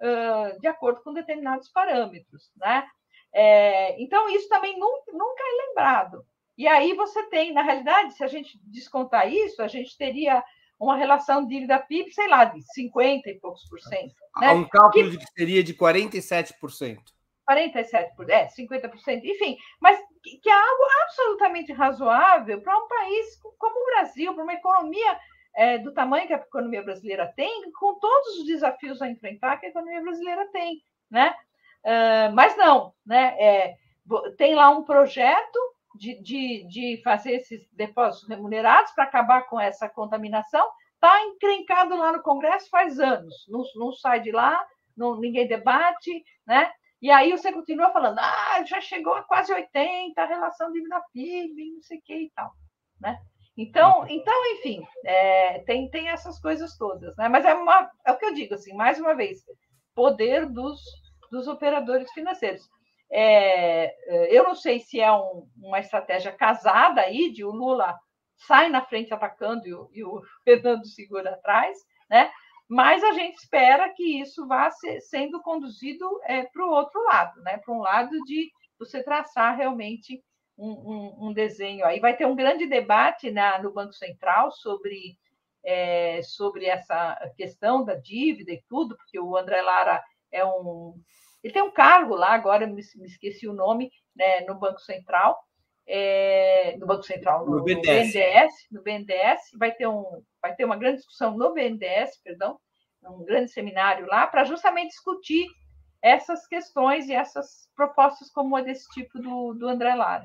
[0.00, 2.86] uh, de acordo com determinados parâmetros, né?
[3.32, 6.24] É, então, isso também nunca, nunca é lembrado.
[6.56, 10.42] E aí você tem, na realidade, se a gente descontar isso, a gente teria
[10.78, 14.14] uma relação dívida-PIB, sei lá, de 50 e poucos por cento.
[14.40, 14.48] Né?
[14.48, 16.98] Há um cálculo que, de que seria de 47%.
[17.48, 23.86] 47%, é, 50%, enfim, mas que é algo absolutamente razoável para um país como o
[23.86, 25.18] Brasil, para uma economia
[25.56, 29.66] é, do tamanho que a economia brasileira tem, com todos os desafios a enfrentar que
[29.66, 31.34] a economia brasileira tem, né?
[31.84, 33.36] Uh, mas não, né?
[33.38, 33.76] É,
[34.36, 35.58] tem lá um projeto
[35.96, 42.12] de, de, de fazer esses depósitos remunerados para acabar com essa contaminação, está encrencado lá
[42.12, 44.64] no Congresso faz anos, não, não sai de lá,
[44.96, 46.70] não, ninguém debate, né?
[47.00, 51.82] E aí você continua falando, ah, já chegou a quase 80 a relação dívida-PIB, não
[51.82, 52.50] sei o que e tal,
[53.00, 53.18] né?
[53.56, 57.28] Então, então enfim, é, tem, tem essas coisas todas, né?
[57.28, 59.44] Mas é, uma, é o que eu digo, assim, mais uma vez,
[59.94, 60.80] poder dos,
[61.30, 62.68] dos operadores financeiros.
[63.10, 67.96] É, eu não sei se é um, uma estratégia casada aí, de o Lula
[68.36, 71.78] sai na frente atacando e o, e o Fernando segura atrás,
[72.10, 72.30] né?
[72.68, 77.40] mas a gente espera que isso vá ser, sendo conduzido é, para o outro lado,
[77.42, 77.58] né?
[77.58, 80.22] para um lado de você traçar realmente
[80.58, 81.84] um, um, um, desenho.
[81.84, 85.16] Aí vai ter um grande debate na, no Banco Central sobre,
[85.64, 90.02] é, sobre essa questão da dívida e tudo, porque o André Lara
[90.32, 90.94] é um.
[91.46, 95.38] Ele tem um cargo lá, agora me, me esqueci o nome, né, no Banco Central,
[95.86, 97.86] é, no Banco Central, no, no, BNDES.
[97.86, 98.52] no, BNDES.
[98.72, 102.58] no BNDES, vai ter, um, vai ter uma grande discussão no BNDES, perdão,
[103.04, 105.46] um grande seminário lá, para justamente discutir
[106.02, 110.24] essas questões e essas propostas como a desse tipo do, do André Lara.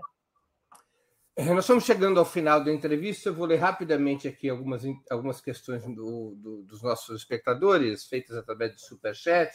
[1.35, 3.29] É, nós estamos chegando ao final da entrevista.
[3.29, 4.81] Eu vou ler rapidamente aqui algumas,
[5.11, 9.51] algumas questões do, do, dos nossos espectadores, feitas através do Superchat.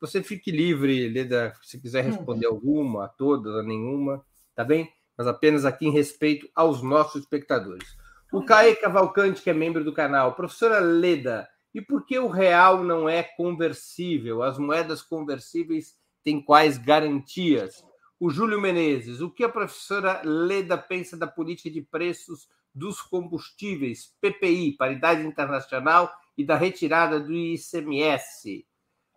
[0.00, 2.08] Você fique livre, Leda, se quiser hum.
[2.08, 2.52] responder hum.
[2.52, 4.24] alguma, a todas, a nenhuma,
[4.54, 4.90] tá bem?
[5.20, 7.86] mas apenas aqui em respeito aos nossos espectadores.
[8.32, 12.82] O Caê Cavalcante, que é membro do canal, professora Leda, e por que o real
[12.82, 14.42] não é conversível?
[14.42, 15.94] As moedas conversíveis
[16.24, 17.84] têm quais garantias?
[18.18, 24.16] O Júlio Menezes, o que a professora Leda pensa da política de preços dos combustíveis,
[24.22, 28.66] PPI, paridade internacional, e da retirada do ICMS?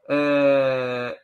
[0.09, 1.19] É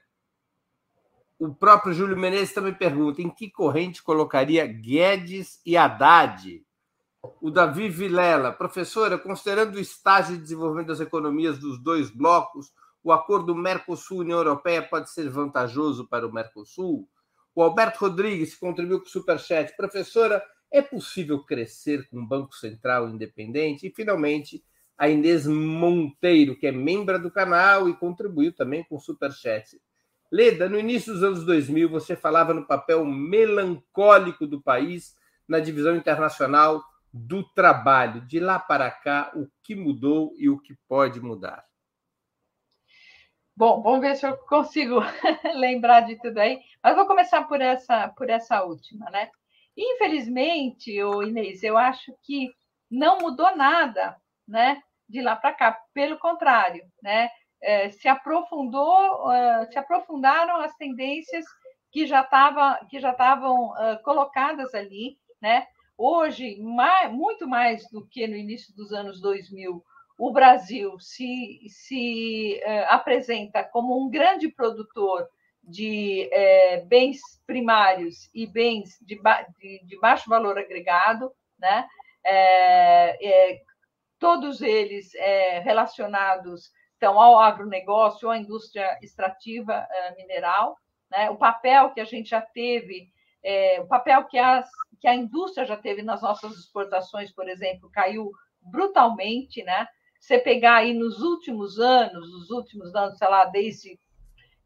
[1.40, 6.62] o próprio Júlio Menezes também pergunta em que corrente colocaria Guedes e Haddad.
[7.42, 13.14] O Davi Vilela, professora, considerando o estágio de desenvolvimento das economias dos dois blocos, o
[13.14, 17.08] acordo Mercosul-União Europeia pode ser vantajoso para o Mercosul?
[17.56, 19.74] O Alberto Rodrigues contribuiu com o Superchat.
[19.78, 23.88] Professora, é possível crescer com um Banco Central independente?
[23.88, 24.62] E, finalmente,
[25.00, 29.82] a Inês Monteiro, que é membro do canal e contribuiu também com Superchat.
[30.30, 35.16] Leda, no início dos anos 2000, você falava no papel melancólico do país
[35.48, 38.28] na divisão internacional do trabalho.
[38.28, 41.64] De lá para cá, o que mudou e o que pode mudar?
[43.56, 45.00] Bom, vamos ver se eu consigo
[45.56, 46.60] lembrar de tudo aí.
[46.84, 49.30] Mas vou começar por essa, por essa última, né?
[49.78, 52.50] Infelizmente, o Inês, eu acho que
[52.92, 54.82] não mudou nada, né?
[55.10, 57.30] De lá para cá, pelo contrário, né?
[57.62, 61.46] é, se aprofundou, uh, se aprofundaram as tendências
[61.92, 65.66] que já estavam que já estavam uh, colocadas ali, né?
[65.98, 69.84] Hoje, mais, muito mais do que no início dos anos 2000,
[70.18, 75.28] o Brasil se, se uh, apresenta como um grande produtor
[75.62, 81.86] de é, bens primários e bens de, ba de, de, baixo valor agregado, né?
[82.26, 83.62] É, é,
[84.20, 90.78] todos eles é, relacionados então, ao agronegócio, à indústria extrativa uh, mineral,
[91.10, 91.30] né?
[91.30, 93.10] o papel que a gente já teve,
[93.42, 94.70] é, o papel que, as,
[95.00, 99.88] que a indústria já teve nas nossas exportações, por exemplo, caiu brutalmente, né?
[100.20, 103.98] Você pegar aí nos últimos anos, os últimos anos, sei lá, desde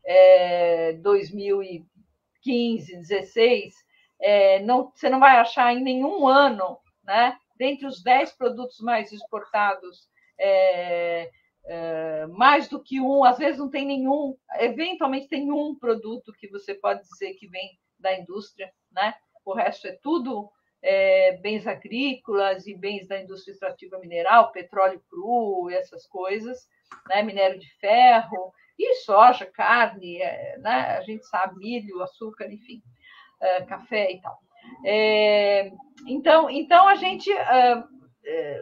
[0.04, 3.76] é, 2015, 16,
[4.20, 7.38] é, não, você não vai achar em nenhum ano, né?
[7.64, 11.32] Dentre os 10 produtos mais exportados é,
[11.66, 16.50] é, mais do que um, às vezes não tem nenhum, eventualmente tem um produto que
[16.50, 19.16] você pode dizer que vem da indústria, né?
[19.46, 25.70] O resto é tudo é, bens agrícolas e bens da indústria extrativa mineral, petróleo cru,
[25.70, 26.68] essas coisas,
[27.08, 27.24] né?
[27.24, 30.98] minério de ferro, e soja, carne, é, né?
[30.98, 32.84] a gente sabe, milho, açúcar, enfim,
[33.40, 34.38] é, café e tal.
[34.86, 35.72] É,
[36.08, 37.32] então, então, a gente.
[37.32, 37.84] É,
[38.26, 38.62] é,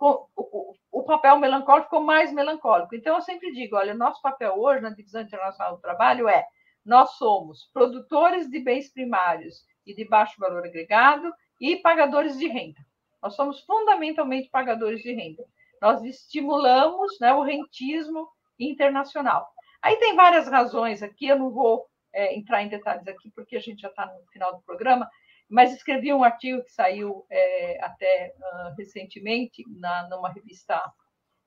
[0.00, 2.94] o, o papel melancólico ficou mais melancólico.
[2.94, 6.44] Então, eu sempre digo: olha, nosso papel hoje na Divisão Internacional do Trabalho é
[6.84, 12.80] nós somos produtores de bens primários e de baixo valor agregado e pagadores de renda.
[13.22, 15.44] Nós somos fundamentalmente pagadores de renda.
[15.80, 19.48] Nós estimulamos né, o rentismo internacional.
[19.80, 23.60] Aí tem várias razões aqui, eu não vou é, entrar em detalhes aqui, porque a
[23.60, 25.08] gente já está no final do programa,
[25.52, 30.82] mas escrevi um artigo que saiu é, até uh, recentemente na, numa revista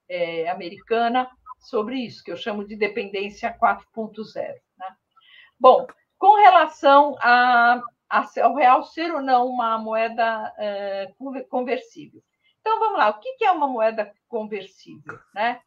[0.08, 1.28] é, americana
[1.60, 4.36] sobre isso, que eu chamo de dependência 4.0.
[4.78, 4.96] Né?
[5.60, 5.88] Bom,
[6.20, 11.12] com relação a, a, ao real ser ou não uma moeda é,
[11.50, 12.22] conversível.
[12.62, 15.20] Então, vamos lá, o que é uma moeda conversível?
[15.34, 15.60] Né?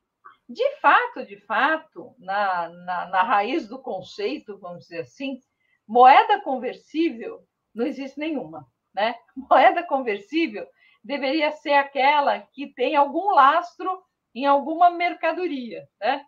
[0.48, 5.40] De fato, de fato, na, na, na raiz do conceito, vamos dizer assim,
[5.88, 7.44] moeda conversível
[7.78, 8.66] não existe nenhuma.
[8.94, 9.14] Né?
[9.50, 10.66] Moeda conversível
[11.02, 14.02] deveria ser aquela que tem algum lastro
[14.34, 16.24] em alguma mercadoria, né?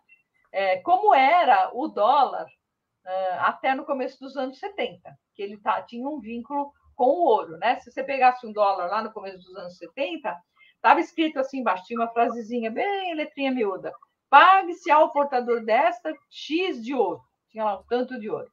[0.53, 5.81] É, como era o dólar uh, até no começo dos anos 70, que ele tá,
[5.81, 7.57] tinha um vínculo com o ouro.
[7.57, 7.79] Né?
[7.79, 10.35] Se você pegasse um dólar lá no começo dos anos 70,
[10.75, 13.93] estava escrito assim embaixo, tinha uma frasezinha bem letrinha miúda,
[14.29, 17.21] pague-se ao portador desta X de ouro.
[17.49, 18.51] Tinha lá um tanto de ouro.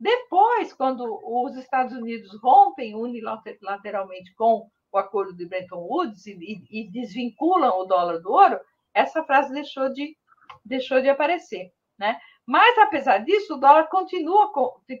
[0.00, 6.80] Depois, quando os Estados Unidos rompem unilateralmente com o acordo de Bretton Woods e, e,
[6.80, 8.58] e, desvinculam o dólar do ouro,
[8.94, 10.16] essa frase deixou de,
[10.64, 11.70] deixou de aparecer.
[11.98, 12.18] Né?
[12.46, 14.50] Mas, apesar disso, o dólar continua,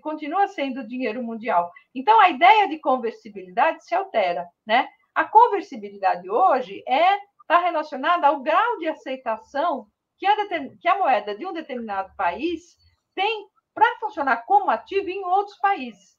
[0.02, 1.72] continua sendo dinheiro mundial.
[1.94, 4.46] Então, a ideia de conversibilidade se altera.
[4.66, 4.86] Né?
[5.14, 7.18] A conversibilidade hoje é
[7.50, 10.36] está relacionada ao grau de aceitação que a,
[10.80, 12.76] que a moeda de um determinado país
[13.12, 16.16] tem para funcionar como ativo em outros países.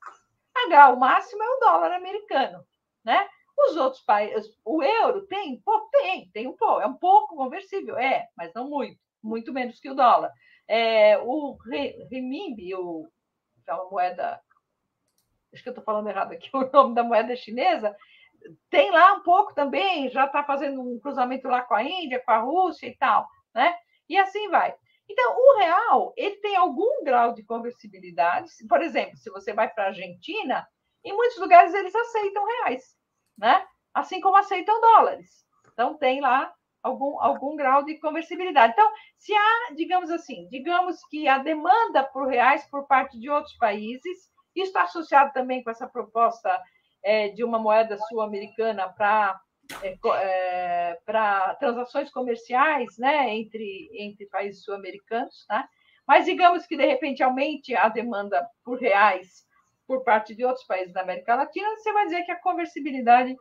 [0.69, 2.63] Grau máximo é o dólar americano,
[3.03, 3.27] né?
[3.57, 7.97] Os outros países, o euro tem, pô, tem, tem um pouco, é um pouco conversível,
[7.97, 10.31] é, mas não muito, muito menos que o dólar.
[10.67, 11.57] É, o
[12.09, 13.07] renminbi, o,
[13.67, 14.41] é uma moeda,
[15.53, 17.95] acho que eu estou falando errado aqui, o nome da moeda chinesa,
[18.69, 22.31] tem lá um pouco também, já está fazendo um cruzamento lá com a Índia, com
[22.31, 23.75] a Rússia e tal, né?
[24.09, 24.73] E assim vai.
[25.11, 28.49] Então, o real, ele tem algum grau de conversibilidade.
[28.69, 30.65] Por exemplo, se você vai para a Argentina,
[31.03, 32.95] em muitos lugares eles aceitam reais,
[33.37, 33.67] né?
[33.93, 35.45] Assim como aceitam dólares.
[35.73, 38.71] Então, tem lá algum, algum grau de conversibilidade.
[38.71, 43.55] Então, se há, digamos assim, digamos que a demanda por reais por parte de outros
[43.57, 46.57] países, isso está associado também com essa proposta
[47.03, 49.37] é, de uma moeda sul-americana para
[49.81, 55.67] é, é, para transações comerciais né, entre, entre países sul-americanos, tá?
[56.07, 59.45] mas digamos que de repente aumente a demanda por reais
[59.87, 63.35] por parte de outros países da América Latina, você vai dizer que a conversibilidade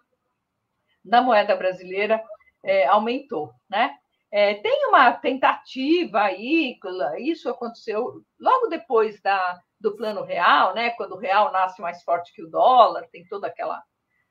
[1.04, 2.22] da moeda brasileira
[2.64, 3.52] é, aumentou.
[3.68, 3.96] Né?
[4.30, 6.78] É, tem uma tentativa aí,
[7.18, 10.90] isso aconteceu logo depois da, do plano real, né?
[10.90, 13.82] quando o real nasce mais forte que o dólar, tem toda aquela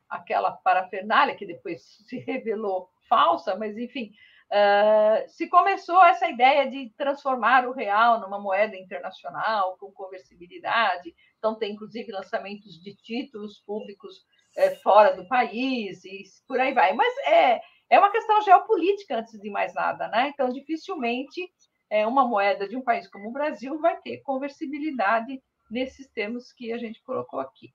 [0.09, 4.11] aquela parafernália que depois se revelou falsa, mas enfim,
[4.51, 11.13] uh, se começou essa ideia de transformar o real numa moeda internacional com conversibilidade.
[11.37, 14.25] Então tem inclusive lançamentos de títulos públicos
[14.57, 16.93] é, fora do país e por aí vai.
[16.93, 20.29] Mas é é uma questão geopolítica antes de mais nada, né?
[20.29, 21.51] Então dificilmente
[21.89, 25.41] é, uma moeda de um país como o Brasil vai ter conversibilidade
[25.71, 27.73] nesses termos que a gente colocou aqui.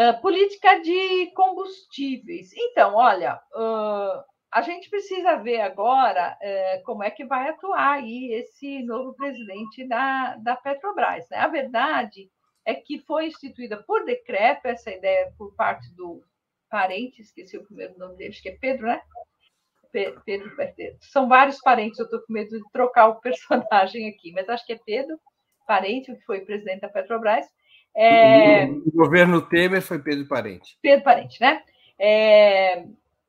[0.00, 2.52] Ah, política de combustíveis.
[2.56, 8.32] Então, olha, uh, a gente precisa ver agora uh, como é que vai atuar aí
[8.32, 11.28] esse novo presidente da, da Petrobras.
[11.28, 11.38] Né?
[11.38, 12.30] A verdade
[12.64, 16.22] é que foi instituída por decreto essa ideia por parte do
[16.70, 19.02] parente, esqueci o primeiro nome dele, acho que é Pedro, né?
[19.90, 20.54] Pedro, Pedro,
[21.00, 24.74] são vários parentes, eu estou com medo de trocar o personagem aqui, mas acho que
[24.74, 25.18] é Pedro,
[25.66, 27.48] parente, que foi presidente da Petrobras,
[27.98, 28.66] é...
[28.66, 30.78] O governo Temer foi Pedro Parente.
[30.82, 31.62] Pedro Parente, né?
[31.98, 32.84] É...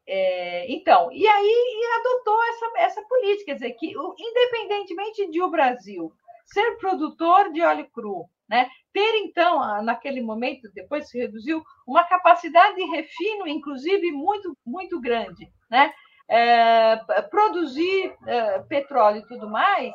[0.07, 0.71] É...
[0.71, 6.11] então, e aí e adotou essa, essa política, quer dizer, que independentemente de o Brasil
[6.45, 12.75] ser produtor de óleo cru, né, ter então, naquele momento, depois se reduziu, uma capacidade
[12.75, 15.93] de refino, inclusive, muito, muito grande, né?
[16.29, 16.95] é,
[17.31, 19.93] produzir é, petróleo e tudo mais,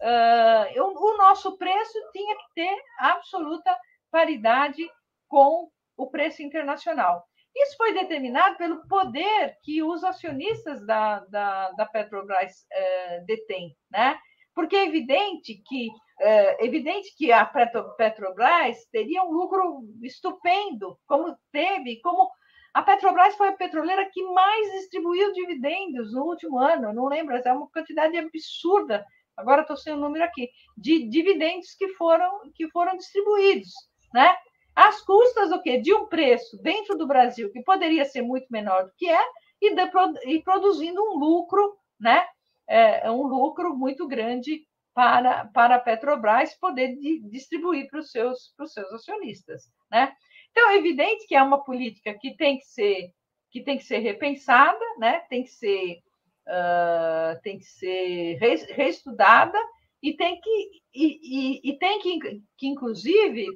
[0.00, 3.74] é, o nosso preço tinha que ter absoluta
[4.16, 4.82] paridade
[5.28, 7.22] com o preço internacional.
[7.54, 14.18] Isso foi determinado pelo poder que os acionistas da, da, da Petrobras é, detêm, né?
[14.54, 22.00] Porque é evidente que é evidente que a Petrobras teria um lucro estupendo, como teve,
[22.00, 22.30] como
[22.72, 27.52] a Petrobras foi a petroleira que mais distribuiu dividendos no último ano, não lembro, é
[27.52, 29.04] uma quantidade absurda,
[29.36, 33.68] agora estou sem o número aqui, de dividendos que foram, que foram distribuídos,
[34.12, 34.34] né?
[34.74, 35.78] Às custas do quê?
[35.78, 39.24] De um preço dentro do Brasil que poderia ser muito menor do que é
[39.60, 39.82] e, de,
[40.26, 42.26] e produzindo um lucro, né?
[42.68, 48.52] É, um lucro muito grande para, para a Petrobras poder de, distribuir para os seus,
[48.56, 50.12] para os seus acionistas, né?
[50.56, 53.10] Então, é evidente que é uma política que tem que ser,
[53.50, 55.20] que tem que ser repensada, né?
[55.28, 55.98] tem que ser,
[56.48, 58.38] uh, tem que ser
[58.74, 59.58] reestudada
[60.02, 62.18] e tem que, e, e, e tem que,
[62.56, 63.46] que inclusive,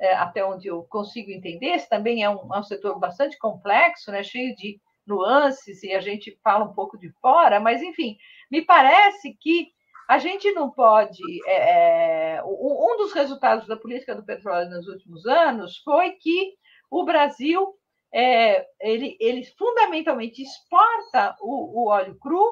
[0.00, 4.10] é, até onde eu consigo entender, esse também é um, é um setor bastante complexo,
[4.10, 4.22] né?
[4.22, 8.16] cheio de nuances, e a gente fala um pouco de fora, mas, enfim,
[8.50, 9.68] me parece que
[10.08, 11.22] a gente não pode.
[11.46, 16.54] É, é um dos resultados da política do petróleo nos últimos anos foi que
[16.90, 17.76] o Brasil
[18.12, 22.44] é, ele, ele fundamentalmente exporta o, o, óleo cru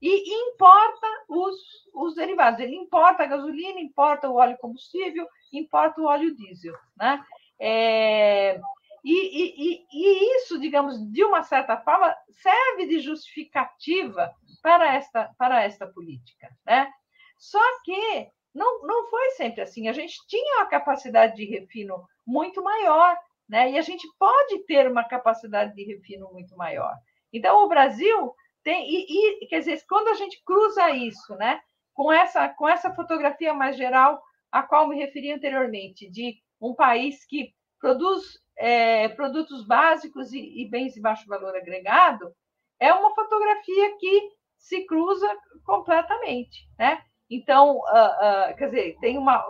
[0.00, 1.56] e importa os,
[1.92, 2.60] os derivados.
[2.60, 5.26] Ele importa a gasolina, importa o óleo combustível,
[5.58, 6.74] importa o óleo diesel.
[6.96, 7.24] Né?
[7.58, 8.60] É,
[9.04, 14.32] e, e, e, isso, digamos, de uma certa forma, serve de justificativa
[14.62, 16.48] para esta, para esta política.
[16.66, 16.90] Né?
[17.38, 19.88] Só que não, não foi sempre assim.
[19.88, 23.16] A gente tinha uma capacidade de refino muito maior,
[23.48, 23.70] né?
[23.70, 26.94] e a gente pode ter uma capacidade de refino muito maior.
[27.32, 28.86] Então, o Brasil tem.
[28.88, 31.60] E, e, quer dizer, quando a gente cruza isso né,
[31.94, 34.20] com, essa, com essa fotografia mais geral,
[34.50, 40.68] a qual me referi anteriormente, de um país que produz é, produtos básicos e, e
[40.68, 42.32] bens de baixo valor agregado,
[42.78, 45.28] é uma fotografia que se cruza
[45.64, 46.68] completamente.
[46.78, 47.02] Né?
[47.30, 49.44] Então, uh, uh, quer dizer, tem uma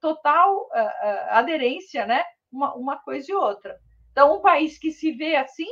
[0.00, 2.24] total uh, aderência, né?
[2.50, 3.78] Uma, uma coisa e outra.
[4.10, 5.68] Então, um país que se vê assim,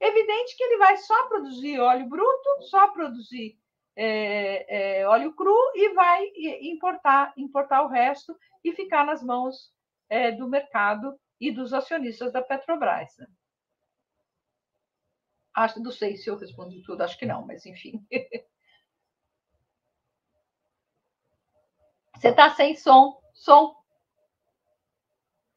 [0.00, 3.56] evidente que ele vai só produzir óleo bruto, só produzir
[3.96, 9.72] é, é, óleo cru e vai importar, importar o resto e ficar nas mãos
[10.08, 13.16] é, do mercado e dos acionistas da Petrobras.
[13.18, 13.26] Né?
[15.54, 18.06] Acho, não sei se eu respondi tudo, acho que não, mas enfim.
[22.14, 23.18] Você está sem som.
[23.34, 23.74] Som.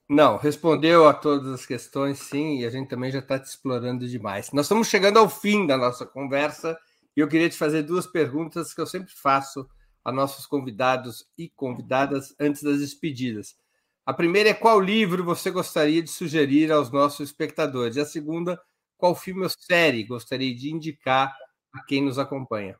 [0.07, 4.07] Não, respondeu a todas as questões, sim, e a gente também já está te explorando
[4.07, 4.51] demais.
[4.51, 6.77] Nós estamos chegando ao fim da nossa conversa
[7.19, 9.69] e eu queria te fazer duas perguntas que eu sempre faço
[10.05, 13.57] a nossos convidados e convidadas antes das despedidas.
[14.05, 17.97] A primeira é qual livro você gostaria de sugerir aos nossos espectadores?
[17.97, 18.57] E a segunda,
[18.97, 21.35] qual filme ou série gostaria de indicar
[21.73, 22.79] a quem nos acompanha?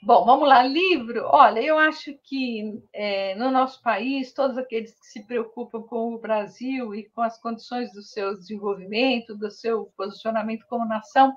[0.00, 1.24] Bom, vamos lá, livro.
[1.24, 6.18] Olha, eu acho que é, no nosso país, todos aqueles que se preocupam com o
[6.20, 11.36] Brasil e com as condições do seu desenvolvimento, do seu posicionamento como nação,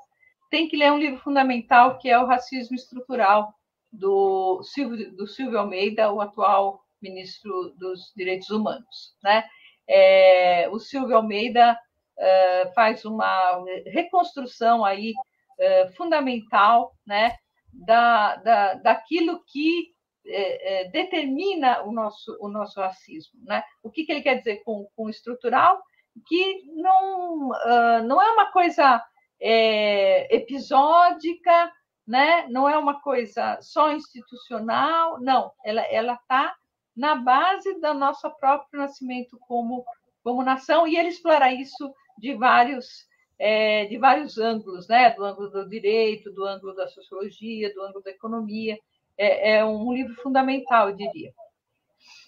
[0.50, 3.54] tem que ler um livro fundamental que é o Racismo Estrutural,
[3.92, 9.16] do Silvio, do Silvio Almeida, o atual ministro dos Direitos Humanos.
[9.24, 9.44] Né?
[9.88, 11.78] É, o Silvio Almeida
[12.18, 15.14] é, faz uma reconstrução aí
[15.60, 17.36] é, fundamental, né?
[17.74, 19.94] da, da, daquilo que
[20.26, 23.40] é, determina o nosso, o nosso racismo.
[23.46, 23.64] Né?
[23.82, 25.82] O que, que ele quer dizer com, com estrutural?
[26.28, 29.02] Que não, uh, não é uma coisa
[29.42, 31.72] é, episódica,
[32.08, 32.48] né?
[32.50, 36.56] não é uma coisa só institucional, não, ela está
[36.96, 39.86] na base do nosso próprio nascimento como,
[40.24, 43.08] como nação, e ele explora isso de vários
[43.40, 45.12] é, de vários ângulos, né?
[45.12, 48.78] do ângulo do direito, do ângulo da sociologia, do ângulo da economia.
[49.18, 51.32] É, é um livro fundamental, eu diria.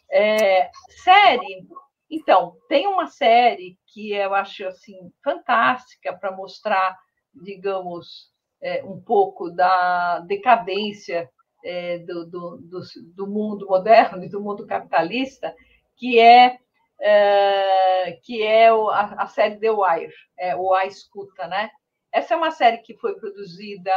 [0.10, 0.70] É,
[1.04, 1.68] série,
[2.12, 7.00] então, tem uma série que eu acho assim fantástica para mostrar,
[7.34, 8.30] digamos,
[8.62, 11.30] é, um pouco da decadência
[11.64, 12.82] é, do, do, do,
[13.16, 15.56] do, mundo moderno e do mundo capitalista,
[15.96, 16.60] que é
[17.04, 21.72] é, que é o, a, a, série The Wire, é, o A Escuta, né?
[22.12, 23.92] Essa é uma série que foi produzida,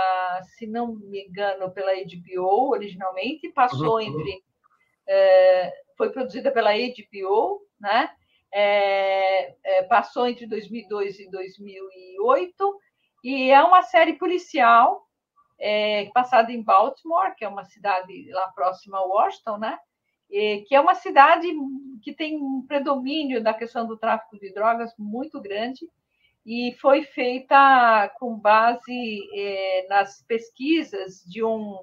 [0.57, 4.01] se não me engano, pela HBO originalmente, passou uhum.
[4.01, 4.43] entre.
[5.07, 8.10] É, foi produzida pela HBO, né?
[8.52, 12.80] É, é, passou entre 2002 e 2008
[13.24, 15.05] E é uma série policial
[15.59, 19.78] é, passada em Baltimore, que é uma cidade lá próxima a Washington, né?
[20.30, 21.48] E, que é uma cidade
[22.02, 25.88] que tem um predomínio da questão do tráfico de drogas muito grande
[26.46, 31.80] e foi feita com base é, nas pesquisas de um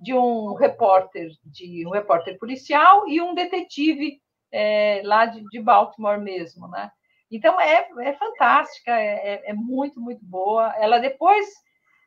[0.00, 4.20] de um repórter de um repórter policial e um detetive
[4.52, 6.90] é, lá de, de, Baltimore mesmo, né?
[7.30, 10.74] Então é, é fantástica, é, é, é muito muito boa.
[10.76, 11.46] Ela depois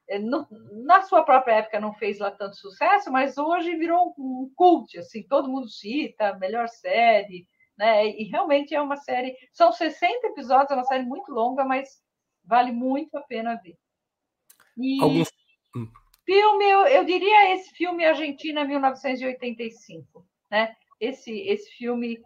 [0.07, 0.47] é, no,
[0.85, 5.23] na sua própria época não fez lá tanto sucesso, mas hoje virou um cult, assim,
[5.23, 7.47] todo mundo cita, melhor série,
[7.77, 8.07] né?
[8.07, 12.01] E realmente é uma série, são 60 episódios, é uma série muito longa, mas
[12.43, 13.75] vale muito a pena ver.
[14.77, 15.29] E Alguns...
[15.75, 15.87] Hum.
[16.25, 20.75] filme, eu, eu diria esse filme Argentina 1985, né?
[20.99, 22.19] Esse esse filme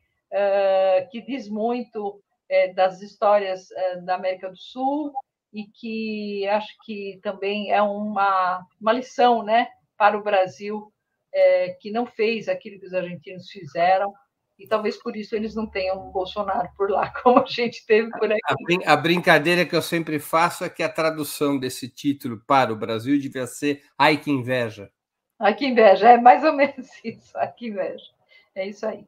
[1.12, 2.10] que diz muito
[2.50, 5.12] uh, das histórias uh, da América do Sul,
[5.54, 10.92] e que acho que também é uma, uma lição né, para o Brasil,
[11.34, 14.14] é, que não fez aquilo que os argentinos fizeram,
[14.58, 18.10] e talvez por isso eles não tenham um Bolsonaro por lá, como a gente teve
[18.12, 18.40] por aqui.
[18.86, 22.76] A, a, brincadeira que eu sempre faço é que a tradução desse título para o
[22.76, 24.92] Brasil devia ser Ai que inveja.
[25.40, 28.06] Ai que inveja, é mais ou menos isso, ai que inveja.
[28.54, 29.08] É isso aí.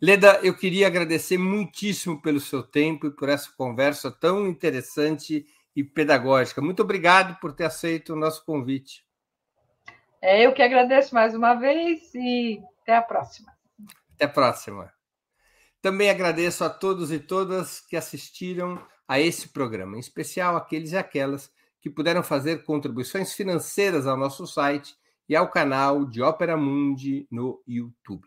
[0.00, 5.82] Leda, eu queria agradecer muitíssimo pelo seu tempo e por essa conversa tão interessante e
[5.82, 6.60] pedagógica.
[6.60, 9.04] Muito obrigado por ter aceito o nosso convite.
[10.22, 13.52] É, eu que agradeço mais uma vez e até a próxima.
[14.14, 14.92] Até a próxima.
[15.82, 20.96] Também agradeço a todos e todas que assistiram a esse programa, em especial aqueles e
[20.96, 24.96] aquelas que puderam fazer contribuições financeiras ao nosso site
[25.28, 28.26] e ao canal de Ópera Mundi no YouTube.